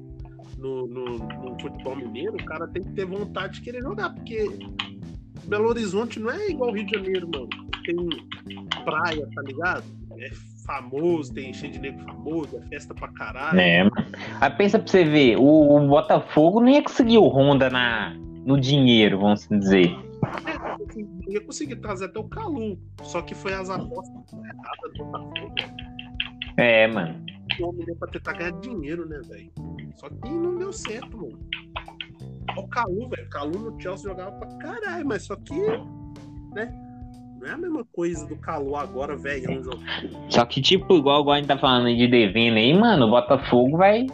no, 0.59 0.87
no, 0.87 1.05
no 1.19 1.61
futebol 1.61 1.97
mineiro, 1.97 2.35
o 2.35 2.45
cara 2.45 2.69
tem 2.69 2.83
que 2.83 2.93
ter 2.93 3.07
vontade 3.07 3.55
de 3.55 3.61
querer 3.63 3.83
jogar, 3.83 4.11
porque 4.11 4.47
Belo 5.45 5.69
Horizonte 5.69 6.21
não 6.21 6.31
é 6.31 6.51
igual 6.51 6.73
Rio 6.73 6.85
de 6.85 6.95
Janeiro, 6.95 7.29
mano. 7.33 7.49
Tem 7.87 7.97
praia, 8.85 9.27
tá 9.35 9.43
ligado? 9.43 9.85
É 10.19 10.29
famoso, 10.67 11.33
tem 11.33 11.55
cheio 11.55 11.73
de 11.73 11.79
negro 11.79 12.05
famoso, 12.05 12.57
é 12.59 12.61
festa 12.69 12.95
pra 12.95 13.09
caralho. 13.09 13.59
É, 13.59 13.85
mano. 13.85 14.07
Aí 14.41 14.51
pensa 14.51 14.79
pra 14.79 14.89
você 14.89 15.05
ver, 15.05 15.37
o, 15.37 15.77
o 15.77 15.89
Botafogo 15.89 16.61
não 16.61 16.69
ia 16.69 16.83
conseguir 16.83 17.19
o 17.19 17.29
Honda 17.29 17.71
na, 17.71 18.15
no 18.45 18.61
dinheiro, 18.61 19.21
vamos 19.21 19.49
dizer. 19.49 19.95
É, 20.47 21.33
ia 21.33 21.41
conseguir 21.41 21.77
trazer 21.77 22.07
até 22.07 22.19
o 22.19 22.25
Calu. 22.25 22.79
Só 23.03 23.23
que 23.23 23.35
foi 23.35 23.55
as 23.55 23.71
apostas 23.71 24.33
erradas 24.33 24.93
do 24.97 25.05
Botafogo. 25.05 25.55
É, 26.57 26.87
mano. 26.89 27.25
O 27.61 27.69
homem 27.69 27.87
pra 27.99 28.09
tentar 28.09 28.33
ganhar 28.35 28.53
dinheiro, 28.61 29.09
né, 29.09 29.21
velho? 29.27 29.51
Só 29.95 30.09
que 30.09 30.29
não 30.29 30.57
deu 30.57 30.73
certo, 30.73 31.17
mano. 31.17 31.39
O 32.57 32.69
Calu, 32.69 33.09
velho. 33.09 33.27
O 33.27 33.31
Calu 33.31 33.59
no 33.71 33.81
Chelsea 33.81 34.11
jogava 34.11 34.33
pra 34.33 34.59
caralho, 34.59 35.07
mas 35.07 35.23
só 35.23 35.37
que, 35.37 35.55
né? 36.55 36.86
Não 37.47 37.53
é 37.53 37.55
a 37.55 37.59
mesma 37.59 37.85
coisa 37.93 38.27
do 38.27 38.35
Calu 38.35 38.75
agora, 38.75 39.17
velho. 39.17 39.63
Só 40.29 40.45
que, 40.45 40.61
tipo, 40.61 40.97
igual, 40.97 41.21
igual 41.21 41.35
a 41.35 41.39
gente 41.39 41.47
tá 41.47 41.57
falando 41.57 41.95
de 41.95 42.09
devendo 42.09 42.57
aí, 42.57 42.75
mano, 42.75 43.07
o 43.07 43.11
Botafogo 43.11 43.77
vai 43.77 44.05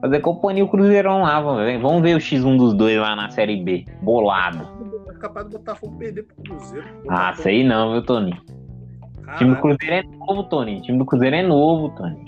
fazer 0.00 0.20
companhia 0.20 0.64
o 0.64 0.68
Cruzeirão 0.70 1.20
lá, 1.20 1.42
velho. 1.56 1.78
Vamos 1.82 2.00
ver 2.00 2.16
o 2.16 2.18
X1 2.18 2.56
dos 2.56 2.72
dois 2.72 2.98
lá 2.98 3.14
na 3.14 3.28
Série 3.28 3.62
B. 3.62 3.84
Bolado. 4.00 4.66
É 5.10 5.12
capaz 5.18 5.46
do 5.46 5.58
Botafogo 5.58 5.98
perder 5.98 6.22
pro 6.22 6.36
Cruzeiro. 6.36 6.86
Ah, 7.06 7.34
sei 7.34 7.62
não, 7.64 7.92
viu, 7.92 8.02
Tony? 8.02 8.32
O 8.32 9.36
time 9.36 9.54
do 9.54 9.60
Cruzeiro 9.60 9.94
é 9.96 10.02
novo, 10.02 10.44
Tony. 10.44 10.78
O 10.78 10.80
time 10.80 10.98
do 10.98 11.04
Cruzeiro 11.04 11.36
é 11.36 11.42
novo, 11.42 11.90
Tony. 11.90 12.24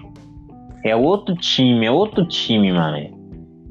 É 0.84 0.94
outro 0.94 1.34
time, 1.36 1.86
é 1.86 1.90
outro 1.90 2.28
time, 2.28 2.72
mano. 2.72 3.15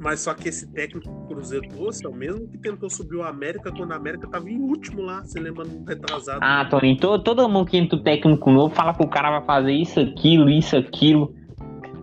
Mas 0.06 0.20
só 0.20 0.36
que 0.36 0.50
esse 0.50 0.68
técnico 0.68 1.10
do 1.10 1.26
Cruzeiro 1.26 1.68
trouxe 1.68 2.06
é 2.06 2.10
o 2.10 2.14
mesmo 2.14 2.48
que 2.48 2.60
tentou 2.60 2.88
subir 2.92 3.16
o 3.16 3.24
América 3.24 3.72
quando 3.72 3.92
a 3.92 3.96
América 3.96 4.28
tava 4.28 4.48
em 4.48 4.62
último 4.62 5.02
lá, 5.02 5.24
você 5.24 5.40
lembra 5.40 5.66
no 5.66 5.84
retrasado. 5.84 6.38
Ah, 6.44 6.64
Tony, 6.70 6.96
todo, 6.96 7.24
todo 7.24 7.50
mundo 7.50 7.66
que 7.66 7.76
entra 7.76 7.98
o 7.98 8.04
técnico 8.04 8.52
novo 8.52 8.76
fala 8.76 8.94
que 8.94 9.04
o 9.04 9.08
cara 9.08 9.32
vai 9.32 9.42
fazer 9.48 9.72
isso, 9.72 10.00
aquilo, 10.00 10.48
isso, 10.48 10.78
aquilo. 10.78 11.34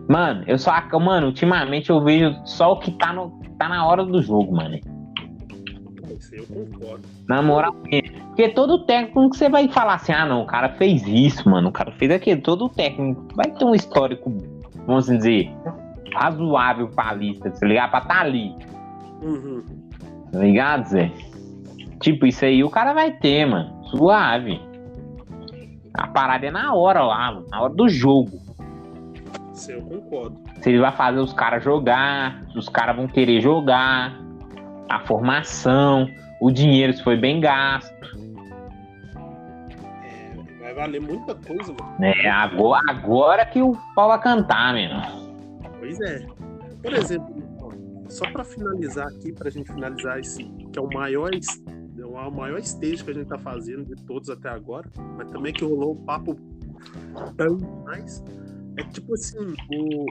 Mano, 0.09 0.43
eu 0.47 0.57
só. 0.57 0.73
Mano, 0.99 1.27
ultimamente 1.27 1.91
eu 1.91 2.03
vejo 2.03 2.35
só 2.43 2.73
o 2.73 2.79
que 2.79 2.91
tá, 2.91 3.13
no, 3.13 3.39
tá 3.57 3.69
na 3.69 3.87
hora 3.87 4.03
do 4.03 4.21
jogo, 4.21 4.53
mano. 4.53 4.77
Isso 6.19 6.35
eu 6.35 6.45
concordo. 6.45 7.07
Na 7.29 7.41
moral, 7.41 7.73
porque 7.73 8.49
todo 8.49 8.85
técnico 8.85 9.29
que 9.29 9.37
você 9.37 9.47
vai 9.47 9.69
falar 9.69 9.93
assim, 9.93 10.11
ah 10.11 10.25
não, 10.25 10.41
o 10.41 10.45
cara 10.45 10.67
fez 10.73 11.07
isso, 11.07 11.49
mano, 11.49 11.69
o 11.69 11.71
cara 11.71 11.93
fez 11.93 12.11
aquilo, 12.11 12.41
todo 12.41 12.67
técnico 12.67 13.29
vai 13.33 13.49
ter 13.49 13.63
um 13.63 13.73
histórico 13.73 14.29
vamos 14.85 15.05
dizer, 15.05 15.49
razoável 16.13 16.87
pra 16.89 17.13
lista, 17.13 17.51
tá 17.51 17.65
ligado? 17.65 17.91
Pra 17.91 18.01
tá 18.01 18.21
ali. 18.21 18.55
Uhum. 19.21 19.63
Tá 20.31 20.39
ligado, 20.39 20.85
Zé? 20.85 21.11
Tipo, 21.99 22.25
isso 22.25 22.43
aí 22.43 22.63
o 22.63 22.69
cara 22.69 22.93
vai 22.93 23.11
ter, 23.11 23.45
mano. 23.45 23.83
Suave. 23.85 24.59
A 25.93 26.07
parada 26.07 26.45
é 26.45 26.51
na 26.51 26.73
hora 26.73 27.03
lá, 27.03 27.31
mano. 27.31 27.45
Na 27.49 27.61
hora 27.61 27.73
do 27.73 27.87
jogo. 27.87 28.31
Isso 29.53 29.71
eu 29.71 29.81
concordo. 29.81 30.37
Se 30.61 30.69
ele 30.69 30.79
vai 30.79 30.91
fazer 30.91 31.19
os 31.19 31.33
caras 31.33 31.63
jogar, 31.63 32.43
os 32.55 32.67
caras 32.67 32.95
vão 32.95 33.07
querer 33.07 33.41
jogar, 33.41 34.19
a 34.89 34.99
formação, 35.01 36.07
o 36.41 36.49
dinheiro 36.49 36.93
se 36.93 37.03
foi 37.03 37.15
bem 37.15 37.39
gasto 37.39 37.93
vai 40.73 40.73
valer 40.73 41.01
muita 41.01 41.35
coisa, 41.35 41.73
mano. 41.79 42.03
É, 42.03 42.29
agora, 42.29 42.81
agora 42.89 43.45
que 43.45 43.61
o 43.61 43.77
pau 43.95 44.09
vai 44.09 44.19
cantar, 44.19 44.73
meu. 44.73 44.89
Pois 45.83 45.99
é. 45.99 46.25
Por 46.81 46.93
exemplo, 46.93 47.35
só 48.07 48.31
para 48.31 48.45
finalizar 48.45 49.05
aqui, 49.09 49.33
pra 49.33 49.49
gente 49.49 49.69
finalizar 49.69 50.17
esse, 50.17 50.41
que 50.71 50.79
é 50.79 50.81
o 50.81 50.87
maior, 50.87 51.29
é 51.33 52.05
o 52.05 52.31
maior 52.31 52.57
stage 52.59 53.03
que 53.03 53.11
a 53.11 53.13
gente 53.13 53.27
tá 53.27 53.37
fazendo 53.37 53.83
de 53.83 54.01
todos 54.05 54.29
até 54.29 54.47
agora, 54.47 54.89
mas 55.17 55.29
também 55.29 55.51
que 55.51 55.65
rolou 55.65 55.91
um 55.91 56.05
papo 56.05 56.37
tão 57.35 57.57
mais. 57.83 58.23
É 58.77 58.83
tipo 58.85 59.13
assim, 59.13 59.37
o, 59.73 60.05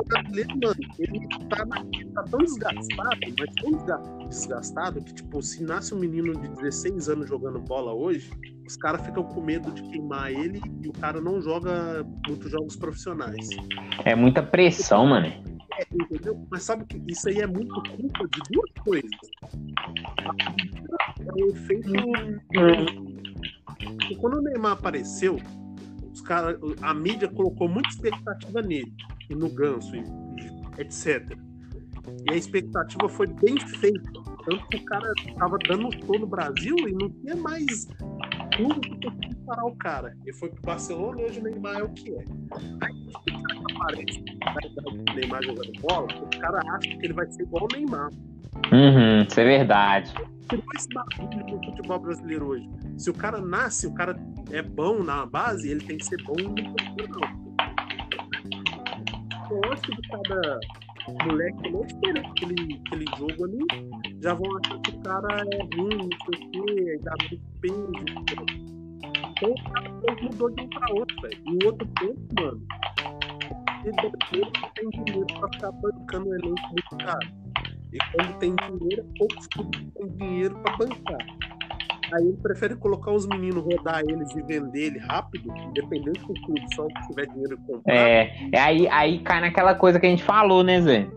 o 0.00 0.04
brasileiro, 0.04 0.50
mano, 0.60 0.76
ele 0.98 1.28
tá, 1.48 1.64
ele 1.94 2.10
tá 2.10 2.22
tão 2.24 2.40
desgastado, 2.40 3.20
mas 3.38 3.54
tão 3.60 4.26
desgastado 4.26 5.00
que, 5.04 5.14
tipo, 5.14 5.40
se 5.40 5.62
nasce 5.62 5.94
um 5.94 5.98
menino 5.98 6.34
de 6.40 6.48
16 6.48 7.08
anos 7.08 7.28
jogando 7.28 7.60
bola 7.60 7.94
hoje, 7.94 8.32
os 8.66 8.76
caras 8.76 9.04
ficam 9.04 9.24
com 9.24 9.40
medo 9.40 9.70
de 9.72 9.82
queimar 9.82 10.30
ele 10.30 10.60
e 10.82 10.88
o 10.88 10.92
cara 10.92 11.20
não 11.20 11.40
joga 11.40 12.04
muitos 12.26 12.50
jogos 12.50 12.76
profissionais. 12.76 13.48
É 14.04 14.14
muita 14.14 14.42
pressão, 14.42 15.06
mano. 15.06 15.26
É, 15.26 15.86
entendeu? 15.92 16.46
Mas 16.50 16.62
sabe 16.62 16.84
que 16.84 17.02
isso 17.08 17.28
aí 17.28 17.40
é 17.40 17.46
muito 17.46 17.74
culpa 17.74 18.28
de 18.28 18.40
duas 18.50 18.70
coisas. 18.84 19.10
É 21.20 21.44
o 21.44 21.48
efeito. 21.48 21.90
Porque 23.78 24.16
quando 24.16 24.38
o 24.38 24.42
Neymar 24.42 24.72
apareceu, 24.72 25.38
os 26.12 26.20
cara, 26.20 26.58
a 26.82 26.94
mídia 26.94 27.28
colocou 27.28 27.68
muita 27.68 27.88
expectativa 27.88 28.60
nele, 28.62 28.92
e 29.30 29.34
no 29.34 29.48
Ganso, 29.48 29.96
e, 29.96 30.04
etc. 30.80 31.36
E 32.28 32.32
a 32.32 32.36
expectativa 32.36 33.08
foi 33.08 33.26
bem 33.26 33.58
feita. 33.58 34.12
Tanto 34.44 34.66
que 34.68 34.76
o 34.76 34.84
cara 34.84 35.12
tava 35.38 35.56
dando 35.68 35.86
um 35.86 35.92
show 35.92 36.18
no 36.18 36.26
Brasil 36.26 36.76
e 36.88 36.92
não 36.92 37.08
tinha 37.10 37.36
mais 37.36 37.86
tudo 38.56 38.80
que 38.80 38.90
conseguiu 39.00 39.36
parar 39.46 39.64
o 39.64 39.76
cara. 39.76 40.16
Ele 40.22 40.32
foi 40.34 40.48
pro 40.50 40.62
Barcelona 40.62 41.20
e 41.20 41.24
hoje 41.24 41.40
o 41.40 41.42
Neymar 41.42 41.78
é 41.78 41.82
o 41.82 41.88
que 41.90 42.10
é. 42.10 42.24
Aí 42.82 43.06
o 43.08 43.42
cara 43.42 44.00
aparece 44.50 44.78
o 44.86 45.14
Neymar 45.14 45.42
jogando 45.42 45.72
bola, 45.80 46.08
o 46.22 46.38
cara 46.38 46.58
acha 46.58 46.88
que 46.88 47.04
ele 47.04 47.12
vai 47.12 47.30
ser 47.30 47.42
igual 47.42 47.64
o 47.64 47.76
Neymar. 47.76 48.10
Uhum, 48.72 49.22
isso 49.28 49.40
é 49.40 49.44
verdade. 49.44 50.12
Tirou 50.48 50.64
esse 50.76 50.88
bagulho 50.92 51.46
no 51.46 51.64
futebol 51.64 51.98
brasileiro 51.98 52.46
hoje. 52.46 52.68
Se 52.98 53.10
o 53.10 53.14
cara 53.14 53.40
nasce, 53.40 53.86
o 53.86 53.94
cara 53.94 54.16
é 54.50 54.62
bom 54.62 55.02
na 55.02 55.24
base, 55.26 55.70
ele 55.70 55.80
tem 55.80 55.98
que 55.98 56.04
ser 56.04 56.22
bom 56.24 56.34
no 56.36 56.54
profissional. 56.54 57.42
Eu 59.50 59.72
acho 59.72 59.82
que 59.82 59.96
de 59.96 60.08
cada 60.08 60.60
moleque 61.08 61.70
não 61.70 61.84
esperando 61.84 62.26
aquele, 62.26 62.80
aquele 62.86 63.04
jogo 63.18 63.44
ali, 63.44 63.66
já 64.20 64.34
vão 64.34 64.56
achar 64.58 64.78
que 64.80 64.90
o 64.90 65.00
cara 65.02 65.44
é 65.52 65.76
ruim, 65.76 65.96
não 65.96 66.08
sei 66.24 66.34
o 66.38 66.50
quê, 66.50 67.00
dá 67.02 67.14
peso. 67.60 67.92
Então 69.32 69.50
o 69.50 69.72
cara 69.72 69.90
mudou 70.22 70.50
de 70.50 70.62
um 70.62 70.68
pra 70.68 70.94
outro, 70.94 71.16
velho. 71.22 71.42
E 71.46 71.64
o 71.64 71.66
outro 71.66 71.88
tempo, 71.98 72.20
mano, 72.40 72.66
ele 73.84 74.50
tem 74.74 74.90
dinheiro 74.90 75.26
pra 75.38 75.48
ficar 75.52 75.72
bancando 75.72 76.28
o 76.28 76.34
elenco 76.34 76.68
muito 76.68 77.04
caro. 77.04 77.28
E 77.92 77.98
quando 77.98 78.38
tem 78.38 78.54
dinheiro, 78.56 79.04
poucos 79.18 79.46
clubes 79.48 79.80
têm 79.94 80.08
dinheiro 80.16 80.54
pra 80.62 80.76
bancar. 80.76 81.26
Aí 82.12 82.26
ele 82.26 82.36
prefere 82.42 82.74
colocar 82.76 83.12
os 83.12 83.26
meninos, 83.26 83.62
rodar 83.64 84.02
eles 84.06 84.34
e 84.34 84.42
vender 84.42 84.86
ele 84.86 84.98
rápido, 84.98 85.52
independente 85.68 86.20
do 86.20 86.34
clube, 86.42 86.62
só 86.74 86.86
que 86.86 87.08
tiver 87.08 87.26
dinheiro 87.26 87.58
comprar. 87.66 87.94
É, 87.94 88.34
é 88.52 88.60
aí, 88.60 88.88
aí 88.88 89.18
cai 89.20 89.40
naquela 89.40 89.74
coisa 89.74 90.00
que 90.00 90.06
a 90.06 90.10
gente 90.10 90.22
falou, 90.22 90.62
né, 90.62 90.80
Zé? 90.80 91.08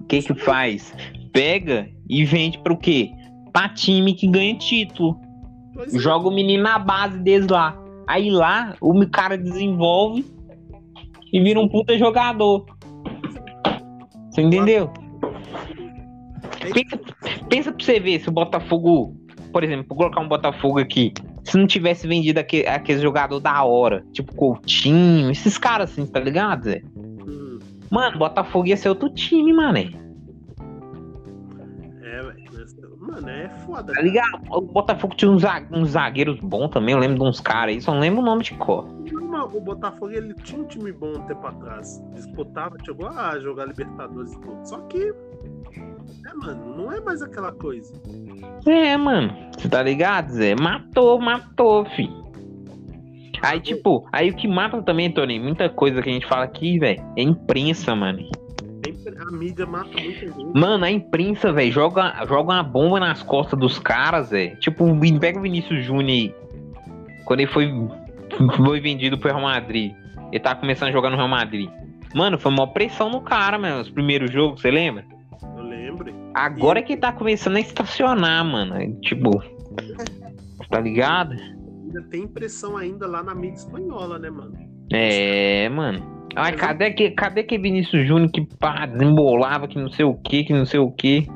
O 0.00 0.04
que 0.04 0.22
que 0.22 0.34
faz? 0.34 0.94
Pega 1.32 1.88
e 2.08 2.24
vende 2.24 2.58
pro 2.58 2.76
quê? 2.76 3.10
Pra 3.52 3.68
time 3.68 4.14
que 4.14 4.26
ganha 4.26 4.56
título. 4.56 5.20
É. 5.78 5.98
Joga 5.98 6.28
o 6.28 6.34
menino 6.34 6.62
na 6.62 6.78
base 6.78 7.18
deles 7.18 7.48
lá. 7.48 7.78
Aí 8.06 8.30
lá, 8.30 8.74
o 8.80 9.06
cara 9.08 9.36
desenvolve 9.36 10.24
e 11.32 11.40
vira 11.40 11.58
um 11.60 11.68
puta 11.68 11.96
jogador. 11.96 12.66
Você 14.30 14.42
entendeu? 14.42 14.90
É 16.60 16.70
pensa, 16.70 17.00
pensa 17.48 17.72
pra 17.72 17.84
você 17.84 18.00
ver 18.00 18.20
se 18.20 18.28
o 18.28 18.32
Botafogo 18.32 19.16
por 19.52 19.62
exemplo, 19.62 19.86
vou 19.88 19.98
colocar 19.98 20.20
um 20.20 20.28
Botafogo 20.28 20.78
aqui. 20.78 21.12
Se 21.44 21.56
não 21.56 21.66
tivesse 21.66 22.06
vendido 22.06 22.40
aquele, 22.40 22.66
aquele 22.66 23.00
jogador 23.00 23.38
da 23.38 23.62
hora, 23.62 24.04
tipo 24.12 24.34
Coutinho, 24.34 25.30
esses 25.30 25.58
caras 25.58 25.90
assim, 25.90 26.06
tá 26.06 26.18
ligado, 26.18 26.64
Zé? 26.64 26.82
Hum. 26.96 27.58
Mano, 27.90 28.18
Botafogo 28.18 28.66
ia 28.66 28.76
ser 28.76 28.88
outro 28.88 29.10
time, 29.10 29.52
mano. 29.52 29.78
É, 32.02 32.22
velho. 32.22 32.42
Mano, 32.98 33.28
é 33.28 33.48
foda. 33.66 33.92
Tá 33.92 34.00
ligado? 34.00 34.40
O 34.48 34.60
Botafogo 34.60 35.14
tinha 35.16 35.30
uns, 35.30 35.42
uns 35.72 35.90
zagueiros 35.90 36.38
bons 36.40 36.68
também. 36.68 36.94
Eu 36.94 37.00
lembro 37.00 37.18
de 37.18 37.24
uns 37.24 37.40
caras 37.40 37.74
aí, 37.74 37.80
só 37.80 37.92
não 37.92 38.00
lembro 38.00 38.20
o 38.20 38.24
nome 38.24 38.44
de 38.44 38.54
cor. 38.54 38.86
O 39.52 39.60
Botafogo 39.60 40.12
ele 40.12 40.34
tinha 40.34 40.62
um 40.62 40.66
time 40.66 40.92
bom 40.92 41.10
um 41.16 41.26
tempo 41.26 41.46
atrás. 41.46 42.02
Disputava, 42.14 42.76
chegou 42.84 43.08
a 43.08 43.38
jogar 43.40 43.66
Libertadores 43.66 44.32
e 44.32 44.40
tudo. 44.40 44.64
Só 44.64 44.78
que 44.82 45.12
é, 46.26 46.34
mano, 46.34 46.76
não 46.76 46.92
é 46.92 47.00
mais 47.00 47.22
aquela 47.22 47.52
coisa. 47.52 47.92
É, 48.66 48.96
mano. 48.96 49.34
Você 49.56 49.68
tá 49.68 49.82
ligado, 49.82 50.30
Zé? 50.30 50.54
Matou, 50.54 51.20
matou, 51.20 51.84
fi. 51.84 52.08
Aí, 53.42 53.60
tipo, 53.60 54.06
aí 54.12 54.30
o 54.30 54.36
que 54.36 54.46
mata 54.46 54.80
também, 54.82 55.10
Tony, 55.10 55.40
muita 55.40 55.68
coisa 55.68 56.00
que 56.00 56.08
a 56.08 56.12
gente 56.12 56.26
fala 56.26 56.44
aqui, 56.44 56.78
velho, 56.78 57.02
é 57.16 57.22
imprensa, 57.22 57.94
mano. 57.94 58.20
A 59.18 59.32
mídia 59.32 59.66
mata 59.66 59.88
muita 60.00 60.26
gente. 60.30 60.58
Mano, 60.58 60.84
a 60.84 60.90
imprensa, 60.90 61.52
velho, 61.52 61.72
joga, 61.72 62.24
joga 62.26 62.52
uma 62.52 62.62
bomba 62.62 63.00
nas 63.00 63.22
costas 63.22 63.58
dos 63.58 63.78
caras, 63.80 64.30
velho. 64.30 64.56
Tipo, 64.60 64.86
pega 65.18 65.38
o 65.40 65.42
Vinícius 65.42 65.84
Júnior 65.84 66.08
aí. 66.08 66.34
Quando 67.24 67.40
ele 67.40 67.50
foi, 67.50 67.68
foi 68.56 68.80
vendido 68.80 69.18
pro 69.18 69.30
Real 69.30 69.42
Madrid. 69.42 69.92
Ele 70.30 70.40
tá 70.40 70.54
começando 70.54 70.90
a 70.90 70.92
jogar 70.92 71.10
no 71.10 71.16
Real 71.16 71.28
Madrid. 71.28 71.68
Mano, 72.14 72.38
foi 72.38 72.52
uma 72.52 72.68
pressão 72.68 73.10
no 73.10 73.20
cara, 73.20 73.58
mano. 73.58 73.80
Os 73.80 73.90
primeiros 73.90 74.30
jogos, 74.30 74.60
você 74.60 74.70
lembra? 74.70 75.04
Eu 75.92 76.04
lembro. 76.04 76.14
Agora 76.34 76.80
e... 76.80 76.82
que 76.82 76.96
tá 76.96 77.12
começando 77.12 77.56
a 77.56 77.60
estacionar, 77.60 78.44
mano. 78.44 79.00
Tipo. 79.00 79.30
Tá 80.70 80.80
ligado? 80.80 81.34
Ainda 81.34 82.02
tem 82.08 82.26
pressão 82.26 82.78
ainda 82.78 83.06
lá 83.06 83.22
na 83.22 83.34
mídia 83.34 83.56
espanhola, 83.56 84.18
né, 84.18 84.30
mano? 84.30 84.54
É, 84.90 85.68
mano. 85.68 86.02
Ai, 86.34 86.56
cadê 86.56 86.92
que, 86.92 87.10
cadê 87.10 87.42
que 87.42 87.58
Vinícius 87.58 88.06
Júnior 88.06 88.30
que 88.30 88.46
pá, 88.58 88.86
desembolava, 88.86 89.68
que 89.68 89.78
não 89.78 89.90
sei 89.90 90.06
o 90.06 90.14
que, 90.14 90.44
que 90.44 90.52
não 90.54 90.64
sei 90.64 90.80
o 90.80 90.90
que. 90.90 91.26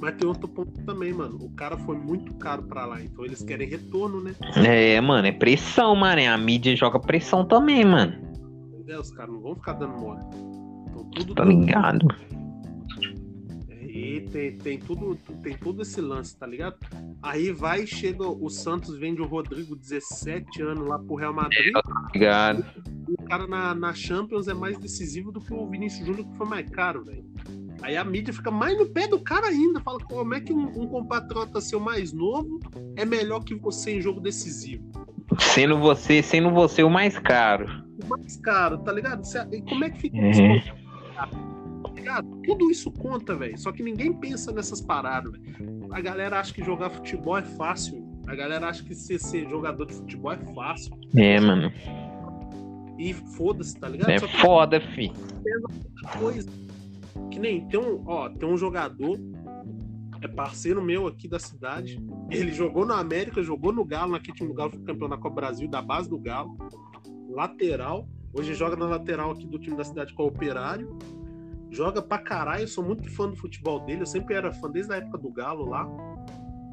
Mas 0.00 0.16
tem 0.16 0.26
outro 0.26 0.48
ponto 0.48 0.72
também, 0.84 1.12
mano. 1.12 1.38
O 1.40 1.50
cara 1.50 1.76
foi 1.76 1.96
muito 1.96 2.34
caro 2.36 2.62
pra 2.64 2.84
lá, 2.84 3.00
então 3.00 3.24
eles 3.24 3.42
querem 3.42 3.68
retorno, 3.68 4.20
né? 4.20 4.32
É, 4.56 5.00
mano, 5.00 5.28
é 5.28 5.32
pressão, 5.32 5.94
mano. 5.94 6.20
A 6.28 6.36
mídia 6.36 6.74
joga 6.74 6.98
pressão 6.98 7.44
também, 7.44 7.84
mano. 7.84 8.14
É, 8.88 8.98
os 8.98 9.10
caras 9.12 9.32
não 9.32 9.40
vão 9.40 9.54
ficar 9.54 9.74
dando 9.74 9.98
mole. 9.98 10.20
Então, 10.88 11.04
tudo 11.10 11.34
tá 11.34 11.44
ligado? 11.44 12.08
E 12.32 12.37
tem, 14.28 14.56
tem, 14.58 14.78
tudo, 14.78 15.16
tem 15.42 15.56
tudo 15.56 15.82
esse 15.82 16.00
lance, 16.00 16.36
tá 16.36 16.46
ligado? 16.46 16.76
Aí 17.22 17.50
vai, 17.50 17.86
chega 17.86 18.26
o 18.26 18.48
Santos, 18.48 18.96
vende 18.98 19.20
o 19.20 19.26
Rodrigo, 19.26 19.74
17 19.74 20.62
anos 20.62 20.86
lá 20.86 20.98
pro 20.98 21.16
Real 21.16 21.34
Madrid. 21.34 21.68
É, 21.68 21.82
tá 21.82 22.08
ligado. 22.12 22.66
O 23.08 23.22
cara 23.24 23.46
na, 23.46 23.74
na 23.74 23.94
Champions 23.94 24.48
é 24.48 24.54
mais 24.54 24.78
decisivo 24.78 25.32
do 25.32 25.40
que 25.40 25.52
o 25.52 25.66
Vinícius 25.66 26.06
Júnior, 26.06 26.26
que 26.26 26.36
foi 26.36 26.46
mais 26.46 26.68
caro, 26.70 27.04
velho. 27.04 27.24
Aí 27.82 27.96
a 27.96 28.04
mídia 28.04 28.32
fica 28.32 28.50
mais 28.50 28.76
no 28.76 28.86
pé 28.86 29.06
do 29.06 29.20
cara 29.20 29.46
ainda. 29.46 29.80
Fala, 29.80 29.98
como 30.00 30.34
é 30.34 30.40
que 30.40 30.52
um, 30.52 30.66
um 30.66 30.86
compatriota 30.86 31.60
seu 31.60 31.80
mais 31.80 32.12
novo 32.12 32.60
é 32.96 33.04
melhor 33.04 33.44
que 33.44 33.54
você 33.54 33.96
em 33.96 34.00
jogo 34.00 34.20
decisivo? 34.20 34.84
Sendo 35.38 35.78
você, 35.78 36.22
sendo 36.22 36.50
você 36.50 36.82
o 36.82 36.90
mais 36.90 37.18
caro. 37.18 37.66
O 38.02 38.08
mais 38.08 38.36
caro, 38.36 38.78
tá 38.78 38.92
ligado? 38.92 39.22
E 39.52 39.62
como 39.62 39.84
é 39.84 39.90
que 39.90 40.00
fica 40.00 40.16
isso? 40.16 40.42
Tudo 42.44 42.70
isso 42.70 42.90
conta, 42.90 43.34
velho. 43.34 43.58
Só 43.58 43.72
que 43.72 43.82
ninguém 43.82 44.12
pensa 44.12 44.52
nessas 44.52 44.80
paradas, 44.80 45.32
velho. 45.32 45.88
A 45.90 46.00
galera 46.00 46.40
acha 46.40 46.52
que 46.52 46.64
jogar 46.64 46.90
futebol 46.90 47.36
é 47.38 47.42
fácil. 47.42 48.06
A 48.26 48.34
galera 48.34 48.68
acha 48.68 48.84
que 48.84 48.94
ser, 48.94 49.18
ser 49.18 49.48
jogador 49.48 49.86
de 49.86 49.94
futebol 49.94 50.32
é 50.32 50.38
fácil. 50.54 50.92
É, 51.16 51.40
mano. 51.40 51.72
E 52.98 53.14
foda-se, 53.14 53.78
tá 53.78 53.88
ligado? 53.88 54.10
É 54.10 54.18
foda, 54.18 54.80
fi. 54.80 55.12
Coisa 56.18 56.48
que 57.30 57.38
nem 57.38 57.66
tem 57.68 57.78
um, 57.78 58.02
ó, 58.06 58.28
tem 58.28 58.48
um 58.48 58.56
jogador 58.56 59.18
é 60.20 60.26
parceiro 60.26 60.82
meu 60.82 61.06
aqui 61.06 61.28
da 61.28 61.38
cidade. 61.38 61.98
Ele 62.30 62.52
jogou 62.52 62.84
no 62.84 62.92
América, 62.92 63.42
jogou 63.42 63.72
no 63.72 63.84
Galo, 63.84 64.12
naquele 64.12 64.36
time 64.36 64.48
do 64.48 64.54
Galo, 64.54 64.70
foi 64.70 64.82
campeão 64.82 65.08
da 65.08 65.16
Copa 65.16 65.36
Brasil, 65.36 65.68
da 65.68 65.80
base 65.80 66.08
do 66.08 66.18
Galo. 66.18 66.56
Lateral. 67.30 68.08
Hoje 68.32 68.54
joga 68.54 68.76
na 68.76 68.86
lateral 68.86 69.30
aqui 69.30 69.46
do 69.46 69.58
time 69.58 69.76
da 69.76 69.84
cidade 69.84 70.12
com 70.14 70.24
o 70.24 70.26
Operário. 70.26 70.98
Joga 71.70 72.00
pra 72.00 72.18
caralho, 72.18 72.62
eu 72.62 72.68
sou 72.68 72.84
muito 72.84 73.10
fã 73.10 73.28
do 73.28 73.36
futebol 73.36 73.80
dele. 73.80 74.02
Eu 74.02 74.06
sempre 74.06 74.34
era 74.34 74.52
fã 74.52 74.70
desde 74.70 74.92
a 74.92 74.96
época 74.96 75.18
do 75.18 75.30
Galo 75.30 75.68
lá. 75.68 75.88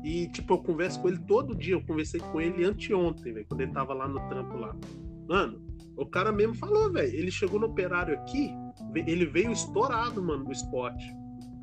E, 0.04 0.28
tipo, 0.28 0.54
eu 0.54 0.58
converso 0.60 1.02
com 1.02 1.10
ele 1.10 1.20
todo 1.20 1.56
dia. 1.56 1.74
Eu 1.74 1.84
conversei 1.84 2.20
com 2.20 2.40
ele 2.40 2.64
anteontem, 2.64 3.34
velho, 3.34 3.46
quando 3.48 3.62
ele 3.62 3.72
tava 3.72 3.94
lá 3.94 4.08
no 4.08 4.20
trampo 4.28 4.58
lá. 4.58 4.76
Mano, 5.28 5.62
o 5.98 6.06
cara 6.06 6.32
mesmo 6.32 6.56
falou, 6.56 6.92
velho. 6.92 7.14
Ele 7.14 7.32
chegou 7.32 7.60
no 7.60 7.68
operário 7.68 8.14
aqui, 8.14 8.52
ele 8.94 9.26
veio 9.26 9.52
estourado, 9.52 10.22
mano, 10.24 10.46
do 10.46 10.52
esporte. 10.52 11.06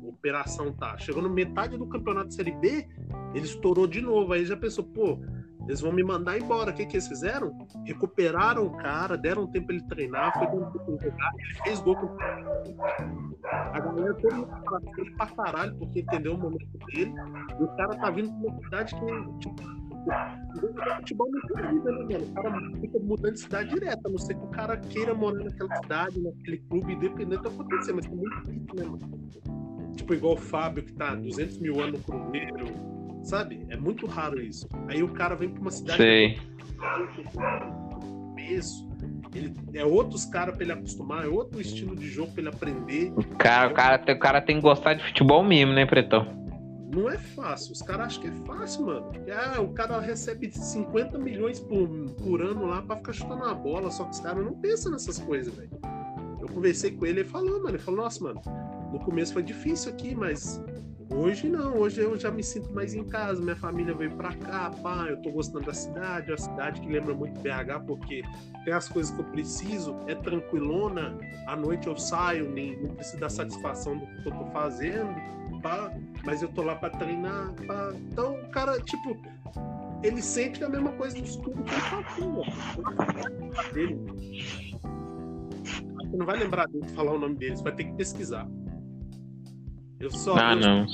Operação 0.03 0.73
tá. 0.73 0.97
Chegou 0.97 1.21
no 1.21 1.29
metade 1.29 1.77
do 1.77 1.87
campeonato 1.87 2.29
de 2.29 2.35
Série 2.35 2.51
B, 2.51 2.87
ele 3.33 3.45
estourou 3.45 3.87
de 3.87 4.01
novo. 4.01 4.33
Aí 4.33 4.45
já 4.45 4.55
pensou, 4.55 4.83
pô, 4.83 5.19
eles 5.67 5.81
vão 5.81 5.91
me 5.91 6.03
mandar 6.03 6.37
embora. 6.37 6.71
O 6.71 6.73
que, 6.73 6.85
que 6.85 6.95
eles 6.95 7.07
fizeram? 7.07 7.57
Recuperaram 7.85 8.65
o 8.65 8.77
cara, 8.77 9.17
deram 9.17 9.47
tempo 9.47 9.67
pra 9.67 9.75
ele 9.75 9.85
treinar, 9.85 10.33
foi 10.33 10.47
tempo 10.47 10.97
jogar, 11.01 11.31
ele 11.37 11.53
fez 11.63 11.79
gol 11.79 11.95
com 11.95 12.17
A 13.47 13.79
galera 13.79 14.13
todo 14.15 14.35
mundo 14.35 15.17
pra 15.17 15.27
caralho, 15.27 15.75
porque 15.77 16.01
entendeu 16.01 16.33
o 16.33 16.37
momento 16.37 16.67
dele. 16.87 17.13
E 17.59 17.63
o 17.63 17.67
cara 17.75 17.95
tá 17.95 18.09
vindo 18.09 18.29
de 18.29 18.45
uma 18.45 18.59
cidade 18.63 18.95
que, 18.95 19.39
tipo, 19.39 19.63
o 20.03 20.95
futebol 20.97 21.29
não 21.31 21.41
tem 21.41 21.73
vida, 21.73 21.91
né, 21.91 22.17
mano? 22.17 22.25
O 22.25 22.33
cara 22.33 22.71
fica 22.81 22.99
mudando 22.99 23.33
de 23.33 23.39
cidade 23.39 23.69
direto, 23.69 24.05
a 24.05 24.09
não 24.09 24.17
ser 24.17 24.35
que 24.35 24.43
o 24.43 24.49
cara 24.49 24.77
queira 24.77 25.13
morar 25.13 25.43
naquela 25.43 25.75
cidade, 25.77 26.21
naquele 26.21 26.57
clube, 26.57 26.93
independente 26.93 27.41
do 27.41 27.49
que 27.49 27.55
acontecer, 27.55 27.93
mas 27.93 28.05
é 28.05 28.09
muito 28.09 28.41
difícil, 28.41 28.75
né, 28.75 28.85
mano? 28.85 29.93
Tipo, 29.95 30.13
igual 30.13 30.33
o 30.33 30.37
Fábio, 30.37 30.83
que 30.83 30.93
tá 30.93 31.15
200 31.15 31.57
mil 31.59 31.79
anos 31.79 31.99
no 31.99 32.03
Cruzeiro, 32.03 32.92
sabe? 33.23 33.65
É 33.69 33.77
muito 33.77 34.05
raro 34.05 34.41
isso. 34.41 34.67
Aí 34.87 35.01
o 35.01 35.09
cara 35.09 35.35
vem 35.35 35.49
pra 35.49 35.61
uma 35.61 35.71
cidade. 35.71 35.97
Sei. 35.97 36.39
Peso. 38.35 38.91
Ele, 39.33 39.53
é 39.73 39.83
outros 39.83 40.25
caras 40.25 40.55
pra 40.55 40.63
ele 40.63 40.73
acostumar, 40.73 41.25
é 41.25 41.27
outro 41.27 41.59
estilo 41.59 41.95
de 41.95 42.07
jogo 42.07 42.31
pra 42.33 42.41
ele 42.41 42.49
aprender. 42.49 43.11
O 43.15 43.23
cara, 43.35 43.71
o 43.71 43.73
cara, 43.73 44.13
o 44.13 44.19
cara 44.19 44.41
tem 44.41 44.57
que 44.57 44.61
gostar 44.61 44.93
de 44.93 45.03
futebol 45.03 45.43
mesmo, 45.43 45.73
né, 45.73 45.85
Pretão? 45.85 46.43
Não 46.93 47.09
é 47.09 47.17
fácil. 47.17 47.73
Os 47.73 47.81
caras 47.81 48.07
acham 48.07 48.21
que 48.21 48.27
é 48.27 48.45
fácil, 48.45 48.85
mano. 48.85 49.11
Ah, 49.31 49.59
o 49.59 49.69
cara 49.69 49.99
recebe 49.99 50.51
50 50.51 51.17
milhões 51.17 51.59
por, 51.59 51.87
por 52.23 52.41
ano 52.41 52.67
lá 52.67 52.83
pra 52.83 52.97
ficar 52.97 53.13
chutando 53.13 53.43
a 53.45 53.53
bola, 53.53 53.89
só 53.89 54.03
que 54.03 54.11
os 54.11 54.19
caras 54.19 54.45
não 54.45 54.53
pensam 54.53 54.91
nessas 54.91 55.17
coisas, 55.17 55.53
velho. 55.55 55.71
Eu 56.39 56.47
conversei 56.49 56.91
com 56.91 57.05
ele 57.05 57.21
e 57.21 57.23
ele 57.23 57.29
falou, 57.29 57.57
mano. 57.57 57.69
Ele 57.69 57.79
falou, 57.79 58.01
nossa, 58.03 58.23
mano, 58.23 58.39
no 58.91 58.99
começo 58.99 59.33
foi 59.33 59.41
difícil 59.41 59.91
aqui, 59.91 60.13
mas 60.13 60.61
Hoje 61.09 61.49
não, 61.49 61.77
hoje 61.77 62.01
eu 62.01 62.17
já 62.17 62.31
me 62.31 62.43
sinto 62.43 62.73
mais 62.73 62.93
em 62.93 63.03
casa, 63.03 63.41
minha 63.41 63.55
família 63.55 63.93
veio 63.93 64.11
pra 64.15 64.33
cá, 64.33 64.71
pá, 64.81 65.07
eu 65.09 65.21
tô 65.21 65.31
gostando 65.31 65.65
da 65.65 65.73
cidade, 65.73 66.29
é 66.29 66.33
uma 66.33 66.37
cidade 66.37 66.81
que 66.81 66.87
lembra 66.87 67.13
muito 67.13 67.39
BH, 67.39 67.85
porque 67.85 68.23
tem 68.63 68.73
as 68.73 68.89
coisas 68.89 69.13
que 69.13 69.21
eu 69.21 69.25
preciso, 69.25 69.95
é 70.07 70.15
tranquilona, 70.15 71.17
à 71.47 71.55
noite 71.55 71.87
eu 71.87 71.97
saio, 71.97 72.49
nem, 72.49 72.81
não 72.81 72.95
preciso 72.95 73.19
da 73.19 73.29
satisfação 73.29 73.97
do 73.97 74.05
que 74.05 74.29
eu 74.29 74.33
tô 74.33 74.45
fazendo, 74.47 75.13
pá, 75.61 75.91
mas 76.25 76.41
eu 76.41 76.49
tô 76.49 76.63
lá 76.63 76.75
pra 76.75 76.89
treinar, 76.89 77.53
pá. 77.67 77.93
Então, 78.11 78.35
o 78.35 78.49
cara, 78.49 78.79
tipo, 78.81 79.17
ele 80.03 80.21
sente 80.21 80.63
a 80.63 80.69
mesma 80.69 80.91
coisa 80.93 81.19
dos 81.19 81.35
clubes 81.37 81.63
que 81.63 81.73
ele 81.73 81.81
fazia. 83.53 83.95
Você 85.95 86.17
não 86.17 86.25
vai 86.25 86.37
lembrar 86.37 86.67
de 86.67 86.87
falar 86.89 87.13
o 87.13 87.19
nome 87.19 87.35
dele, 87.35 87.55
você 87.55 87.63
vai 87.63 87.73
ter 87.73 87.85
que 87.85 87.93
pesquisar. 87.93 88.47
Eu 90.03 90.11
só. 90.11 90.35
Ah, 90.35 90.53
não. 90.53 90.85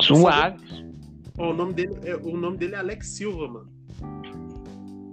Suave. 0.00 0.56
o, 1.36 1.52
nome 1.52 1.74
dele, 1.74 1.92
é, 2.02 2.16
o 2.16 2.34
nome 2.34 2.56
dele 2.56 2.74
é 2.74 2.78
Alex 2.78 3.08
Silva, 3.08 3.46
mano. 3.46 3.70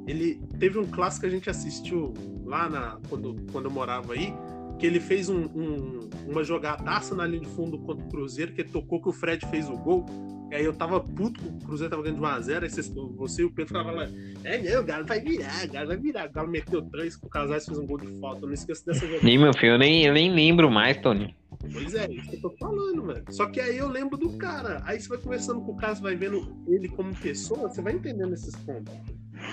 Ele 0.07 0.41
teve 0.57 0.79
um 0.79 0.85
clássico 0.85 1.21
que 1.21 1.27
a 1.27 1.29
gente 1.29 1.49
assistiu 1.49 2.13
lá 2.45 2.69
na, 2.69 2.97
quando, 3.09 3.35
quando 3.51 3.65
eu 3.65 3.71
morava 3.71 4.13
aí, 4.13 4.33
que 4.79 4.85
ele 4.85 5.01
fez 5.01 5.27
um, 5.27 5.43
um, 5.43 6.09
uma 6.27 6.45
jogadaça 6.45 7.13
na 7.13 7.27
linha 7.27 7.41
de 7.41 7.49
fundo 7.49 7.77
contra 7.79 8.05
o 8.05 8.09
Cruzeiro, 8.09 8.53
que 8.53 8.63
tocou 8.63 9.01
que 9.01 9.09
o 9.09 9.11
Fred 9.11 9.45
fez 9.47 9.69
o 9.69 9.77
gol. 9.77 10.05
E 10.49 10.55
aí 10.55 10.63
eu 10.63 10.73
tava 10.73 11.01
puto, 11.01 11.41
o 11.45 11.65
Cruzeiro 11.65 11.91
tava 11.91 12.03
ganhando 12.03 12.21
de 12.21 12.25
1x0, 12.25 12.63
aí 12.63 12.69
você, 12.69 12.81
você 13.17 13.41
e 13.41 13.45
o 13.45 13.51
Pedro 13.51 13.67
ficavam 13.67 13.95
lá, 13.95 14.07
é 14.45 14.57
não, 14.61 14.81
o 14.81 14.83
Galo 14.83 15.05
vai 15.05 15.19
virar, 15.19 15.65
o 15.65 15.71
Galo 15.71 15.87
vai 15.87 15.97
virar. 15.97 16.29
O 16.29 16.31
Galo 16.31 16.49
meteu 16.49 16.81
três, 16.83 17.15
o 17.21 17.29
Casais 17.29 17.65
fez 17.65 17.77
um 17.77 17.85
gol 17.85 17.97
de 17.97 18.07
falta, 18.19 18.43
eu 18.43 18.47
não 18.47 18.53
esqueço 18.53 18.85
dessa 18.85 19.05
jogada. 19.05 19.27
Ih, 19.29 19.37
meu 19.37 19.53
filho, 19.53 19.73
eu 19.73 19.77
nem, 19.77 20.05
eu 20.05 20.13
nem 20.13 20.33
lembro 20.33 20.71
mais, 20.71 20.95
Tony. 20.97 21.35
Pois 21.71 21.93
é, 21.93 22.11
isso 22.11 22.29
que 22.29 22.35
eu 22.37 22.41
tô 22.41 22.49
falando, 22.57 23.05
velho. 23.05 23.23
Só 23.29 23.45
que 23.47 23.59
aí 23.59 23.77
eu 23.77 23.87
lembro 23.87 24.17
do 24.17 24.37
cara. 24.37 24.81
Aí 24.85 24.99
você 24.99 25.07
vai 25.07 25.17
conversando 25.17 25.61
com 25.61 25.71
o 25.71 25.77
cara, 25.77 25.95
você 25.95 26.01
vai 26.01 26.15
vendo 26.15 26.55
ele 26.67 26.87
como 26.87 27.13
pessoa, 27.15 27.69
você 27.69 27.81
vai 27.81 27.93
entendendo 27.93 28.33
esses 28.33 28.55
pontos. 28.55 28.93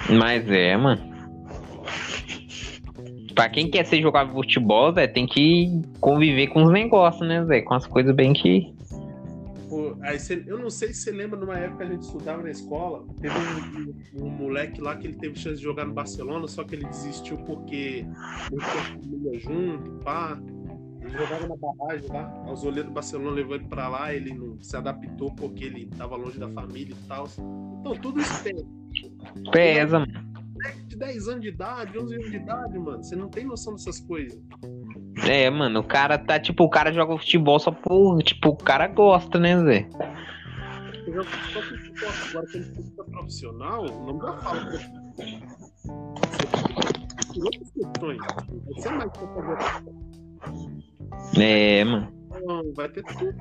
Mas 0.09 0.49
é, 0.49 0.77
mano. 0.77 1.19
Pra 3.35 3.49
quem 3.49 3.71
quer 3.71 3.87
ser 3.87 4.03
jogador 4.03 4.29
de 4.29 4.35
futebol, 4.35 4.93
Zé, 4.93 5.07
tem 5.07 5.27
que 5.27 5.81
conviver 6.01 6.49
com 6.49 6.65
os 6.65 6.73
negócios, 6.73 7.27
né, 7.27 7.45
Zé? 7.45 7.61
Com 7.61 7.75
as 7.75 7.87
coisas 7.87 8.15
bem 8.15 8.33
que. 8.33 8.75
Pô, 9.69 9.97
aí 10.01 10.19
cê, 10.19 10.43
eu 10.47 10.59
não 10.59 10.71
sei 10.71 10.95
se 10.95 11.03
você 11.03 11.11
lembra 11.13 11.39
numa 11.39 11.57
época 11.57 11.85
que 11.85 11.91
a 11.91 11.95
gente 11.95 12.03
estudava 12.03 12.43
na 12.43 12.51
escola, 12.51 13.05
teve 13.21 13.35
um, 13.35 14.23
um, 14.23 14.27
um, 14.27 14.31
moleque 14.31 14.81
lá 14.81 14.97
que 14.97 15.07
ele 15.07 15.17
teve 15.17 15.39
chance 15.39 15.59
de 15.59 15.63
jogar 15.63 15.85
no 15.85 15.93
Barcelona, 15.93 16.49
só 16.49 16.65
que 16.65 16.75
ele 16.75 16.87
desistiu 16.87 17.37
porque 17.39 18.05
não 18.51 18.59
tinha 18.59 18.85
família 18.85 19.39
junto, 19.39 19.91
pá. 20.03 20.41
Ele 21.09 21.19
jogava 21.19 21.49
na 21.49 21.57
barragem 21.57 22.09
lá, 22.09 22.45
o 22.47 22.57
Zoleiro 22.57 22.89
do 22.89 22.95
Barcelona 22.95 23.31
levou 23.31 23.55
ele 23.55 23.65
pra 23.65 23.89
lá, 23.89 24.13
ele 24.13 24.35
não 24.35 24.61
se 24.61 24.77
adaptou 24.77 25.33
porque 25.35 25.65
ele 25.65 25.87
tava 25.97 26.17
longe 26.17 26.39
da 26.39 26.49
família 26.49 26.95
e 26.95 27.09
tal. 27.09 27.27
Então 27.81 27.97
tudo 27.97 28.21
isso 28.21 28.43
pesa. 28.43 28.67
Pesa, 29.51 29.99
mano 30.01 30.29
de 30.87 30.97
10 30.97 31.29
anos 31.29 31.41
de 31.43 31.49
idade, 31.49 31.99
11 31.99 32.15
anos 32.15 32.31
de 32.31 32.37
idade, 32.37 32.79
mano. 32.79 33.03
Você 33.03 33.17
não 33.17 33.29
tem 33.29 33.45
noção 33.45 33.75
dessas 33.75 34.01
coisas. 34.01 34.39
É, 35.27 35.49
mano, 35.51 35.81
o 35.81 35.85
cara 35.85 36.19
tá, 36.19 36.39
tipo, 36.39 36.65
o 36.65 36.69
cara 36.69 36.93
joga 36.93 37.17
futebol 37.17 37.59
só 37.59 37.71
por, 37.71 38.23
tipo, 38.23 38.51
o 38.51 38.57
cara 38.57 38.89
gosta, 38.89 39.39
né, 39.39 39.57
Zé? 39.65 39.89
Eu 41.07 41.15
jogo 41.15 41.25
futebol 41.25 41.63
por 41.63 42.01
gosta. 42.01 42.29
Agora, 42.29 42.47
quando 42.53 42.65
você 42.65 42.83
fica 42.83 43.05
profissional, 43.05 43.85
não 43.85 44.19
dá 44.19 44.37
falta. 44.39 44.79
Tem 47.33 47.43
outras 47.43 47.71
questões. 47.71 48.19
Você 48.67 48.91
mais 48.91 49.11
quer 49.13 49.29
fazer. 49.35 50.08
É, 51.39 51.84
mano. 51.84 52.12
Não, 52.45 52.72
vai 52.74 52.89
ter 52.89 53.03
tudo. 53.05 53.34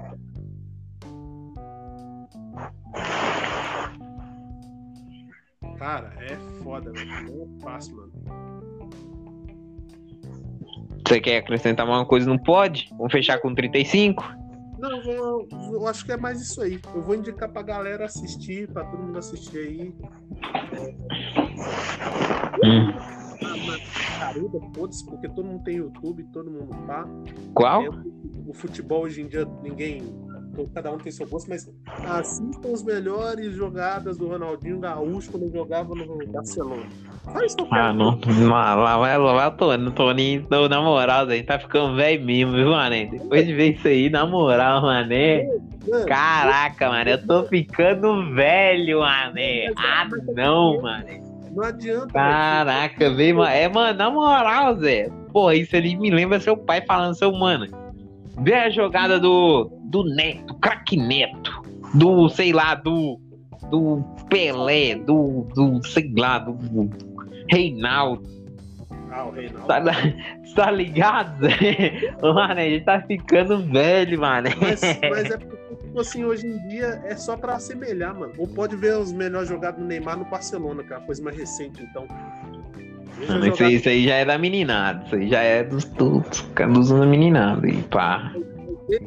Cara, 5.77 6.11
é 6.19 6.35
foda, 6.63 6.91
velho. 6.91 7.23
Não 7.23 7.43
é 7.43 7.61
fácil, 7.61 7.95
mano. 7.97 8.11
Você 11.07 11.21
quer 11.21 11.37
acrescentar 11.37 11.85
uma 11.85 12.05
coisa? 12.05 12.27
Não 12.27 12.37
pode? 12.37 12.89
Vamos 12.97 13.11
fechar 13.11 13.39
com 13.39 13.53
35? 13.53 14.23
Não, 14.77 14.91
eu, 14.91 15.03
vou, 15.03 15.47
eu 15.73 15.87
acho 15.87 16.05
que 16.05 16.11
é 16.11 16.17
mais 16.17 16.41
isso 16.41 16.61
aí. 16.61 16.79
Eu 16.93 17.01
vou 17.01 17.15
indicar 17.15 17.49
pra 17.49 17.61
galera 17.61 18.05
assistir, 18.05 18.67
pra 18.71 18.83
todo 18.83 19.01
mundo 19.01 19.17
assistir 19.17 19.57
aí. 19.57 19.95
Hum. 22.63 23.16
Caruda, 24.27 24.59
foda-se, 24.75 25.05
porque 25.05 25.29
todo 25.29 25.45
mundo 25.45 25.63
tem 25.63 25.77
YouTube, 25.77 26.23
todo 26.33 26.51
mundo 26.51 26.75
tá. 26.85 27.07
Qual? 27.53 27.83
É, 27.83 27.89
o 28.45 28.53
futebol 28.53 29.03
hoje 29.03 29.21
em 29.21 29.27
dia 29.27 29.47
ninguém. 29.63 30.03
Cada 30.73 30.91
um 30.91 30.97
tem 30.97 31.11
seu 31.11 31.27
gosto, 31.27 31.47
mas 31.49 31.69
assistam 32.03 32.69
os 32.69 32.81
melhores 32.81 33.53
jogadas 33.53 34.17
do 34.17 34.27
Ronaldinho 34.27 34.79
Gaúcho 34.79 35.29
quando 35.29 35.51
jogava 35.51 35.93
no 35.93 36.17
Barcelona. 36.31 36.87
Só 37.31 37.45
isso. 37.45 37.57
Ah, 37.69 37.93
não. 37.93 38.19
Lá, 38.49 38.73
lá 38.73 38.97
vai, 38.97 39.17
lá 39.19 39.33
vai 39.33 39.47
o 39.49 39.51
Tony. 39.51 39.87
O 39.87 39.91
Tony, 39.91 40.47
tô, 40.49 40.67
na 40.67 40.81
moral, 40.81 41.27
aí 41.27 41.43
tá 41.43 41.59
ficando 41.59 41.95
velho 41.95 42.25
mesmo, 42.25 42.53
viu, 42.53 42.71
mané? 42.71 43.05
Depois 43.05 43.45
de 43.45 43.53
ver 43.53 43.75
isso 43.75 43.87
aí, 43.87 44.09
na 44.09 44.25
moral, 44.25 44.81
mané. 44.81 45.47
Mano, 45.87 46.05
Caraca, 46.07 46.89
mano, 46.89 47.09
eu 47.11 47.27
tô 47.27 47.43
ficando 47.43 48.33
velho, 48.33 49.01
mané. 49.01 49.71
Ah, 49.77 50.07
não, 50.35 50.81
mané. 50.81 51.26
Não 51.57 51.63
adianta. 51.63 52.13
Caraca, 52.13 53.09
velho, 53.15 53.37
mano. 53.37 53.49
É, 53.49 53.67
mano, 53.67 53.97
na 53.97 54.11
moral, 54.11 54.75
Zé. 54.77 55.09
Porra, 55.33 55.55
isso 55.55 55.75
ali 55.75 55.97
me 55.97 56.11
lembra 56.11 56.39
seu 56.39 56.55
pai 56.55 56.81
falando, 56.85 57.15
seu 57.15 57.31
mano. 57.31 57.65
Vê 58.43 58.53
a 58.53 58.69
jogada 58.69 59.19
do, 59.19 59.67
do 59.85 60.03
Neto, 60.03 60.45
do 60.45 60.53
craque 60.59 60.95
Neto, 60.95 61.63
do, 61.95 62.29
sei 62.29 62.53
lá, 62.53 62.75
do, 62.75 63.19
do 63.71 64.03
Pelé, 64.29 64.93
do, 64.97 65.47
do, 65.55 65.83
sei 65.87 66.13
lá, 66.15 66.37
do 66.37 66.55
Reinaldo. 67.49 68.21
Ah, 69.09 69.25
o 69.25 69.31
Reinaldo. 69.31 69.65
Tá, 69.65 69.81
tá 70.55 70.69
ligado, 70.69 71.39
Zé? 71.39 72.15
Mano, 72.21 72.61
gente 72.61 72.85
tá 72.85 73.01
ficando 73.01 73.57
velho, 73.63 74.19
mano. 74.19 74.49
Mas, 74.61 74.81
mas 75.09 75.31
é 75.31 75.37
porque, 75.37 75.66
tipo 75.97 76.01
assim, 76.01 76.25
hoje 76.25 76.45
em 76.45 76.67
dia 76.67 77.01
é 77.05 77.15
só 77.15 77.35
pra 77.35 77.55
assemelhar, 77.55 78.13
mano. 78.13 78.33
Ou 78.37 78.47
pode 78.47 78.75
ver 78.75 78.97
os 78.97 79.11
melhores 79.11 79.49
jogados 79.49 79.79
do 79.79 79.85
Neymar 79.85 80.17
no 80.17 80.25
Barcelona, 80.25 80.83
que 80.83 80.93
é 80.93 80.95
a 80.95 80.99
coisa 80.99 81.23
mais 81.23 81.35
recente, 81.35 81.81
então. 81.81 82.07
Mano, 83.27 83.47
isso, 83.47 83.63
aí, 83.63 83.75
isso 83.75 83.89
aí 83.89 84.05
já 84.05 84.15
é 84.15 84.25
da 84.25 84.37
meninada. 84.37 85.05
Isso 85.05 85.15
aí 85.15 85.29
já 85.29 85.41
é 85.41 85.63
dos, 85.63 85.85
dos, 85.85 86.41
dos 86.53 86.91
meninada. 86.91 87.67
E 87.67 87.81
pá. 87.83 88.31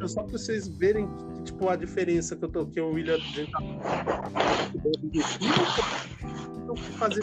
Só 0.05 0.23
pra 0.23 0.33
vocês 0.33 0.67
verem, 0.67 1.07
tipo, 1.45 1.69
a 1.69 1.75
diferença 1.77 2.35
que 2.35 2.43
eu 2.43 2.49
tô, 2.49 2.65
que 2.65 2.81
o 2.81 2.91
William 2.91 3.17
tá 3.17 3.59
eu 6.67 6.75
fui 6.75 6.93
fazer 6.93 7.21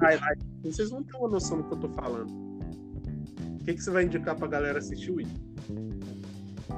highlight. 0.00 0.42
Vocês 0.64 0.90
vão 0.90 1.02
ter 1.02 1.16
uma 1.16 1.28
noção 1.28 1.58
do 1.58 1.64
que 1.64 1.74
eu 1.74 1.78
tô 1.78 1.88
falando. 1.90 2.30
O 2.30 3.64
que, 3.64 3.74
que 3.74 3.82
você 3.82 3.90
vai 3.90 4.04
indicar 4.04 4.36
pra 4.36 4.48
galera 4.48 4.78
assistir, 4.78 5.12
William? 5.12 5.30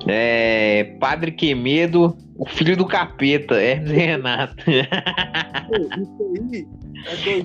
É. 0.06 0.96
Padre 1.00 1.32
Quemedo, 1.32 2.16
o 2.36 2.46
filho 2.46 2.76
do 2.76 2.86
capeta, 2.86 3.54
é 3.60 3.74
Renato. 3.74 4.64
Isso 4.68 4.82
aí 6.20 6.66
é 7.06 7.44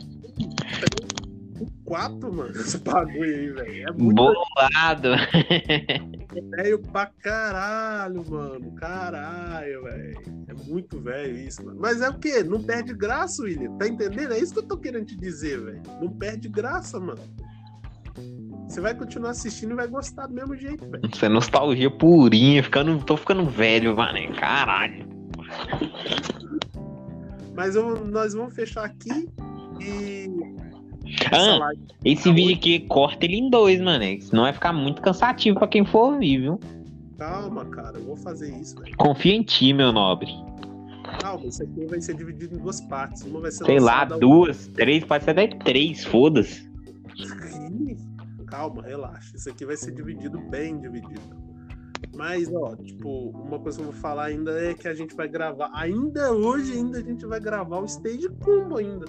2004, 1.89 2.33
mano. 2.33 2.51
Esse 2.51 2.77
bagulho 2.77 3.23
aí, 3.23 3.49
velho. 3.51 3.89
É 3.89 3.91
muito 3.91 4.15
Bolado. 4.15 5.09
velho 6.55 6.79
pra 6.79 7.07
caralho, 7.07 8.23
mano. 8.29 8.71
Caralho, 8.73 9.83
velho. 9.83 10.21
É 10.47 10.53
muito 10.69 10.99
velho 10.99 11.37
isso, 11.37 11.65
mano. 11.65 11.79
Mas 11.79 12.01
é 12.01 12.09
o 12.09 12.17
quê? 12.17 12.43
Não 12.43 12.61
perde 12.61 12.93
graça, 12.93 13.43
William. 13.43 13.75
Tá 13.77 13.87
entendendo? 13.87 14.33
É 14.33 14.39
isso 14.39 14.53
que 14.53 14.59
eu 14.59 14.67
tô 14.67 14.77
querendo 14.77 15.05
te 15.05 15.15
dizer, 15.15 15.59
velho. 15.59 15.81
Não 16.01 16.09
perde 16.09 16.47
graça, 16.47 16.99
mano. 16.99 17.21
Você 18.69 18.81
vai 18.81 18.93
continuar 18.93 19.31
assistindo 19.31 19.71
e 19.71 19.75
vai 19.75 19.87
gostar 19.87 20.27
do 20.27 20.33
mesmo 20.35 20.55
jeito, 20.55 20.85
velho. 20.87 21.01
Isso 21.11 21.25
é 21.25 21.29
nostalgia 21.29 21.89
purinha. 21.89 22.61
Ficando, 22.63 23.03
tô 23.03 23.17
ficando 23.17 23.43
velho, 23.45 23.97
mano. 23.97 24.19
Caralho. 24.35 25.05
Mas 27.55 27.75
eu- 27.75 28.05
nós 28.05 28.35
vamos 28.35 28.53
fechar 28.53 28.85
aqui 28.85 29.27
e. 29.81 30.29
Ah, 31.31 31.71
esse 32.05 32.31
vídeo 32.31 32.55
aqui 32.55 32.79
corta 32.81 33.25
ele 33.25 33.37
em 33.37 33.49
dois, 33.49 33.81
mano. 33.81 34.05
Senão 34.21 34.43
vai 34.43 34.53
ficar 34.53 34.71
muito 34.71 35.01
cansativo 35.01 35.57
pra 35.57 35.67
quem 35.67 35.83
for 35.83 36.13
ouvir, 36.13 36.39
viu? 36.41 36.59
Calma, 37.17 37.65
cara. 37.65 37.97
Eu 37.97 38.05
vou 38.05 38.15
fazer 38.17 38.55
isso, 38.55 38.79
velho. 38.79 38.95
Confia 38.97 39.33
em 39.33 39.41
ti, 39.41 39.73
meu 39.73 39.91
nobre. 39.91 40.31
Calma, 41.19 41.47
isso 41.47 41.63
aqui 41.63 41.87
vai 41.87 41.99
ser 41.99 42.15
dividido 42.15 42.55
em 42.55 42.59
duas 42.59 42.79
partes. 42.81 43.23
Uma 43.23 43.41
vai 43.41 43.51
ser 43.51 43.65
Sei 43.65 43.79
lá, 43.79 44.05
duas, 44.05 44.67
três, 44.67 45.03
pode 45.03 45.23
ser 45.23 45.31
até 45.31 45.47
três, 45.47 46.05
foda-se. 46.05 46.69
Calma, 48.49 48.81
relaxa. 48.81 49.35
Isso 49.35 49.49
aqui 49.49 49.65
vai 49.65 49.77
ser 49.77 49.91
dividido 49.91 50.39
bem 50.39 50.79
dividido. 50.79 51.49
Mas, 52.15 52.51
ó, 52.53 52.75
tipo, 52.75 53.29
uma 53.29 53.59
coisa 53.59 53.77
que 53.77 53.83
eu 53.83 53.91
vou 53.91 54.01
falar 54.01 54.25
ainda 54.25 54.51
é 54.59 54.73
que 54.73 54.87
a 54.87 54.93
gente 54.93 55.15
vai 55.15 55.27
gravar. 55.27 55.69
Ainda 55.73 56.33
hoje, 56.33 56.73
ainda 56.73 56.97
a 56.97 57.01
gente 57.01 57.25
vai 57.25 57.39
gravar 57.39 57.79
o 57.79 57.85
stage 57.85 58.27
combo 58.43 58.77
ainda. 58.77 59.05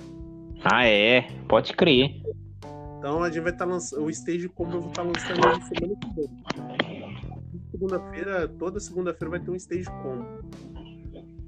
Ah, 0.64 0.86
é. 0.86 1.22
Pode 1.48 1.72
crer. 1.72 2.22
Então 2.98 3.22
a 3.22 3.30
gente 3.30 3.42
vai 3.42 3.52
estar 3.52 3.64
lançando. 3.64 4.04
O 4.04 4.10
stage 4.10 4.48
combo 4.48 4.76
eu 4.76 4.80
vou 4.82 4.90
estar 4.90 5.02
lançando 5.02 5.40
na 5.40 5.60
semana 5.62 5.96
que 5.96 6.14
vem. 6.14 6.30
Segunda-feira, 7.70 8.48
toda 8.48 8.78
segunda-feira 8.78 9.30
vai 9.30 9.40
ter 9.40 9.50
um 9.50 9.56
stage 9.56 9.86
combo. 10.02 10.26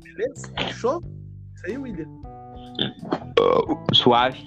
Beleza? 0.02 0.50
Fechou? 0.56 1.02
Isso 1.54 1.66
aí, 1.66 1.76
William. 1.76 2.08
Suave. 3.92 4.42